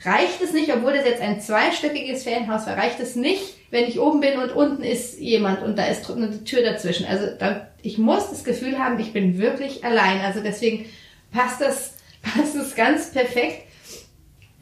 reicht 0.05 0.43
es 0.43 0.53
nicht, 0.53 0.73
obwohl 0.73 0.93
das 0.93 1.05
jetzt 1.05 1.21
ein 1.21 1.41
zweistöckiges 1.41 2.23
Ferienhaus 2.23 2.69
war, 2.69 2.77
reicht 2.77 3.01
es 3.01 3.17
nicht, 3.17 3.57
wenn 3.71 3.85
ich 3.85 3.99
oben 3.99 4.21
bin 4.21 4.39
und 4.39 4.53
unten 4.53 4.85
ist 4.85 5.19
jemand 5.19 5.63
und 5.63 5.77
da 5.77 5.87
ist 5.87 6.09
eine 6.09 6.45
Tür 6.45 6.63
dazwischen. 6.63 7.07
Also 7.07 7.27
da, 7.37 7.69
ich 7.83 7.99
muss 7.99 8.31
das 8.31 8.45
Gefühl 8.45 8.79
haben, 8.79 9.01
ich 9.01 9.13
bin 9.13 9.39
wirklich 9.39 9.85
allein. 9.85 10.21
Also 10.21 10.41
deswegen 10.41 10.87
passt 11.33 11.61
das, 11.61 11.97
passt 12.23 12.55
es 12.55 12.77
ganz 12.77 13.11
perfekt. 13.11 13.65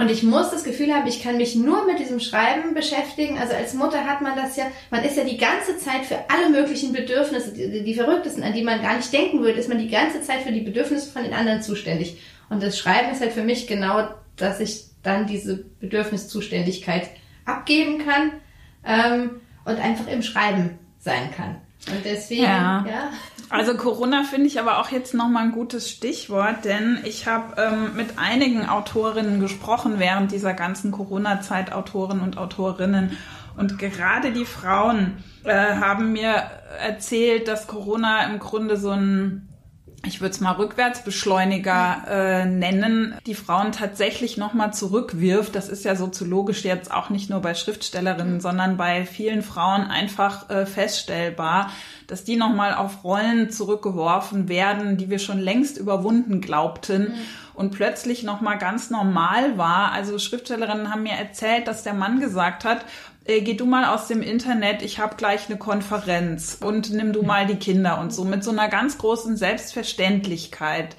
Und 0.02 0.10
ich 0.10 0.24
muss 0.24 0.50
das 0.50 0.64
Gefühl 0.64 0.92
haben, 0.92 1.06
ich 1.06 1.22
kann 1.22 1.36
mich 1.36 1.54
nur 1.54 1.86
mit 1.86 2.00
diesem 2.00 2.18
Schreiben 2.18 2.74
beschäftigen. 2.74 3.38
Also 3.38 3.54
als 3.54 3.72
Mutter 3.72 4.04
hat 4.04 4.20
man 4.20 4.34
das 4.34 4.56
ja, 4.56 4.64
man 4.90 5.04
ist 5.04 5.16
ja 5.16 5.22
die 5.22 5.36
ganze 5.36 5.78
Zeit 5.78 6.04
für 6.04 6.18
alle 6.28 6.50
möglichen 6.50 6.92
Bedürfnisse, 6.92 7.52
die, 7.52 7.84
die 7.84 7.94
verrücktesten, 7.94 8.42
an 8.42 8.52
die 8.52 8.64
man 8.64 8.82
gar 8.82 8.96
nicht 8.96 9.12
denken 9.12 9.42
würde, 9.42 9.60
ist 9.60 9.68
man 9.68 9.78
die 9.78 9.88
ganze 9.88 10.20
Zeit 10.20 10.40
für 10.40 10.50
die 10.50 10.62
Bedürfnisse 10.62 11.08
von 11.08 11.22
den 11.22 11.32
anderen 11.32 11.62
zuständig. 11.62 12.20
Und 12.50 12.64
das 12.64 12.76
Schreiben 12.76 13.12
ist 13.12 13.20
halt 13.20 13.30
für 13.30 13.44
mich 13.44 13.68
genau, 13.68 14.08
dass 14.34 14.58
ich 14.58 14.86
dann 15.04 15.28
diese 15.28 15.58
Bedürfniszuständigkeit 15.78 17.08
abgeben 17.44 18.04
kann 18.04 18.32
ähm, 18.84 19.40
und 19.64 19.78
einfach 19.78 20.08
im 20.08 20.22
Schreiben 20.22 20.80
sein 20.98 21.30
kann. 21.36 21.58
Und 21.86 22.04
deswegen, 22.04 22.42
ja. 22.42 22.84
ja. 22.88 23.12
Also 23.52 23.74
Corona 23.74 24.22
finde 24.24 24.46
ich 24.46 24.58
aber 24.58 24.78
auch 24.78 24.88
jetzt 24.88 25.12
nochmal 25.12 25.42
ein 25.42 25.52
gutes 25.52 25.90
Stichwort, 25.90 26.64
denn 26.64 27.00
ich 27.04 27.26
habe 27.26 27.60
ähm, 27.60 27.94
mit 27.94 28.18
einigen 28.18 28.66
Autorinnen 28.66 29.40
gesprochen 29.40 29.98
während 29.98 30.32
dieser 30.32 30.54
ganzen 30.54 30.90
Corona-Zeit, 30.90 31.70
Autoren 31.70 32.22
und 32.22 32.38
Autorinnen. 32.38 33.18
Und 33.54 33.78
gerade 33.78 34.32
die 34.32 34.46
Frauen 34.46 35.22
äh, 35.44 35.52
haben 35.52 36.12
mir 36.12 36.32
erzählt, 36.80 37.46
dass 37.46 37.66
Corona 37.66 38.24
im 38.24 38.38
Grunde 38.38 38.78
so 38.78 38.92
ein 38.92 39.51
ich 40.04 40.20
würde 40.20 40.32
es 40.32 40.40
mal 40.40 40.52
Rückwärtsbeschleuniger 40.52 42.04
äh, 42.08 42.44
nennen, 42.46 43.14
die 43.26 43.34
Frauen 43.34 43.72
tatsächlich 43.72 44.36
nochmal 44.36 44.74
zurückwirft. 44.74 45.54
Das 45.54 45.68
ist 45.68 45.84
ja 45.84 45.94
soziologisch 45.94 46.64
jetzt 46.64 46.92
auch 46.92 47.10
nicht 47.10 47.30
nur 47.30 47.40
bei 47.40 47.54
Schriftstellerinnen, 47.54 48.40
sondern 48.40 48.76
bei 48.76 49.06
vielen 49.06 49.42
Frauen 49.42 49.82
einfach 49.82 50.50
äh, 50.50 50.66
feststellbar, 50.66 51.70
dass 52.08 52.24
die 52.24 52.36
nochmal 52.36 52.74
auf 52.74 53.04
Rollen 53.04 53.50
zurückgeworfen 53.50 54.48
werden, 54.48 54.96
die 54.96 55.08
wir 55.08 55.20
schon 55.20 55.38
längst 55.38 55.78
überwunden 55.78 56.40
glaubten. 56.40 57.12
Mhm 57.12 57.42
und 57.54 57.70
plötzlich 57.70 58.22
nochmal 58.22 58.58
ganz 58.58 58.90
normal 58.90 59.58
war. 59.58 59.92
Also 59.92 60.18
Schriftstellerinnen 60.18 60.90
haben 60.90 61.02
mir 61.02 61.12
erzählt, 61.12 61.68
dass 61.68 61.82
der 61.82 61.94
Mann 61.94 62.20
gesagt 62.20 62.64
hat, 62.64 62.84
äh, 63.24 63.40
geh 63.40 63.54
du 63.54 63.66
mal 63.66 63.84
aus 63.84 64.08
dem 64.08 64.22
Internet, 64.22 64.82
ich 64.82 64.98
habe 64.98 65.16
gleich 65.16 65.48
eine 65.48 65.58
Konferenz 65.58 66.58
und 66.60 66.90
nimm 66.90 67.12
du 67.12 67.22
mal 67.22 67.46
die 67.46 67.56
Kinder 67.56 68.00
und 68.00 68.12
so 68.12 68.24
mit 68.24 68.44
so 68.44 68.50
einer 68.50 68.68
ganz 68.68 68.98
großen 68.98 69.36
Selbstverständlichkeit. 69.36 70.96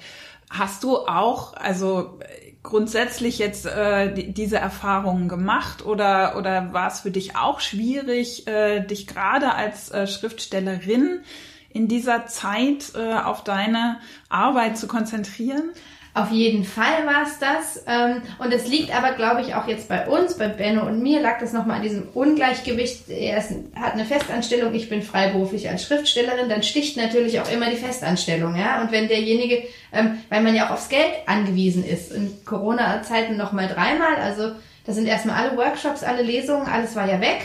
Hast 0.50 0.84
du 0.84 0.98
auch, 0.98 1.54
also 1.54 2.18
grundsätzlich 2.64 3.38
jetzt 3.38 3.66
äh, 3.66 4.12
die, 4.12 4.32
diese 4.32 4.56
Erfahrungen 4.56 5.28
gemacht 5.28 5.84
oder 5.84 6.36
oder 6.36 6.72
war 6.72 6.88
es 6.88 7.00
für 7.00 7.10
dich 7.10 7.36
auch 7.36 7.60
schwierig, 7.60 8.48
äh, 8.48 8.80
dich 8.80 9.06
gerade 9.06 9.54
als 9.54 9.90
äh, 9.90 10.06
Schriftstellerin 10.06 11.20
in 11.68 11.88
dieser 11.88 12.26
Zeit 12.26 12.92
äh, 12.94 13.14
auf 13.14 13.44
deine 13.44 14.00
Arbeit 14.28 14.78
zu 14.78 14.88
konzentrieren? 14.88 15.70
Auf 16.16 16.30
jeden 16.30 16.62
Fall 16.62 17.06
war 17.06 17.24
es 17.24 17.40
das. 17.40 17.84
Ähm, 17.88 18.22
und 18.38 18.52
es 18.52 18.68
liegt 18.68 18.94
aber, 18.94 19.12
glaube 19.12 19.40
ich, 19.40 19.56
auch 19.56 19.66
jetzt 19.66 19.88
bei 19.88 20.06
uns, 20.06 20.38
bei 20.38 20.46
Benno 20.46 20.86
und 20.86 21.02
mir, 21.02 21.20
lag 21.20 21.40
das 21.40 21.52
nochmal 21.52 21.78
an 21.78 21.82
diesem 21.82 22.08
Ungleichgewicht. 22.14 23.08
Er 23.08 23.38
ist, 23.38 23.50
hat 23.74 23.94
eine 23.94 24.04
Festanstellung, 24.04 24.72
ich 24.74 24.88
bin 24.88 25.02
freiberuflich 25.02 25.68
als 25.68 25.82
Schriftstellerin, 25.84 26.48
dann 26.48 26.62
sticht 26.62 26.96
natürlich 26.96 27.40
auch 27.40 27.50
immer 27.50 27.68
die 27.68 27.76
Festanstellung. 27.76 28.54
Ja? 28.54 28.80
Und 28.80 28.92
wenn 28.92 29.08
derjenige, 29.08 29.64
ähm, 29.92 30.20
weil 30.28 30.42
man 30.42 30.54
ja 30.54 30.68
auch 30.68 30.74
aufs 30.74 30.88
Geld 30.88 31.12
angewiesen 31.26 31.84
ist, 31.84 32.12
in 32.12 32.32
Corona-Zeiten 32.44 33.36
nochmal 33.36 33.66
dreimal, 33.66 34.14
also 34.22 34.52
da 34.86 34.92
sind 34.92 35.08
erstmal 35.08 35.36
alle 35.36 35.56
Workshops, 35.56 36.04
alle 36.04 36.22
Lesungen, 36.22 36.68
alles 36.68 36.94
war 36.94 37.08
ja 37.10 37.20
weg. 37.20 37.40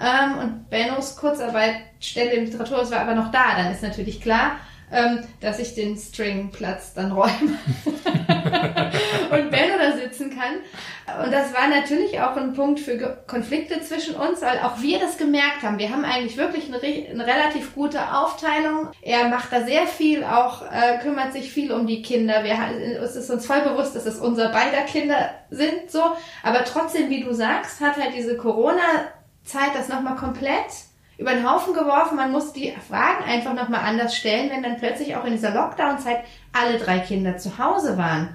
Ähm, 0.00 0.38
und 0.38 0.70
Bennos 0.70 1.16
Kurzarbeitstelle 1.16 2.30
im 2.30 2.44
Literaturhaus 2.46 2.90
war 2.90 3.00
aber 3.00 3.14
noch 3.14 3.30
da. 3.30 3.54
Dann 3.56 3.70
ist 3.70 3.82
natürlich 3.82 4.22
klar, 4.22 4.52
ähm, 4.92 5.20
dass 5.40 5.58
ich 5.58 5.74
den 5.74 5.96
Stringplatz 5.96 6.94
dann 6.94 7.12
räume 7.12 7.58
und 9.30 9.50
Benno 9.50 9.78
da 9.78 9.96
sitzen 9.96 10.30
kann. 10.30 11.24
Und 11.24 11.32
das 11.32 11.54
war 11.54 11.68
natürlich 11.68 12.20
auch 12.20 12.36
ein 12.36 12.52
Punkt 12.52 12.80
für 12.80 12.98
Konflikte 13.26 13.80
zwischen 13.80 14.14
uns, 14.14 14.42
weil 14.42 14.58
auch 14.58 14.80
wir 14.80 14.98
das 14.98 15.16
gemerkt 15.16 15.62
haben. 15.62 15.78
Wir 15.78 15.90
haben 15.90 16.04
eigentlich 16.04 16.36
wirklich 16.36 16.66
eine, 16.66 16.78
eine 16.80 17.26
relativ 17.26 17.74
gute 17.74 18.14
Aufteilung. 18.14 18.90
Er 19.02 19.28
macht 19.28 19.52
da 19.52 19.62
sehr 19.64 19.86
viel, 19.86 20.24
auch 20.24 20.62
äh, 20.62 20.98
kümmert 21.02 21.32
sich 21.32 21.50
viel 21.50 21.72
um 21.72 21.86
die 21.86 22.02
Kinder. 22.02 22.44
Wir, 22.44 22.56
es 23.02 23.16
ist 23.16 23.30
uns 23.30 23.46
voll 23.46 23.60
bewusst, 23.62 23.96
dass 23.96 24.06
es 24.06 24.18
unser 24.18 24.50
beider 24.50 24.82
Kinder 24.82 25.30
sind, 25.50 25.90
so. 25.90 26.02
Aber 26.42 26.64
trotzdem, 26.64 27.10
wie 27.10 27.22
du 27.22 27.32
sagst, 27.32 27.80
hat 27.80 27.96
halt 27.96 28.14
diese 28.14 28.36
Corona-Zeit 28.36 29.74
das 29.74 29.88
nochmal 29.88 30.16
komplett 30.16 30.87
über 31.18 31.32
den 31.32 31.48
Haufen 31.48 31.74
geworfen. 31.74 32.16
Man 32.16 32.32
muss 32.32 32.52
die 32.52 32.72
Fragen 32.88 33.24
einfach 33.24 33.52
nochmal 33.52 33.80
anders 33.80 34.16
stellen, 34.16 34.50
wenn 34.50 34.62
dann 34.62 34.78
plötzlich 34.78 35.16
auch 35.16 35.24
in 35.24 35.32
dieser 35.32 35.52
Lockdown-Zeit 35.52 36.20
alle 36.52 36.78
drei 36.78 37.00
Kinder 37.00 37.36
zu 37.36 37.58
Hause 37.58 37.98
waren. 37.98 38.34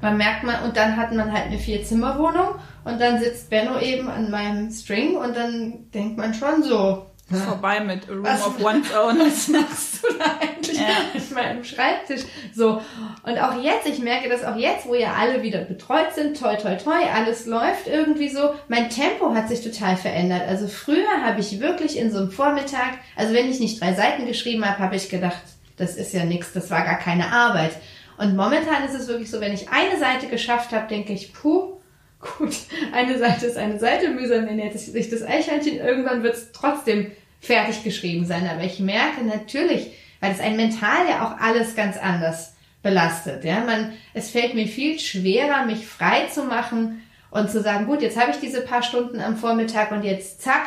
Man 0.00 0.18
merkt 0.18 0.44
man, 0.44 0.62
und 0.62 0.76
dann 0.76 0.96
hat 0.96 1.12
man 1.12 1.32
halt 1.32 1.46
eine 1.46 1.58
Vierzimmerwohnung 1.58 2.56
und 2.84 3.00
dann 3.00 3.18
sitzt 3.18 3.48
Benno 3.48 3.80
eben 3.80 4.10
an 4.10 4.30
meinem 4.30 4.70
String 4.70 5.16
und 5.16 5.34
dann 5.34 5.90
denkt 5.92 6.18
man 6.18 6.34
schon 6.34 6.62
so, 6.62 7.06
Vorbei 7.28 7.80
mit 7.80 8.08
A 8.08 8.12
Room 8.12 8.24
was, 8.24 8.46
of 8.46 8.62
One's 8.62 8.94
Own. 8.94 9.18
Was 9.18 9.48
machst 9.48 10.04
du 10.04 10.16
da 10.16 10.36
eigentlich 10.40 10.78
ja. 10.78 10.86
mit 11.12 11.32
meinem 11.32 11.64
Schreibtisch? 11.64 12.22
So. 12.54 12.80
Und 13.24 13.38
auch 13.38 13.60
jetzt, 13.60 13.88
ich 13.88 13.98
merke 13.98 14.28
das 14.28 14.44
auch 14.44 14.54
jetzt, 14.54 14.86
wo 14.86 14.94
ja 14.94 15.14
alle 15.14 15.42
wieder 15.42 15.62
betreut 15.62 16.14
sind, 16.14 16.38
toi, 16.38 16.54
toi, 16.54 16.76
toi, 16.76 17.02
alles 17.12 17.46
läuft 17.46 17.88
irgendwie 17.88 18.28
so. 18.28 18.54
Mein 18.68 18.90
Tempo 18.90 19.34
hat 19.34 19.48
sich 19.48 19.60
total 19.60 19.96
verändert. 19.96 20.42
Also 20.46 20.68
früher 20.68 21.24
habe 21.24 21.40
ich 21.40 21.58
wirklich 21.58 21.98
in 21.98 22.12
so 22.12 22.18
einem 22.18 22.30
Vormittag, 22.30 22.98
also 23.16 23.34
wenn 23.34 23.50
ich 23.50 23.58
nicht 23.58 23.80
drei 23.80 23.94
Seiten 23.94 24.26
geschrieben 24.26 24.64
habe, 24.64 24.78
habe 24.78 24.94
ich 24.94 25.08
gedacht, 25.08 25.42
das 25.76 25.96
ist 25.96 26.12
ja 26.12 26.24
nichts, 26.24 26.52
das 26.52 26.70
war 26.70 26.84
gar 26.84 26.98
keine 26.98 27.32
Arbeit. 27.32 27.72
Und 28.18 28.36
momentan 28.36 28.84
ist 28.84 28.94
es 28.94 29.08
wirklich 29.08 29.30
so, 29.30 29.40
wenn 29.40 29.52
ich 29.52 29.68
eine 29.68 29.98
Seite 29.98 30.28
geschafft 30.28 30.70
habe, 30.70 30.86
denke 30.86 31.12
ich, 31.12 31.32
puh, 31.32 31.76
gut, 32.20 32.56
eine 32.92 33.18
Seite 33.18 33.46
ist 33.46 33.56
eine 33.56 33.78
Seite, 33.78 34.10
mühsam 34.10 34.46
ernährt 34.46 34.78
sich 34.78 35.10
das 35.10 35.22
Eichhörnchen, 35.22 35.78
irgendwann 35.78 36.22
wird 36.22 36.34
es 36.34 36.52
trotzdem 36.52 37.12
fertig 37.40 37.84
geschrieben 37.84 38.24
sein. 38.24 38.48
Aber 38.48 38.62
ich 38.64 38.80
merke 38.80 39.24
natürlich, 39.24 39.92
weil 40.20 40.32
es 40.32 40.40
ein 40.40 40.56
mental 40.56 41.08
ja 41.08 41.26
auch 41.26 41.40
alles 41.40 41.74
ganz 41.74 41.96
anders 41.96 42.54
belastet. 42.82 43.44
Ja, 43.44 43.60
man, 43.60 43.92
es 44.14 44.30
fällt 44.30 44.54
mir 44.54 44.66
viel 44.66 44.98
schwerer, 44.98 45.66
mich 45.66 45.86
frei 45.86 46.26
zu 46.26 46.44
machen 46.44 47.02
und 47.30 47.50
zu 47.50 47.60
sagen, 47.60 47.86
gut, 47.86 48.02
jetzt 48.02 48.18
habe 48.18 48.30
ich 48.30 48.38
diese 48.38 48.62
paar 48.62 48.82
Stunden 48.82 49.20
am 49.20 49.36
Vormittag 49.36 49.90
und 49.90 50.04
jetzt 50.04 50.42
zack, 50.42 50.66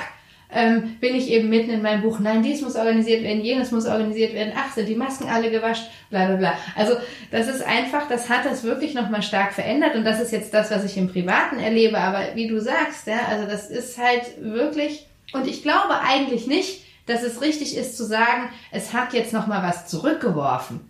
ähm, 0.52 0.97
bin 1.00 1.16
ich 1.16 1.30
eben 1.30 1.50
mitten 1.50 1.70
in 1.70 1.82
meinem 1.82 2.02
Buch, 2.02 2.20
nein, 2.20 2.41
dies 2.41 2.62
muss 2.62 2.76
organisiert 2.76 3.24
werden, 3.24 3.41
jenes 3.41 3.72
muss 3.72 3.86
organisiert 3.86 4.34
werden, 4.34 4.54
ach, 4.56 4.74
sind 4.74 4.89
die 4.89 4.95
Masken 4.95 5.30
alle 5.30 5.52
gewascht, 5.52 5.84
bla 6.10 6.26
bla 6.26 6.36
bla. 6.38 6.54
Also 6.76 6.95
das 7.30 7.47
ist 7.47 7.62
einfach, 7.62 8.08
das 8.10 8.30
hat 8.30 8.45
das 8.45 8.64
wirklich 8.64 8.95
nochmal 8.95 9.22
stark 9.22 9.54
verändert 9.54 9.95
und 9.95 10.04
das 10.04 10.20
ist 10.20 10.32
jetzt 10.32 10.54
das, 10.54 10.72
was 10.72 10.84
ich 10.84 10.97
im 10.97 11.12
Privaten 11.12 11.60
erlebe, 11.60 12.00
aber 12.00 12.36
wie 12.36 12.47
du 12.47 12.60
sagst, 12.60 13.06
ja, 13.06 13.20
also 13.30 13.45
das 13.45 13.70
ist 13.70 13.97
halt 14.00 14.24
wirklich, 14.41 15.06
und 15.34 15.47
ich 15.47 15.62
glaube 15.62 16.00
eigentlich 16.02 16.47
nicht, 16.47 16.84
dass 17.06 17.24
es 17.24 17.41
richtig 17.41 17.76
ist 17.78 17.95
zu 17.95 18.06
sagen, 18.06 18.50
es 18.72 18.93
hat 18.93 19.14
jetzt 19.14 19.34
nochmal 19.34 19.64
was 19.64 19.88
zurückgeworfen. 19.88 20.82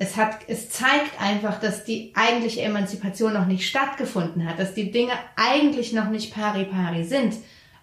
Es 0.00 0.16
hat, 0.16 0.38
es 0.46 0.70
zeigt 0.70 1.20
einfach, 1.20 1.58
dass 1.58 1.84
die 1.84 2.12
eigentliche 2.14 2.62
Emanzipation 2.62 3.32
noch 3.32 3.46
nicht 3.46 3.68
stattgefunden 3.68 4.48
hat, 4.48 4.60
dass 4.60 4.74
die 4.74 4.92
Dinge 4.92 5.12
eigentlich 5.34 5.92
noch 5.92 6.08
nicht 6.08 6.32
pari 6.32 6.64
pari 6.64 7.02
sind. 7.02 7.34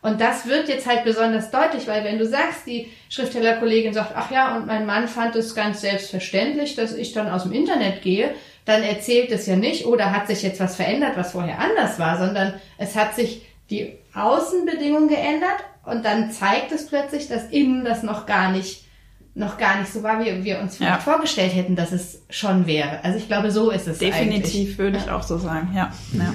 Und 0.06 0.22
das 0.22 0.46
wird 0.46 0.70
jetzt 0.70 0.86
halt 0.86 1.04
besonders 1.04 1.50
deutlich, 1.50 1.88
weil 1.88 2.04
wenn 2.04 2.20
du 2.20 2.28
sagst, 2.28 2.68
die 2.68 2.92
Schriftstellerkollegin 3.10 3.92
sagt, 3.92 4.12
ach 4.16 4.30
ja, 4.30 4.56
und 4.56 4.68
mein 4.68 4.86
Mann 4.86 5.08
fand 5.08 5.36
es 5.36 5.56
ganz 5.56 5.82
selbstverständlich, 5.82 6.76
dass 6.76 6.94
ich 6.94 7.12
dann 7.12 7.28
aus 7.28 7.42
dem 7.42 7.54
Internet 7.54 8.04
gehe, 8.04 8.30
dann 8.66 8.84
erzählt 8.84 9.32
es 9.32 9.48
ja 9.48 9.56
nicht, 9.56 9.88
oder 9.88 10.12
hat 10.12 10.28
sich 10.28 10.44
jetzt 10.44 10.60
was 10.60 10.76
verändert, 10.76 11.14
was 11.16 11.32
vorher 11.32 11.58
anders 11.58 11.98
war, 11.98 12.20
sondern 12.20 12.54
es 12.78 12.96
hat 12.96 13.16
sich 13.16 13.48
die 13.72 13.94
Außenbedingungen 14.14 15.10
geändert 15.10 15.64
und 15.86 16.06
dann 16.06 16.30
zeigt 16.30 16.72
es 16.72 16.86
plötzlich, 16.86 17.28
dass 17.28 17.50
innen 17.50 17.84
das 17.84 18.04
noch 18.04 18.28
gar 18.28 18.52
nicht 18.52 18.84
noch 19.34 19.58
gar 19.58 19.80
nicht 19.80 19.92
so 19.92 20.04
war, 20.04 20.24
wie 20.24 20.46
wir 20.46 20.60
uns 20.60 20.78
ja. 20.80 20.98
vorgestellt 21.00 21.54
hätten, 21.54 21.76
dass 21.76 21.92
es 21.92 22.22
schon 22.30 22.68
wäre. 22.68 23.04
Also 23.04 23.18
ich 23.18 23.28
glaube, 23.28 23.52
so 23.52 23.72
ist 23.72 23.88
es 23.88 23.98
Definitiv 23.98 24.54
eigentlich. 24.54 24.78
würde 24.78 24.98
ich 24.98 25.10
auch 25.10 25.24
so 25.24 25.38
sagen, 25.38 25.72
ja. 25.76 25.92
ja. 26.14 26.34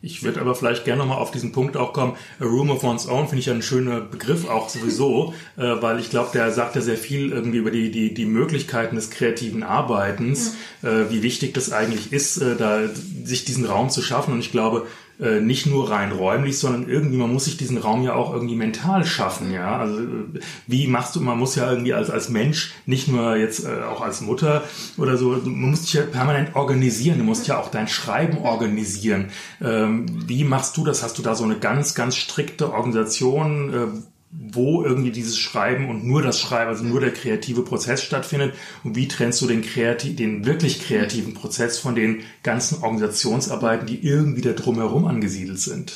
Ich 0.00 0.22
würde 0.22 0.40
aber 0.40 0.54
vielleicht 0.54 0.84
gerne 0.84 1.00
nochmal 1.00 1.18
auf 1.18 1.32
diesen 1.32 1.50
Punkt 1.50 1.76
auch 1.76 1.92
kommen. 1.92 2.16
A 2.38 2.44
Room 2.44 2.70
of 2.70 2.84
One's 2.84 3.08
Own 3.08 3.26
finde 3.26 3.40
ich 3.40 3.46
ja 3.46 3.52
ein 3.52 3.62
schöner 3.62 4.00
Begriff 4.00 4.48
auch 4.48 4.68
sowieso, 4.68 5.34
äh, 5.56 5.82
weil 5.82 5.98
ich 5.98 6.08
glaube, 6.10 6.30
der 6.32 6.52
sagt 6.52 6.76
ja 6.76 6.80
sehr 6.80 6.96
viel 6.96 7.32
irgendwie 7.32 7.58
über 7.58 7.72
die, 7.72 7.90
die, 7.90 8.14
die 8.14 8.26
Möglichkeiten 8.26 8.94
des 8.94 9.10
kreativen 9.10 9.64
Arbeitens, 9.64 10.54
mhm. 10.82 10.88
äh, 10.88 11.10
wie 11.10 11.22
wichtig 11.22 11.54
das 11.54 11.72
eigentlich 11.72 12.12
ist, 12.12 12.36
äh, 12.38 12.54
da 12.56 12.82
sich 13.24 13.44
diesen 13.44 13.66
Raum 13.66 13.90
zu 13.90 14.00
schaffen. 14.00 14.34
Und 14.34 14.40
ich 14.40 14.52
glaube, 14.52 14.86
äh, 15.20 15.40
nicht 15.40 15.66
nur 15.66 15.90
rein 15.90 16.12
räumlich, 16.12 16.58
sondern 16.58 16.88
irgendwie, 16.88 17.16
man 17.16 17.32
muss 17.32 17.46
sich 17.46 17.56
diesen 17.56 17.78
Raum 17.78 18.02
ja 18.02 18.14
auch 18.14 18.32
irgendwie 18.32 18.54
mental 18.54 19.04
schaffen, 19.04 19.52
ja. 19.52 19.76
Also 19.76 20.00
äh, 20.00 20.40
wie 20.66 20.86
machst 20.86 21.16
du, 21.16 21.20
man 21.20 21.38
muss 21.38 21.56
ja 21.56 21.68
irgendwie 21.70 21.92
als, 21.92 22.10
als 22.10 22.28
Mensch, 22.28 22.72
nicht 22.86 23.08
nur 23.08 23.36
jetzt 23.36 23.64
äh, 23.64 23.82
auch 23.82 24.00
als 24.00 24.20
Mutter 24.20 24.62
oder 24.96 25.16
so, 25.16 25.30
man 25.30 25.70
muss 25.70 25.82
dich 25.82 25.94
ja 25.94 26.02
permanent 26.02 26.54
organisieren, 26.54 27.18
du 27.18 27.24
musst 27.24 27.48
ja 27.48 27.58
auch 27.58 27.70
dein 27.70 27.88
Schreiben 27.88 28.38
organisieren. 28.38 29.30
Ähm, 29.60 30.06
wie 30.28 30.44
machst 30.44 30.76
du 30.76 30.84
das? 30.84 31.02
Hast 31.02 31.18
du 31.18 31.22
da 31.22 31.34
so 31.34 31.44
eine 31.44 31.58
ganz, 31.58 31.94
ganz 31.94 32.16
strikte 32.16 32.72
Organisation? 32.72 33.74
Äh, 33.74 34.17
wo 34.30 34.82
irgendwie 34.84 35.10
dieses 35.10 35.38
Schreiben 35.38 35.88
und 35.88 36.04
nur 36.04 36.22
das 36.22 36.38
Schreiben, 36.38 36.68
also 36.68 36.84
nur 36.84 37.00
der 37.00 37.12
kreative 37.12 37.62
Prozess 37.62 38.02
stattfindet 38.02 38.54
und 38.84 38.94
wie 38.94 39.08
trennst 39.08 39.40
du 39.40 39.46
den 39.46 39.62
kreativ, 39.62 40.16
den 40.16 40.44
wirklich 40.44 40.82
kreativen 40.82 41.32
Prozess 41.34 41.78
von 41.78 41.94
den 41.94 42.22
ganzen 42.42 42.82
Organisationsarbeiten, 42.82 43.86
die 43.86 44.04
irgendwie 44.06 44.42
da 44.42 44.52
drumherum 44.52 45.06
angesiedelt 45.06 45.60
sind? 45.60 45.92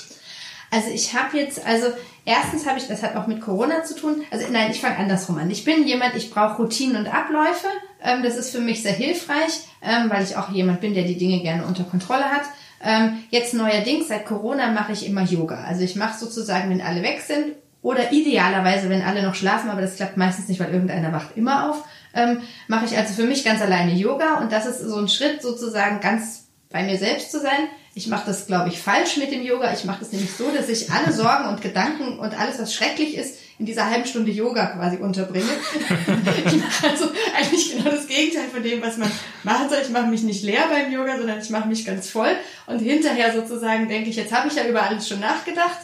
Also 0.71 0.89
ich 0.89 1.13
habe 1.13 1.37
jetzt, 1.37 1.67
also 1.67 1.89
erstens 2.25 2.67
habe 2.67 2.79
ich, 2.79 2.89
das 2.89 3.03
hat 3.03 3.17
auch 3.17 3.27
mit 3.27 3.43
Corona 3.43 3.85
zu 3.85 3.95
tun. 3.95 4.23
Also 4.31 4.47
nein, 4.51 4.71
ich 4.71 4.81
fange 4.81 4.97
andersrum 4.97 5.37
an. 5.37 5.51
Ich 5.51 5.67
bin 5.67 5.87
jemand, 5.87 6.17
ich 6.17 6.31
brauche 6.31 6.63
Routinen 6.63 6.97
und 6.97 7.13
Abläufe. 7.13 7.67
Ähm, 8.03 8.23
das 8.23 8.39
ist 8.39 8.51
für 8.51 8.61
mich 8.61 8.83
sehr 8.83 8.95
hilfreich, 8.95 9.61
ähm, 9.83 10.09
weil 10.09 10.25
ich 10.25 10.37
auch 10.37 10.51
jemand 10.51 10.81
bin, 10.81 10.95
der 10.95 11.05
die 11.05 11.19
Dinge 11.19 11.43
gerne 11.43 11.67
unter 11.67 11.85
Kontrolle 11.85 12.25
hat. 12.25 12.45
Ähm, 12.83 13.19
jetzt 13.29 13.53
neuerdings, 13.53 14.09
seit 14.09 14.25
Corona 14.25 14.73
mache 14.73 14.93
ich 14.93 15.07
immer 15.07 15.23
Yoga. 15.23 15.63
Also 15.63 15.83
ich 15.83 15.95
mache 15.95 16.19
sozusagen, 16.19 16.71
wenn 16.71 16.81
alle 16.81 17.03
weg 17.03 17.21
sind, 17.21 17.53
oder 17.83 18.13
idealerweise, 18.13 18.89
wenn 18.89 19.03
alle 19.03 19.23
noch 19.23 19.35
schlafen, 19.35 19.69
aber 19.69 19.81
das 19.81 19.97
klappt 19.97 20.17
meistens 20.17 20.49
nicht, 20.49 20.61
weil 20.61 20.73
irgendeiner 20.73 21.13
wacht 21.13 21.37
immer 21.37 21.69
auf, 21.69 21.85
ähm, 22.15 22.41
mache 22.69 22.85
ich 22.85 22.97
also 22.97 23.13
für 23.13 23.25
mich 23.25 23.45
ganz 23.45 23.61
alleine 23.61 23.93
Yoga. 23.93 24.39
Und 24.39 24.53
das 24.53 24.67
ist 24.67 24.81
so 24.81 24.97
ein 24.97 25.09
Schritt, 25.09 25.43
sozusagen 25.43 26.01
ganz 26.01 26.45
bei 26.71 26.85
mir 26.85 26.97
selbst 26.97 27.33
zu 27.33 27.41
sein. 27.41 27.69
Ich 27.95 28.07
mache 28.07 28.25
das, 28.25 28.47
glaube 28.47 28.69
ich, 28.69 28.81
falsch 28.81 29.19
mit 29.19 29.33
dem 29.33 29.43
Yoga. 29.43 29.73
Ich 29.75 29.85
mache 29.85 29.99
das 30.01 30.13
nämlich 30.13 30.33
so, 30.33 30.51
dass 30.51 30.69
ich 30.69 30.91
alle 30.91 31.13
Sorgen 31.13 31.49
und 31.49 31.61
Gedanken 31.61 32.19
und 32.19 32.39
alles, 32.39 32.59
was 32.59 32.73
schrecklich 32.73 33.17
ist, 33.17 33.39
in 33.59 33.67
dieser 33.67 33.91
halben 33.91 34.07
Stunde 34.07 34.31
Yoga 34.31 34.67
quasi 34.67 34.97
unterbringe. 34.97 35.45
ich 36.47 36.57
mache 36.57 36.89
also 36.89 37.11
eigentlich 37.37 37.77
genau 37.77 37.91
das 37.91 38.07
Gegenteil 38.07 38.49
von 38.49 38.63
dem, 38.63 38.81
was 38.81 38.97
man 38.97 39.11
machen 39.43 39.69
soll. 39.69 39.79
Ich 39.83 39.91
mache 39.91 40.07
mich 40.07 40.23
nicht 40.23 40.43
leer 40.43 40.65
beim 40.71 40.91
Yoga, 40.91 41.19
sondern 41.19 41.41
ich 41.41 41.51
mache 41.51 41.69
mich 41.69 41.85
ganz 41.85 42.09
voll. 42.09 42.35
Und 42.67 42.79
hinterher 42.79 43.35
sozusagen 43.35 43.89
denke 43.89 44.09
ich, 44.09 44.17
jetzt 44.17 44.33
habe 44.33 44.49
ich 44.49 44.55
ja 44.55 44.65
über 44.65 44.83
alles 44.83 45.07
schon 45.07 45.21
nachgedacht 45.21 45.79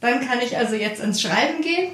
dann 0.00 0.26
kann 0.26 0.40
ich 0.40 0.56
also 0.56 0.74
jetzt 0.74 1.00
ins 1.02 1.20
Schreiben 1.20 1.62
gehen. 1.62 1.92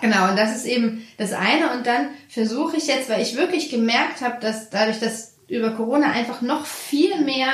Genau, 0.00 0.30
und 0.30 0.38
das 0.38 0.54
ist 0.54 0.66
eben 0.66 1.06
das 1.16 1.32
eine. 1.32 1.72
Und 1.72 1.86
dann 1.86 2.08
versuche 2.28 2.76
ich 2.76 2.86
jetzt, 2.86 3.08
weil 3.08 3.22
ich 3.22 3.36
wirklich 3.36 3.70
gemerkt 3.70 4.20
habe, 4.20 4.40
dass 4.40 4.70
dadurch, 4.70 5.00
dass 5.00 5.36
über 5.48 5.70
Corona 5.70 6.10
einfach 6.10 6.42
noch 6.42 6.66
viel 6.66 7.20
mehr, 7.22 7.48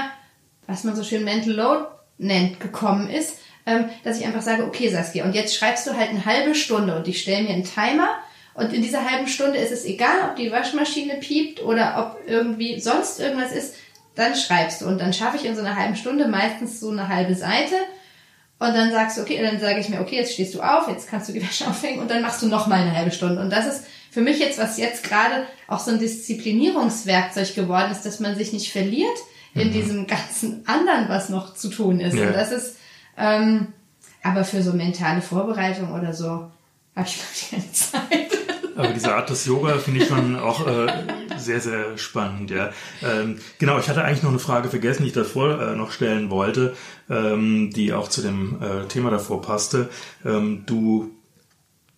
was 0.66 0.84
man 0.84 0.96
so 0.96 1.04
schön 1.04 1.24
Mental 1.24 1.52
Load 1.52 1.84
nennt, 2.18 2.60
gekommen 2.60 3.10
ist, 3.10 3.38
ähm, 3.66 3.90
dass 4.02 4.18
ich 4.18 4.26
einfach 4.26 4.42
sage, 4.42 4.64
okay 4.64 4.88
Saskia, 4.88 5.24
und 5.24 5.34
jetzt 5.34 5.54
schreibst 5.54 5.86
du 5.86 5.96
halt 5.96 6.10
eine 6.10 6.24
halbe 6.24 6.54
Stunde 6.54 6.96
und 6.96 7.06
ich 7.06 7.20
stelle 7.20 7.42
mir 7.42 7.50
einen 7.50 7.64
Timer 7.64 8.08
und 8.54 8.72
in 8.72 8.82
dieser 8.82 9.08
halben 9.08 9.28
Stunde 9.28 9.58
ist 9.58 9.72
es 9.72 9.84
egal, 9.84 10.28
ob 10.28 10.36
die 10.36 10.50
Waschmaschine 10.50 11.14
piept 11.16 11.62
oder 11.62 11.98
ob 11.98 12.28
irgendwie 12.28 12.80
sonst 12.80 13.20
irgendwas 13.20 13.52
ist, 13.52 13.76
dann 14.14 14.34
schreibst 14.34 14.82
du. 14.82 14.86
Und 14.86 15.00
dann 15.00 15.12
schaffe 15.12 15.36
ich 15.36 15.46
in 15.46 15.54
so 15.54 15.62
einer 15.62 15.76
halben 15.76 15.96
Stunde 15.96 16.28
meistens 16.28 16.80
so 16.80 16.90
eine 16.90 17.08
halbe 17.08 17.34
Seite 17.34 17.76
und 18.62 18.74
dann 18.74 18.92
sagst 18.92 19.16
du, 19.16 19.22
okay, 19.22 19.40
dann 19.42 19.58
sage 19.58 19.80
ich 19.80 19.88
mir, 19.88 20.00
okay, 20.00 20.16
jetzt 20.16 20.34
stehst 20.34 20.54
du 20.54 20.60
auf, 20.60 20.86
jetzt 20.88 21.08
kannst 21.08 21.28
du 21.28 21.32
die 21.32 21.42
Wäsche 21.42 21.66
aufhängen 21.68 22.00
und 22.00 22.10
dann 22.10 22.22
machst 22.22 22.42
du 22.42 22.46
noch 22.46 22.66
mal 22.66 22.80
eine 22.80 22.96
halbe 22.96 23.10
Stunde. 23.10 23.40
Und 23.40 23.50
das 23.50 23.66
ist 23.66 23.84
für 24.10 24.20
mich 24.20 24.38
jetzt, 24.38 24.58
was 24.58 24.78
jetzt 24.78 25.02
gerade 25.02 25.46
auch 25.66 25.80
so 25.80 25.90
ein 25.90 25.98
Disziplinierungswerkzeug 25.98 27.54
geworden 27.54 27.90
ist, 27.90 28.02
dass 28.02 28.20
man 28.20 28.36
sich 28.36 28.52
nicht 28.52 28.70
verliert 28.70 29.18
in 29.54 29.68
mhm. 29.68 29.72
diesem 29.72 30.06
ganzen 30.06 30.66
anderen, 30.66 31.08
was 31.08 31.28
noch 31.28 31.54
zu 31.54 31.70
tun 31.70 32.00
ist. 32.00 32.14
Ja. 32.14 32.28
Und 32.28 32.34
das 32.34 32.52
ist, 32.52 32.76
ähm, 33.16 33.68
aber 34.22 34.44
für 34.44 34.62
so 34.62 34.72
mentale 34.72 35.22
Vorbereitung 35.22 35.92
oder 35.92 36.12
so 36.12 36.50
habe 36.94 37.08
ich 37.08 37.18
keine 37.50 37.72
Zeit. 37.72 38.41
Aber 38.76 38.88
diese 38.88 39.14
Art 39.14 39.30
des 39.30 39.46
Yoga 39.46 39.78
finde 39.78 40.00
ich 40.00 40.08
schon 40.08 40.36
auch 40.36 40.66
äh, 40.66 40.86
sehr, 41.38 41.60
sehr 41.60 41.98
spannend, 41.98 42.50
ja. 42.50 42.70
Ähm, 43.02 43.38
genau, 43.58 43.78
ich 43.78 43.88
hatte 43.88 44.04
eigentlich 44.04 44.22
noch 44.22 44.30
eine 44.30 44.38
Frage 44.38 44.68
vergessen, 44.68 45.02
die 45.02 45.08
ich 45.08 45.14
davor 45.14 45.60
äh, 45.60 45.76
noch 45.76 45.92
stellen 45.92 46.30
wollte, 46.30 46.74
ähm, 47.10 47.70
die 47.74 47.92
auch 47.92 48.08
zu 48.08 48.22
dem 48.22 48.58
äh, 48.62 48.86
Thema 48.88 49.10
davor 49.10 49.42
passte. 49.42 49.88
Ähm, 50.24 50.64
du 50.66 51.10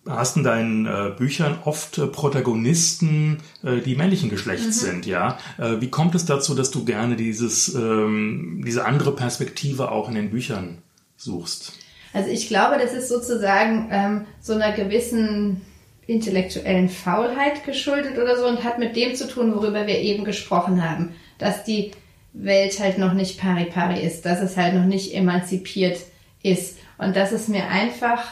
hast 0.07 0.37
in 0.37 0.43
deinen 0.43 0.85
äh, 0.85 1.11
Büchern 1.17 1.57
oft 1.65 1.97
äh, 1.97 2.07
Protagonisten, 2.07 3.39
äh, 3.63 3.81
die 3.81 3.95
männlichen 3.95 4.29
Geschlechts 4.29 4.81
mhm. 4.81 4.85
sind, 4.85 5.05
ja. 5.05 5.37
Äh, 5.57 5.81
wie 5.81 5.89
kommt 5.89 6.15
es 6.15 6.25
dazu, 6.25 6.53
dass 6.53 6.71
du 6.71 6.85
gerne 6.85 7.15
dieses, 7.15 7.73
ähm, 7.73 8.61
diese 8.65 8.85
andere 8.85 9.15
Perspektive 9.15 9.91
auch 9.91 10.09
in 10.09 10.15
den 10.15 10.29
Büchern 10.29 10.79
suchst? 11.17 11.73
Also 12.13 12.29
ich 12.29 12.47
glaube, 12.47 12.77
das 12.79 12.93
ist 12.93 13.09
sozusagen 13.09 13.89
ähm, 13.91 14.25
so 14.41 14.53
einer 14.53 14.71
gewissen 14.71 15.61
intellektuellen 16.07 16.89
Faulheit 16.89 17.65
geschuldet 17.65 18.17
oder 18.17 18.37
so 18.37 18.45
und 18.45 18.63
hat 18.63 18.79
mit 18.79 18.95
dem 18.95 19.15
zu 19.15 19.27
tun, 19.27 19.53
worüber 19.55 19.87
wir 19.87 19.99
eben 19.99 20.23
gesprochen 20.23 20.87
haben, 20.87 21.15
dass 21.37 21.63
die 21.63 21.91
Welt 22.33 22.79
halt 22.79 22.97
noch 22.97 23.13
nicht 23.13 23.39
pari 23.39 23.65
pari 23.65 24.01
ist, 24.01 24.25
dass 24.25 24.41
es 24.41 24.57
halt 24.57 24.75
noch 24.75 24.85
nicht 24.85 25.13
emanzipiert 25.13 25.99
ist. 26.43 26.77
Und 26.97 27.15
dass 27.15 27.31
es 27.31 27.47
mir 27.47 27.67
einfach 27.67 28.23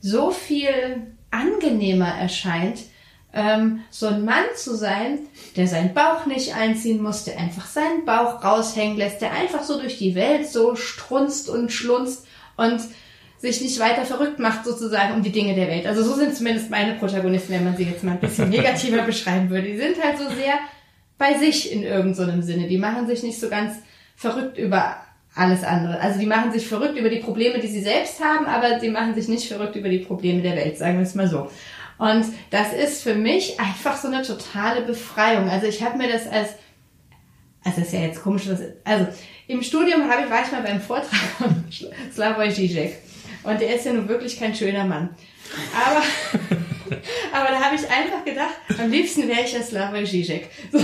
so 0.00 0.30
viel 0.30 1.06
angenehmer 1.30 2.08
erscheint, 2.08 2.80
ähm, 3.34 3.80
so 3.90 4.06
ein 4.06 4.24
Mann 4.24 4.44
zu 4.56 4.76
sein, 4.76 5.20
der 5.56 5.66
seinen 5.66 5.94
Bauch 5.94 6.26
nicht 6.26 6.54
einziehen 6.54 7.02
muss, 7.02 7.24
der 7.24 7.38
einfach 7.38 7.66
seinen 7.66 8.04
Bauch 8.04 8.44
raushängen 8.44 8.98
lässt, 8.98 9.22
der 9.22 9.32
einfach 9.32 9.62
so 9.62 9.80
durch 9.80 9.96
die 9.96 10.14
Welt 10.14 10.48
so 10.48 10.76
strunzt 10.76 11.48
und 11.48 11.72
schlunzt 11.72 12.26
und 12.56 12.80
sich 13.42 13.60
nicht 13.60 13.78
weiter 13.80 14.04
verrückt 14.04 14.38
macht 14.38 14.64
sozusagen 14.64 15.14
um 15.14 15.22
die 15.22 15.32
Dinge 15.32 15.56
der 15.56 15.66
Welt. 15.66 15.84
Also 15.84 16.04
so 16.04 16.14
sind 16.14 16.34
zumindest 16.34 16.70
meine 16.70 16.94
Protagonisten, 16.94 17.52
wenn 17.52 17.64
man 17.64 17.76
sie 17.76 17.82
jetzt 17.82 18.04
mal 18.04 18.12
ein 18.12 18.20
bisschen 18.20 18.48
negativer 18.56 19.02
beschreiben 19.02 19.50
würde. 19.50 19.66
Die 19.66 19.76
sind 19.76 20.02
halt 20.02 20.16
so 20.16 20.24
sehr 20.28 20.54
bei 21.18 21.34
sich 21.34 21.72
in 21.72 21.82
irgendeinem 21.82 22.40
so 22.40 22.46
Sinne. 22.46 22.68
Die 22.68 22.78
machen 22.78 23.08
sich 23.08 23.24
nicht 23.24 23.40
so 23.40 23.48
ganz 23.48 23.74
verrückt 24.14 24.58
über 24.58 24.96
alles 25.34 25.64
andere. 25.64 25.98
Also 26.00 26.20
die 26.20 26.26
machen 26.26 26.52
sich 26.52 26.68
verrückt 26.68 26.96
über 26.96 27.08
die 27.08 27.18
Probleme, 27.18 27.58
die 27.58 27.66
sie 27.66 27.82
selbst 27.82 28.22
haben, 28.22 28.46
aber 28.46 28.78
sie 28.78 28.90
machen 28.90 29.14
sich 29.14 29.26
nicht 29.26 29.48
verrückt 29.48 29.74
über 29.74 29.88
die 29.88 29.98
Probleme 29.98 30.40
der 30.40 30.54
Welt, 30.54 30.78
sagen 30.78 30.98
wir 30.98 31.02
es 31.02 31.16
mal 31.16 31.28
so. 31.28 31.50
Und 31.98 32.26
das 32.50 32.72
ist 32.72 33.02
für 33.02 33.16
mich 33.16 33.58
einfach 33.58 33.96
so 33.96 34.06
eine 34.06 34.22
totale 34.22 34.82
Befreiung. 34.82 35.48
Also 35.48 35.66
ich 35.66 35.82
habe 35.82 35.98
mir 35.98 36.12
das 36.12 36.28
als, 36.28 36.50
also 37.64 37.80
das 37.80 37.88
ist 37.88 37.92
ja 37.92 38.00
jetzt 38.00 38.22
komisch, 38.22 38.48
was, 38.48 38.60
also 38.84 39.08
im 39.48 39.62
Studium 39.62 40.08
habe 40.08 40.22
ich, 40.24 40.30
war 40.30 40.44
ich 40.44 40.52
mal 40.52 40.62
beim 40.62 40.80
Vortrag 40.80 41.18
von 41.38 41.64
Slavoj 42.14 42.48
Žižek. 42.48 42.92
Und 43.42 43.60
der 43.60 43.74
ist 43.74 43.86
ja 43.86 43.92
nun 43.92 44.08
wirklich 44.08 44.38
kein 44.38 44.54
schöner 44.54 44.84
Mann. 44.84 45.10
Aber, 45.74 46.02
aber 47.32 47.50
da 47.50 47.60
habe 47.60 47.74
ich 47.74 47.82
einfach 47.90 48.24
gedacht, 48.24 48.54
am 48.78 48.90
liebsten 48.90 49.28
wäre 49.28 49.42
ich 49.42 49.52
ja 49.52 49.62
Slavoj 49.62 50.04
Žižek. 50.04 50.48
So, 50.70 50.78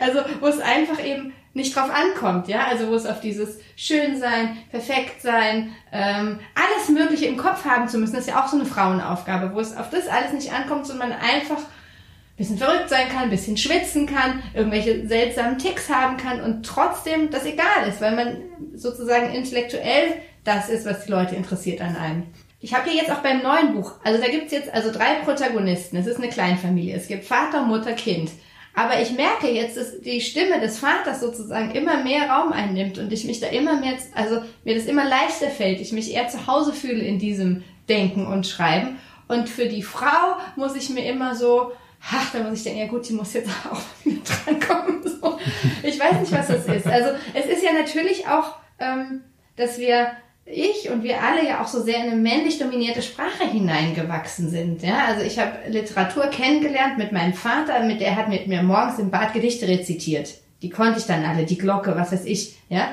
also 0.00 0.20
wo 0.40 0.46
es 0.46 0.60
einfach 0.60 1.04
eben 1.04 1.32
nicht 1.54 1.74
drauf 1.74 1.90
ankommt, 1.90 2.48
ja, 2.48 2.66
also 2.66 2.88
wo 2.88 2.94
es 2.94 3.04
auf 3.04 3.20
dieses 3.20 3.58
Schönsein, 3.76 4.56
Perfektsein, 4.70 5.74
ähm, 5.92 6.38
alles 6.54 6.88
Mögliche 6.88 7.26
im 7.26 7.36
Kopf 7.36 7.64
haben 7.64 7.88
zu 7.88 7.98
müssen, 7.98 8.14
das 8.14 8.26
ist 8.26 8.30
ja 8.30 8.42
auch 8.42 8.48
so 8.48 8.56
eine 8.56 8.66
Frauenaufgabe, 8.66 9.54
wo 9.54 9.60
es 9.60 9.76
auf 9.76 9.90
das 9.90 10.08
alles 10.08 10.32
nicht 10.32 10.52
ankommt, 10.52 10.86
sondern 10.86 11.10
man 11.10 11.18
einfach 11.18 11.58
ein 11.58 12.36
bisschen 12.36 12.58
verrückt 12.58 12.88
sein 12.88 13.08
kann, 13.08 13.24
ein 13.24 13.30
bisschen 13.30 13.56
schwitzen 13.56 14.06
kann, 14.06 14.42
irgendwelche 14.54 15.06
seltsamen 15.08 15.58
Ticks 15.58 15.90
haben 15.90 16.16
kann 16.16 16.40
und 16.40 16.64
trotzdem 16.64 17.30
das 17.30 17.44
egal 17.44 17.88
ist, 17.88 18.00
weil 18.00 18.14
man 18.14 18.36
sozusagen 18.74 19.34
intellektuell 19.34 20.14
das 20.48 20.70
ist, 20.70 20.86
was 20.86 21.04
die 21.04 21.10
Leute 21.10 21.36
interessiert 21.36 21.80
an 21.82 21.94
einem. 21.94 22.22
Ich 22.60 22.74
habe 22.74 22.88
hier 22.88 23.02
jetzt 23.02 23.12
auch 23.12 23.22
beim 23.22 23.42
neuen 23.42 23.74
Buch, 23.74 23.92
also 24.02 24.20
da 24.20 24.28
gibt's 24.28 24.50
jetzt 24.50 24.72
also 24.72 24.90
drei 24.90 25.16
Protagonisten. 25.24 25.96
Es 25.96 26.06
ist 26.06 26.16
eine 26.16 26.30
Kleinfamilie. 26.30 26.96
Es 26.96 27.06
gibt 27.06 27.24
Vater, 27.24 27.62
Mutter, 27.62 27.92
Kind. 27.92 28.30
Aber 28.74 29.00
ich 29.00 29.12
merke 29.12 29.50
jetzt, 29.50 29.76
dass 29.76 30.00
die 30.00 30.20
Stimme 30.20 30.60
des 30.60 30.78
Vaters 30.78 31.20
sozusagen 31.20 31.72
immer 31.72 32.02
mehr 32.02 32.30
Raum 32.30 32.52
einnimmt 32.52 32.98
und 32.98 33.12
ich 33.12 33.24
mich 33.24 33.40
da 33.40 33.48
immer 33.48 33.78
mehr, 33.78 33.94
also 34.14 34.40
mir 34.64 34.74
das 34.74 34.86
immer 34.86 35.04
leichter 35.04 35.50
fällt, 35.50 35.80
ich 35.80 35.92
mich 35.92 36.14
eher 36.14 36.28
zu 36.28 36.46
Hause 36.46 36.72
fühle 36.72 37.02
in 37.02 37.18
diesem 37.18 37.62
Denken 37.88 38.26
und 38.26 38.46
Schreiben. 38.46 38.98
Und 39.26 39.48
für 39.48 39.66
die 39.66 39.82
Frau 39.82 40.36
muss 40.56 40.74
ich 40.74 40.90
mir 40.90 41.08
immer 41.08 41.34
so, 41.34 41.72
ach, 42.10 42.32
da 42.32 42.40
muss 42.40 42.58
ich 42.58 42.64
denken, 42.64 42.80
ja 42.80 42.86
gut, 42.86 43.08
die 43.08 43.12
muss 43.12 43.34
jetzt 43.34 43.50
auch 43.70 43.80
wieder 44.04 44.22
drankommen. 44.22 45.02
So. 45.02 45.38
Ich 45.82 45.98
weiß 46.00 46.20
nicht, 46.20 46.32
was 46.32 46.48
das 46.48 46.66
ist. 46.66 46.86
Also 46.86 47.10
es 47.34 47.46
ist 47.46 47.62
ja 47.62 47.72
natürlich 47.72 48.26
auch, 48.26 48.54
ähm, 48.78 49.22
dass 49.56 49.78
wir 49.78 50.12
ich 50.50 50.90
und 50.90 51.02
wir 51.02 51.22
alle 51.22 51.46
ja 51.46 51.62
auch 51.62 51.68
so 51.68 51.82
sehr 51.82 51.96
in 51.96 52.10
eine 52.10 52.16
männlich 52.16 52.58
dominierte 52.58 53.02
Sprache 53.02 53.48
hineingewachsen 53.50 54.50
sind. 54.50 54.82
Ja, 54.82 55.06
also 55.06 55.22
ich 55.24 55.38
habe 55.38 55.52
Literatur 55.68 56.26
kennengelernt 56.26 56.98
mit 56.98 57.12
meinem 57.12 57.34
Vater, 57.34 57.84
mit 57.84 58.00
der 58.00 58.16
hat 58.16 58.28
mit 58.28 58.46
mir 58.46 58.62
morgens 58.62 58.98
im 58.98 59.10
Bad 59.10 59.34
Gedichte 59.34 59.68
rezitiert. 59.68 60.34
Die 60.62 60.70
konnte 60.70 60.98
ich 60.98 61.06
dann 61.06 61.24
alle, 61.24 61.44
die 61.44 61.58
Glocke, 61.58 61.94
was 61.94 62.12
weiß 62.12 62.24
ich, 62.24 62.56
ja. 62.68 62.88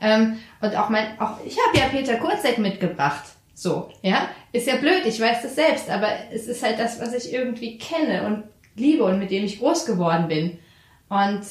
Ähm, 0.00 0.38
und 0.62 0.76
auch 0.76 0.88
mein, 0.88 1.20
auch 1.20 1.38
ich 1.44 1.56
habe 1.58 1.78
ja 1.78 1.88
Peter 1.88 2.16
Kurzek 2.16 2.58
mitgebracht. 2.58 3.24
So, 3.54 3.90
ja, 4.00 4.28
ist 4.52 4.66
ja 4.66 4.76
blöd, 4.76 5.02
ich 5.04 5.20
weiß 5.20 5.42
das 5.42 5.54
selbst, 5.54 5.90
aber 5.90 6.08
es 6.32 6.46
ist 6.46 6.62
halt 6.62 6.78
das, 6.78 6.98
was 7.00 7.12
ich 7.12 7.32
irgendwie 7.32 7.76
kenne 7.76 8.26
und 8.26 8.44
liebe 8.74 9.04
und 9.04 9.18
mit 9.18 9.30
dem 9.30 9.44
ich 9.44 9.58
groß 9.58 9.84
geworden 9.84 10.28
bin. 10.28 10.58
Und 11.10 11.42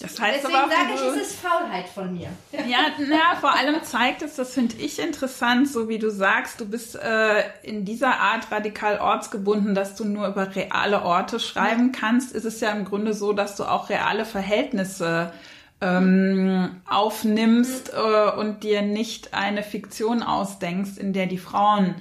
das 0.00 0.20
heißt 0.20 0.42
Deswegen 0.42 0.58
aber 0.58 0.70
sage 0.70 0.94
ich, 0.94 1.00
es 1.00 1.28
ist 1.28 1.40
Faulheit 1.40 1.88
von 1.88 2.12
mir. 2.12 2.28
Ja, 2.68 2.78
na, 2.98 3.36
vor 3.40 3.54
allem 3.54 3.82
zeigt 3.82 4.20
es, 4.20 4.36
das 4.36 4.52
finde 4.52 4.76
ich 4.76 4.98
interessant, 4.98 5.68
so 5.68 5.88
wie 5.88 5.98
du 5.98 6.10
sagst, 6.10 6.60
du 6.60 6.66
bist 6.66 6.96
äh, 6.96 7.42
in 7.62 7.86
dieser 7.86 8.20
Art 8.20 8.50
radikal 8.52 8.98
ortsgebunden, 8.98 9.74
dass 9.74 9.94
du 9.94 10.04
nur 10.04 10.28
über 10.28 10.54
reale 10.54 11.02
Orte 11.02 11.40
schreiben 11.40 11.92
kannst. 11.92 12.32
Ist 12.32 12.44
es 12.44 12.60
ja 12.60 12.72
im 12.72 12.84
Grunde 12.84 13.14
so, 13.14 13.32
dass 13.32 13.56
du 13.56 13.64
auch 13.64 13.88
reale 13.88 14.26
Verhältnisse 14.26 15.32
ähm, 15.80 16.76
aufnimmst 16.88 17.92
äh, 17.94 18.30
und 18.38 18.64
dir 18.64 18.82
nicht 18.82 19.32
eine 19.32 19.62
Fiktion 19.62 20.22
ausdenkst, 20.22 20.98
in 20.98 21.14
der 21.14 21.26
die 21.26 21.38
Frauen 21.38 21.94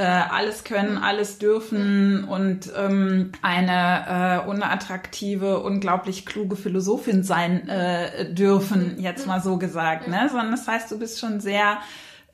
äh, 0.00 0.02
alles 0.02 0.64
können, 0.64 0.96
alles 0.96 1.36
dürfen 1.36 2.24
und 2.24 2.72
ähm, 2.74 3.32
eine 3.42 4.44
äh, 4.46 4.48
unattraktive, 4.48 5.60
unglaublich 5.60 6.24
kluge 6.24 6.56
Philosophin 6.56 7.22
sein 7.22 7.68
äh, 7.68 8.32
dürfen, 8.32 8.98
jetzt 8.98 9.26
mal 9.26 9.42
so 9.42 9.58
gesagt, 9.58 10.08
ne? 10.08 10.26
Sondern 10.30 10.52
das 10.52 10.66
heißt, 10.66 10.90
du 10.90 10.98
bist 10.98 11.20
schon 11.20 11.40
sehr 11.40 11.78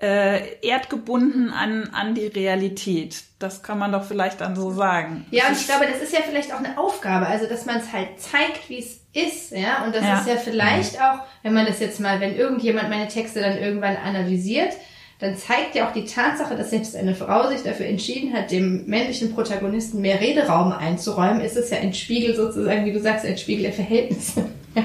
äh, 0.01 0.61
erdgebunden 0.61 1.51
an, 1.51 1.91
an 1.93 2.15
die 2.15 2.29
Realität. 2.29 3.25
Das 3.41 3.65
kann 3.65 3.81
man 3.81 3.91
doch 3.91 4.05
vielleicht 4.05 4.41
dann 4.41 4.55
so 4.55 4.71
sagen. 4.71 5.27
Ja, 5.33 5.49
und 5.49 5.57
ich 5.57 5.67
glaube, 5.67 5.87
das 5.91 6.01
ist 6.01 6.13
ja 6.13 6.21
vielleicht 6.25 6.55
auch 6.55 6.61
eine 6.61 6.79
Aufgabe, 6.79 7.27
also 7.27 7.49
dass 7.49 7.67
man 7.67 7.79
es 7.79 7.93
halt 7.93 8.21
zeigt, 8.21 8.69
wie 8.69 8.79
es 8.79 9.01
ist, 9.13 9.51
ja. 9.51 9.85
Und 9.85 9.93
das 9.93 10.05
ja. 10.05 10.21
ist 10.21 10.29
ja 10.29 10.37
vielleicht 10.37 11.03
auch, 11.03 11.19
wenn 11.43 11.53
man 11.53 11.67
das 11.67 11.81
jetzt 11.81 11.99
mal, 11.99 12.21
wenn 12.21 12.37
irgendjemand 12.37 12.91
meine 12.91 13.09
Texte 13.09 13.41
dann 13.41 13.59
irgendwann 13.59 13.97
analysiert, 13.97 14.73
dann 15.19 15.37
zeigt 15.37 15.75
ja 15.75 15.89
auch 15.89 15.93
die 15.93 16.05
Tatsache, 16.05 16.57
dass 16.57 16.71
selbst 16.71 16.95
eine 16.95 17.15
Frau 17.15 17.49
sich 17.49 17.63
dafür 17.63 17.87
entschieden 17.87 18.35
hat, 18.35 18.51
dem 18.51 18.85
männlichen 18.87 19.35
Protagonisten 19.35 20.01
mehr 20.03 20.21
Rederaum 20.21 20.73
einzuräumen, 20.73 21.41
ist 21.41 21.57
es 21.57 21.71
ja 21.71 21.79
ein 21.79 21.95
Spiegel 21.95 22.35
sozusagen, 22.35 22.85
wie 22.85 22.93
du 22.93 23.01
sagst, 23.01 23.25
ein 23.25 23.39
Spiegel 23.39 23.63
der 23.65 23.73
Verhältnisse. 23.73 24.45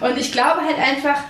Und 0.00 0.18
ich 0.18 0.30
glaube 0.30 0.60
halt 0.60 0.78
einfach, 0.78 1.24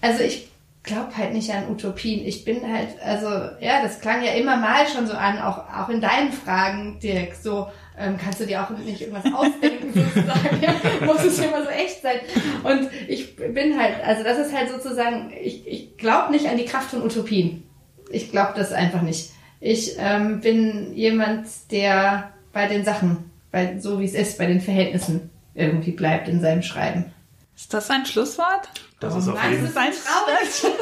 also 0.00 0.22
ich 0.22 0.48
glaube 0.82 1.16
halt 1.16 1.32
nicht 1.32 1.50
an 1.50 1.70
Utopien. 1.70 2.26
Ich 2.26 2.44
bin 2.44 2.60
halt, 2.72 2.88
also 3.04 3.28
ja, 3.60 3.82
das 3.82 4.00
klang 4.00 4.24
ja 4.24 4.32
immer 4.32 4.56
mal 4.56 4.86
schon 4.86 5.06
so 5.06 5.12
an, 5.12 5.38
auch, 5.38 5.64
auch 5.72 5.88
in 5.88 6.00
deinen 6.00 6.32
Fragen, 6.32 6.98
Dirk, 7.00 7.34
so, 7.34 7.68
ähm, 8.02 8.16
kannst 8.22 8.40
du 8.40 8.46
dir 8.46 8.62
auch 8.62 8.70
nicht 8.70 9.00
irgendwas 9.00 9.32
ausdenken 9.32 9.92
sozusagen, 9.94 10.62
ja, 10.62 10.74
muss 11.06 11.22
es 11.24 11.38
immer 11.38 11.62
so 11.62 11.70
echt 11.70 12.02
sein. 12.02 12.18
Und 12.64 12.90
ich 13.08 13.36
bin 13.36 13.78
halt, 13.78 14.04
also 14.04 14.24
das 14.24 14.38
ist 14.38 14.52
halt 14.52 14.70
sozusagen, 14.70 15.32
ich, 15.40 15.66
ich 15.66 15.96
glaube 15.96 16.32
nicht 16.32 16.48
an 16.48 16.56
die 16.56 16.64
Kraft 16.64 16.90
von 16.90 17.02
Utopien. 17.02 17.62
Ich 18.10 18.30
glaube 18.30 18.52
das 18.56 18.72
einfach 18.72 19.02
nicht. 19.02 19.30
Ich 19.60 19.96
ähm, 19.98 20.40
bin 20.40 20.94
jemand, 20.94 21.46
der 21.70 22.32
bei 22.52 22.66
den 22.66 22.84
Sachen, 22.84 23.30
bei 23.50 23.78
so 23.78 24.00
wie 24.00 24.04
es 24.04 24.14
ist, 24.14 24.38
bei 24.38 24.46
den 24.46 24.60
Verhältnissen 24.60 25.30
irgendwie 25.54 25.92
bleibt 25.92 26.28
in 26.28 26.40
seinem 26.40 26.62
Schreiben. 26.62 27.12
Ist 27.54 27.72
das 27.72 27.90
ein 27.90 28.04
Schlusswort? 28.06 28.68
Das 29.00 29.14
ist 29.14 29.28
auf 29.28 29.42
jeden 29.44 29.68
Fall 29.68 29.88
ein 29.88 29.92
Schlusswort. 29.92 30.74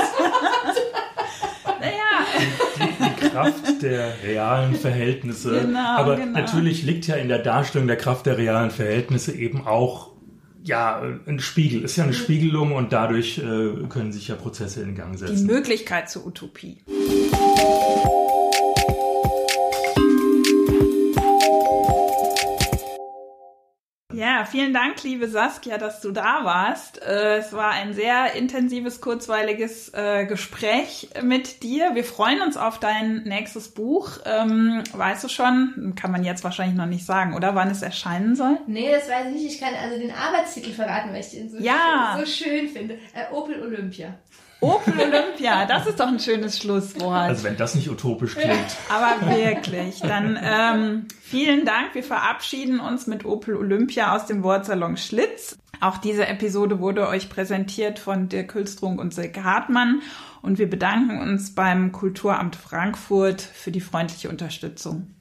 naja. 1.80 3.09
Kraft 3.30 3.82
der 3.82 4.12
realen 4.22 4.74
Verhältnisse. 4.74 5.60
Genau, 5.62 5.96
Aber 5.96 6.16
genau. 6.16 6.38
natürlich 6.38 6.82
liegt 6.82 7.06
ja 7.06 7.16
in 7.16 7.28
der 7.28 7.38
Darstellung 7.38 7.86
der 7.86 7.96
Kraft 7.96 8.26
der 8.26 8.38
realen 8.38 8.70
Verhältnisse 8.70 9.32
eben 9.32 9.66
auch 9.66 10.10
ja, 10.62 11.02
ein 11.26 11.40
Spiegel, 11.40 11.84
ist 11.84 11.96
ja 11.96 12.04
eine 12.04 12.12
Spiegelung 12.12 12.72
und 12.72 12.92
dadurch 12.92 13.38
äh, 13.38 13.86
können 13.88 14.12
sich 14.12 14.28
ja 14.28 14.34
Prozesse 14.34 14.82
in 14.82 14.94
Gang 14.94 15.18
setzen. 15.18 15.36
Die 15.36 15.52
Möglichkeit 15.52 16.10
zur 16.10 16.26
Utopie. 16.26 16.82
Ja, 24.20 24.44
vielen 24.44 24.74
Dank, 24.74 25.02
liebe 25.02 25.28
Saskia, 25.28 25.78
dass 25.78 26.02
du 26.02 26.10
da 26.10 26.44
warst. 26.44 27.00
Äh, 27.00 27.38
es 27.38 27.54
war 27.54 27.70
ein 27.70 27.94
sehr 27.94 28.34
intensives, 28.34 29.00
kurzweiliges 29.00 29.94
äh, 29.94 30.26
Gespräch 30.26 31.08
mit 31.22 31.62
dir. 31.62 31.94
Wir 31.94 32.04
freuen 32.04 32.42
uns 32.42 32.58
auf 32.58 32.78
dein 32.78 33.22
nächstes 33.22 33.70
Buch. 33.70 34.18
Ähm, 34.26 34.84
weißt 34.92 35.24
du 35.24 35.28
schon, 35.28 35.94
kann 35.96 36.12
man 36.12 36.22
jetzt 36.22 36.44
wahrscheinlich 36.44 36.76
noch 36.76 36.84
nicht 36.84 37.06
sagen, 37.06 37.34
oder 37.34 37.54
wann 37.54 37.70
es 37.70 37.80
erscheinen 37.80 38.36
soll? 38.36 38.58
Nee, 38.66 38.90
das 38.90 39.08
weiß 39.08 39.28
ich 39.28 39.32
nicht. 39.32 39.54
Ich 39.54 39.58
kann 39.58 39.72
also 39.74 39.98
den 39.98 40.10
Arbeitstitel 40.10 40.72
verraten, 40.72 41.14
weil 41.14 41.20
ich 41.20 41.30
den 41.30 41.48
so, 41.48 41.56
ja. 41.56 42.18
schön, 42.18 42.26
so 42.26 42.30
schön 42.30 42.68
finde. 42.68 42.98
Äh, 43.14 43.32
Opel 43.32 43.62
Olympia. 43.62 44.18
Opel 44.60 44.92
Olympia, 44.92 45.64
das 45.64 45.86
ist 45.86 45.98
doch 45.98 46.08
ein 46.08 46.20
schönes 46.20 46.58
Schlusswort. 46.58 47.28
Also 47.28 47.44
wenn 47.44 47.56
das 47.56 47.74
nicht 47.74 47.88
utopisch 47.88 48.34
klingt. 48.34 48.76
Aber 48.90 49.34
wirklich, 49.34 50.00
dann 50.00 50.38
ähm, 50.42 51.08
vielen 51.20 51.64
Dank. 51.64 51.94
Wir 51.94 52.04
verabschieden 52.04 52.78
uns 52.78 53.06
mit 53.06 53.24
Opel 53.24 53.56
Olympia 53.56 54.14
aus 54.14 54.26
dem 54.26 54.42
Wortsalon 54.42 54.98
Schlitz. 54.98 55.56
Auch 55.80 55.96
diese 55.96 56.26
Episode 56.26 56.78
wurde 56.78 57.08
euch 57.08 57.30
präsentiert 57.30 57.98
von 57.98 58.28
Dirk 58.28 58.54
Hülstrunk 58.54 59.00
und 59.00 59.14
Silke 59.14 59.44
Hartmann. 59.44 60.02
Und 60.42 60.58
wir 60.58 60.68
bedanken 60.68 61.20
uns 61.20 61.54
beim 61.54 61.92
Kulturamt 61.92 62.56
Frankfurt 62.56 63.40
für 63.40 63.70
die 63.70 63.80
freundliche 63.80 64.28
Unterstützung. 64.28 65.14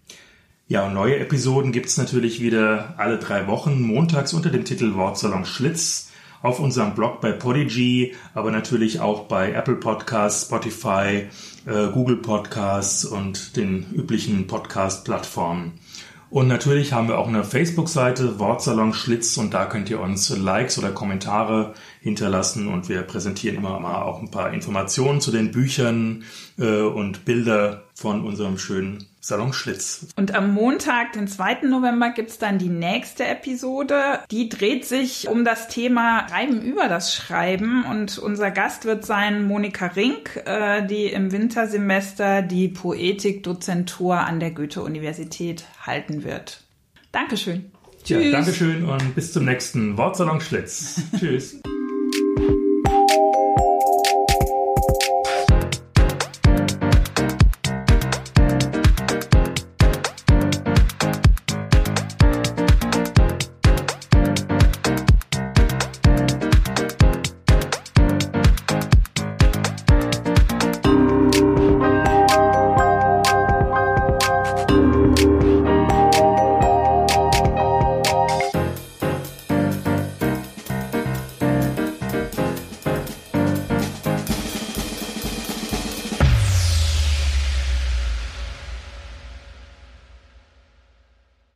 Ja, 0.68 0.86
und 0.86 0.94
neue 0.94 1.18
Episoden 1.18 1.72
gibt's 1.72 1.98
natürlich 1.98 2.42
wieder 2.42 2.94
alle 2.98 3.18
drei 3.18 3.48
Wochen, 3.48 3.82
montags 3.82 4.34
unter 4.34 4.50
dem 4.50 4.66
Titel 4.66 4.96
Wortsalon 4.96 5.46
Schlitz 5.46 6.12
auf 6.42 6.60
unserem 6.60 6.96
Blog 6.96 7.22
bei 7.22 7.32
Podigy, 7.32 8.16
aber 8.34 8.52
natürlich 8.52 9.00
auch 9.00 9.26
bei 9.26 9.52
Apple 9.52 9.76
Podcasts, 9.76 10.46
Spotify, 10.46 11.28
äh, 11.66 11.88
Google 11.92 12.18
Podcasts 12.18 13.06
und 13.06 13.56
den 13.56 13.86
üblichen 13.94 14.48
Podcast-Plattformen. 14.48 15.74
Und 16.30 16.48
natürlich 16.48 16.94
haben 16.94 17.08
wir 17.08 17.18
auch 17.18 17.28
eine 17.28 17.44
Facebook-Seite, 17.44 18.38
Wortsalon 18.38 18.94
Schlitz, 18.94 19.38
und 19.38 19.54
da 19.54 19.66
könnt 19.66 19.90
ihr 19.90 20.00
uns 20.00 20.30
Likes 20.30 20.78
oder 20.78 20.92
Kommentare 20.92 21.74
hinterlassen 22.02 22.68
und 22.68 22.88
wir 22.90 23.02
präsentieren 23.02 23.58
immer 23.58 23.80
mal 23.80 24.04
auch 24.04 24.22
ein 24.22 24.32
paar 24.32 24.54
Informationen 24.54 25.20
zu 25.22 25.32
den 25.32 25.52
Büchern 25.52 26.24
äh, 26.58 26.82
und 26.82 27.26
Bilder 27.26 27.84
von 27.94 28.24
unserem 28.24 28.58
schönen 28.58 29.06
Salon 29.20 29.52
Schlitz. 29.52 30.08
Und 30.16 30.34
am 30.34 30.54
Montag, 30.54 31.14
den 31.14 31.28
2. 31.28 31.64
November, 31.64 32.12
gibt's 32.12 32.38
dann 32.38 32.58
die 32.58 32.70
nächste 32.70 33.26
Episode. 33.26 34.20
Die 34.32 34.48
dreht 34.48 34.86
sich 34.86 35.28
um 35.28 35.44
das 35.44 35.68
Thema 35.68 36.26
Reiben 36.32 36.62
über 36.62 36.88
das 36.88 37.14
Schreiben. 37.14 37.84
Und 37.84 38.18
unser 38.18 38.50
Gast 38.50 38.86
wird 38.86 39.06
sein 39.06 39.46
Monika 39.46 39.88
Rink, 39.88 40.42
äh, 40.46 40.86
die 40.88 41.08
im 41.08 41.34
Wintersemester 41.34 42.42
die 42.42 42.70
Poetikdozentur 42.70 44.18
an 44.18 44.40
der 44.40 44.52
Goethe-Universität 44.52 45.66
halten 45.86 46.24
wird. 46.24 46.64
Dankeschön. 47.12 47.72
Tschüss. 48.04 48.24
Ja, 48.26 48.32
Dankeschön 48.32 48.86
und 48.86 49.16
bis 49.16 49.34
zum 49.34 49.46
nächsten 49.46 49.98
Wortsalon 49.98 50.40
Schlitz. 50.40 51.02
Tschüss. 51.20 51.60